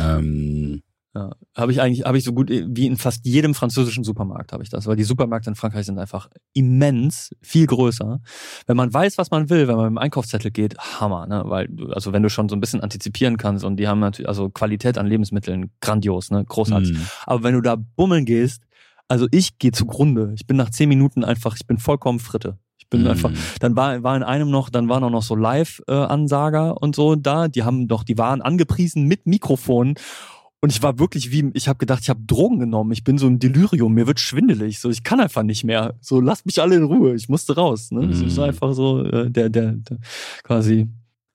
[0.00, 0.82] Ähm,
[1.18, 1.30] Ja.
[1.56, 4.68] Habe ich eigentlich, habe ich so gut wie in fast jedem französischen Supermarkt habe ich
[4.70, 8.20] das, weil die Supermärkte in Frankreich sind einfach immens viel größer.
[8.66, 11.42] Wenn man weiß, was man will, wenn man mit dem Einkaufszettel geht, Hammer, ne?
[11.46, 14.48] Weil, also wenn du schon so ein bisschen antizipieren kannst und die haben natürlich, also
[14.50, 16.44] Qualität an Lebensmitteln, grandios, ne?
[16.44, 16.92] Großartig.
[16.92, 17.00] mh.
[17.26, 18.62] Aber wenn du da bummeln gehst,
[19.08, 20.32] also ich gehe zugrunde.
[20.36, 22.58] Ich bin nach zehn Minuten einfach, ich bin vollkommen Fritte.
[22.76, 23.08] Ich bin Mhm.
[23.08, 23.30] einfach,
[23.60, 27.48] dann war, war in einem noch, dann waren auch noch so Live-Ansager und so da.
[27.48, 29.94] Die haben doch, die waren angepriesen mit Mikrofon.
[30.60, 32.90] Und ich war wirklich wie, ich habe gedacht, ich habe Drogen genommen.
[32.92, 33.94] Ich bin so im Delirium.
[33.94, 34.80] Mir wird schwindelig.
[34.80, 35.94] So, ich kann einfach nicht mehr.
[36.00, 37.14] So, lasst mich alle in Ruhe.
[37.14, 37.92] Ich musste raus.
[37.92, 38.06] Ne?
[38.06, 38.42] Es ist Mhm.
[38.42, 39.98] einfach so, äh, der, der, der,
[40.42, 40.88] quasi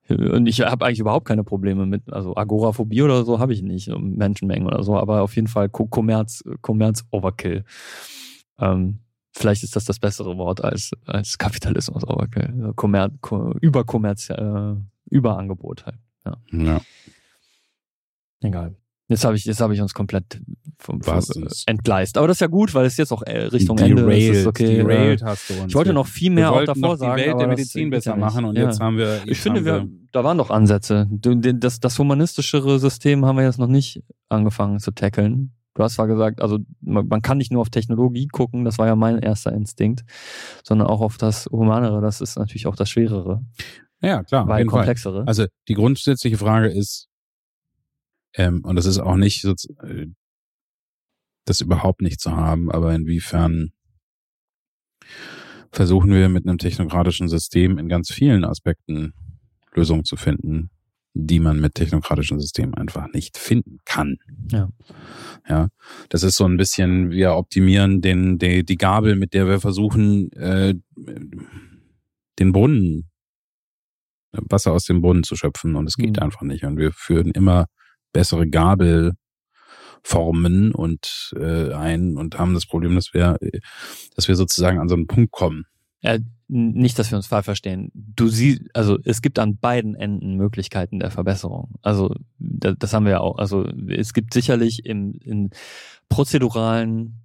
[0.10, 3.88] Und ich habe eigentlich überhaupt keine Probleme mit, also Agoraphobie oder so habe ich nicht,
[3.98, 7.64] Menschenmengen oder so, aber auf jeden Fall Kommerz, Kommerz Overkill.
[8.60, 9.00] Ähm,
[9.32, 12.74] vielleicht ist das das bessere Wort als, als Kapitalismus Overkill.
[12.76, 13.14] Kommerz,
[13.62, 14.76] Überkommerz, äh,
[15.10, 16.00] Überangebot halt.
[16.26, 16.38] Ja.
[16.52, 16.82] ja.
[18.42, 18.76] Egal.
[19.14, 20.42] Jetzt habe ich, jetzt habe ich uns komplett
[20.80, 21.22] vom, vom
[21.68, 22.18] entgleist.
[22.18, 24.48] Aber das ist ja gut, weil es jetzt auch äh, Richtung Derailed, Ende ist.
[24.48, 24.78] Okay.
[24.78, 25.66] Derailed hast du uns.
[25.68, 27.22] Ich wollte noch viel mehr auch davor noch sagen.
[27.22, 28.64] die Welt der Medizin besser machen und ja.
[28.64, 29.18] jetzt haben wir.
[29.18, 31.08] Jetzt ich finde, wir, da waren doch Ansätze.
[31.12, 35.54] Das, das humanistischere System haben wir jetzt noch nicht angefangen zu tackeln.
[35.76, 38.88] Du hast zwar gesagt, also man, man kann nicht nur auf Technologie gucken, das war
[38.88, 40.02] ja mein erster Instinkt,
[40.64, 43.44] sondern auch auf das Humanere, das ist natürlich auch das Schwerere.
[44.02, 44.48] Ja, klar.
[44.48, 45.20] Weil komplexere.
[45.20, 45.28] Fall.
[45.28, 47.08] Also die grundsätzliche Frage ist,
[48.36, 49.52] ähm, und das ist auch nicht so,
[49.84, 50.08] äh,
[51.46, 53.72] das überhaupt nicht zu haben, aber inwiefern
[55.72, 59.14] versuchen wir mit einem technokratischen System in ganz vielen Aspekten
[59.74, 60.70] Lösungen zu finden,
[61.16, 64.18] die man mit technokratischen Systemen einfach nicht finden kann.
[64.52, 64.70] Ja.
[65.48, 65.70] Ja.
[66.10, 70.32] Das ist so ein bisschen, wir optimieren den, die, die Gabel, mit der wir versuchen,
[70.34, 70.76] äh,
[72.40, 73.10] den Brunnen,
[74.32, 76.24] Wasser aus dem Brunnen zu schöpfen und es geht mhm.
[76.24, 76.64] einfach nicht.
[76.64, 77.68] Und wir führen immer
[78.14, 79.16] bessere Gabelformen
[80.74, 83.38] und äh, ein und haben das Problem, dass wir,
[84.16, 85.66] dass wir sozusagen an so einen Punkt kommen.
[86.02, 86.18] Ja,
[86.48, 87.90] nicht, dass wir uns falsch verstehen.
[87.94, 91.76] Du siehst, also es gibt an beiden Enden Möglichkeiten der Verbesserung.
[91.82, 93.38] Also das, das haben wir ja auch.
[93.38, 95.50] Also es gibt sicherlich im, in
[96.10, 97.24] prozeduralen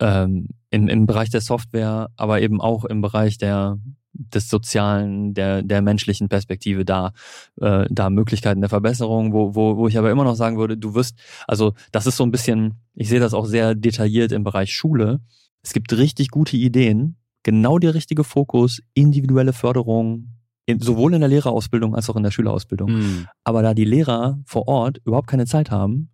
[0.00, 3.78] ähm, im, im Bereich der Software, aber eben auch im Bereich der
[4.18, 7.12] des sozialen, der, der menschlichen Perspektive da,
[7.60, 10.94] äh, da Möglichkeiten der Verbesserung, wo, wo, wo ich aber immer noch sagen würde, du
[10.94, 14.74] wirst, also das ist so ein bisschen, ich sehe das auch sehr detailliert im Bereich
[14.74, 15.20] Schule.
[15.62, 20.28] Es gibt richtig gute Ideen, genau der richtige Fokus, individuelle Förderung,
[20.66, 22.90] in, sowohl in der Lehrerausbildung als auch in der Schülerausbildung.
[22.90, 23.26] Mhm.
[23.44, 26.10] Aber da die Lehrer vor Ort überhaupt keine Zeit haben,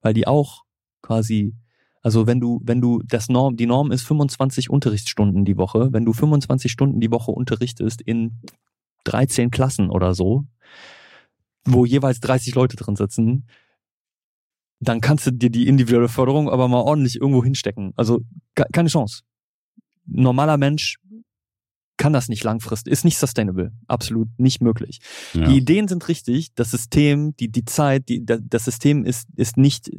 [0.00, 0.64] weil die auch
[1.00, 1.54] quasi
[2.04, 6.04] also wenn du, wenn du das Norm, die Norm ist 25 Unterrichtsstunden die Woche, wenn
[6.04, 8.40] du 25 Stunden die Woche unterrichtest in
[9.04, 10.44] 13 Klassen oder so,
[11.64, 13.48] wo jeweils 30 Leute drin sitzen,
[14.80, 17.94] dann kannst du dir die individuelle Förderung aber mal ordentlich irgendwo hinstecken.
[17.96, 18.20] Also
[18.54, 19.22] keine Chance.
[20.04, 20.98] Normaler Mensch
[21.96, 24.98] kann das nicht langfristig, ist nicht sustainable, absolut nicht möglich.
[25.32, 25.48] Ja.
[25.48, 29.90] Die Ideen sind richtig, das System, die, die Zeit, die, das System ist, ist nicht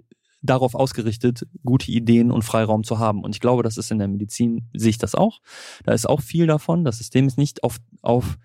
[0.46, 3.24] darauf ausgerichtet, gute Ideen und Freiraum zu haben.
[3.24, 5.42] Und ich glaube, das ist in der Medizin, sehe ich das auch.
[5.84, 6.84] Da ist auch viel davon.
[6.84, 8.38] Das System ist nicht auf, auf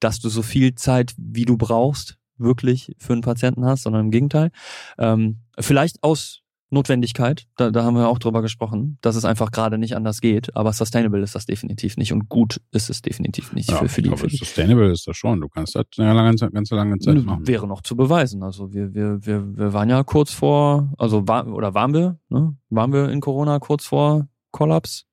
[0.00, 4.10] dass du so viel Zeit, wie du brauchst, wirklich für einen Patienten hast, sondern im
[4.10, 4.50] Gegenteil.
[4.98, 9.78] Ähm, vielleicht aus Notwendigkeit, da, da haben wir auch drüber gesprochen, dass es einfach gerade
[9.78, 13.70] nicht anders geht, aber sustainable ist das definitiv nicht und gut ist es definitiv nicht
[13.70, 14.10] ja, für, für die.
[14.10, 17.46] Aber sustainable ist das schon, du kannst das eine lange, ganz lange Zeit machen.
[17.46, 21.46] Wäre noch zu beweisen, also wir, wir, wir, wir waren ja kurz vor, also war,
[21.46, 22.56] oder waren wir, ne?
[22.70, 25.04] waren wir in Corona kurz vor Kollaps?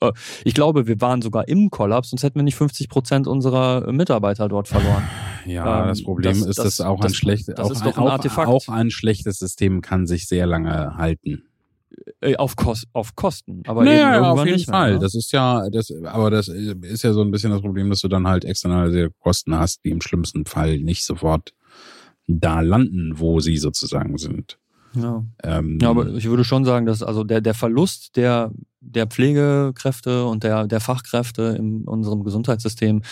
[0.00, 0.12] Äh,
[0.44, 4.48] ich glaube, wir waren sogar im Kollaps, sonst hätten wir nicht 50 Prozent unserer Mitarbeiter
[4.48, 5.04] dort verloren.
[5.46, 8.68] Ja, ähm, das Problem das, ist, dass das, auch ein schlechtes, auch, ein, auch, auch
[8.68, 11.44] ein schlechtes System kann sich sehr lange halten.
[12.20, 14.90] Äh, auf, Kost, auf Kosten, aber naja, eben auf jeden nicht Fall.
[14.90, 15.00] Mehr, ne?
[15.00, 18.08] Das ist ja, das, aber das ist ja so ein bisschen das Problem, dass du
[18.08, 21.52] dann halt externalisierte Kosten hast, die im schlimmsten Fall nicht sofort
[22.26, 24.58] da landen, wo sie sozusagen sind.
[24.94, 25.24] Ja.
[25.42, 30.24] Ähm, ja, aber ich würde schon sagen, dass also der, der Verlust der, der Pflegekräfte
[30.24, 33.02] und der, der Fachkräfte in unserem Gesundheitssystem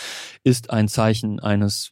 [0.43, 1.91] ist ein Zeichen eines,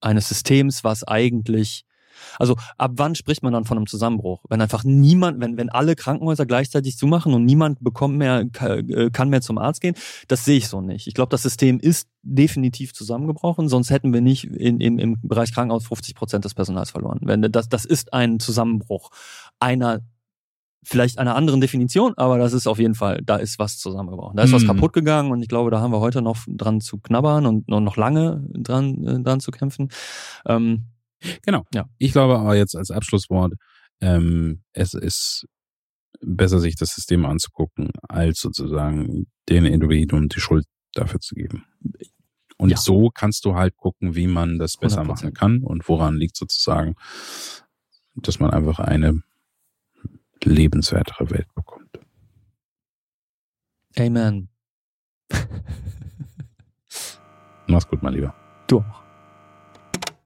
[0.00, 1.84] eines Systems, was eigentlich
[2.38, 4.44] also ab wann spricht man dann von einem Zusammenbruch?
[4.48, 9.28] Wenn einfach niemand, wenn, wenn alle Krankenhäuser gleichzeitig zumachen und niemand bekommt mehr, äh, kann
[9.28, 9.94] mehr zum Arzt gehen,
[10.28, 11.06] das sehe ich so nicht.
[11.06, 15.52] Ich glaube, das System ist definitiv zusammengebrochen, sonst hätten wir nicht in, im, im Bereich
[15.52, 17.20] Krankenhaus 50 Prozent des Personals verloren.
[17.22, 19.10] Wenn das, das ist ein Zusammenbruch
[19.60, 20.00] einer
[20.88, 24.36] vielleicht einer anderen Definition, aber das ist auf jeden Fall, da ist was zusammengebrochen.
[24.36, 24.68] Da ist was mhm.
[24.68, 27.96] kaputt gegangen und ich glaube, da haben wir heute noch dran zu knabbern und noch
[27.96, 29.90] lange dran, äh, dran zu kämpfen.
[30.46, 30.86] Ähm,
[31.42, 31.64] Genau.
[31.74, 31.88] Ja.
[31.98, 33.54] Ich glaube aber jetzt als Abschlusswort,
[34.00, 35.46] ähm, es ist
[36.20, 41.64] besser, sich das System anzugucken, als sozusagen den Individuen die Schuld dafür zu geben.
[42.56, 42.76] Und ja.
[42.76, 45.04] so kannst du halt gucken, wie man das besser 100%.
[45.04, 46.96] machen kann und woran liegt sozusagen,
[48.16, 49.22] dass man einfach eine
[50.44, 51.98] lebenswertere Welt bekommt.
[53.98, 54.48] Amen.
[57.66, 58.34] Mach's gut, mein Lieber.
[58.66, 59.07] Du auch.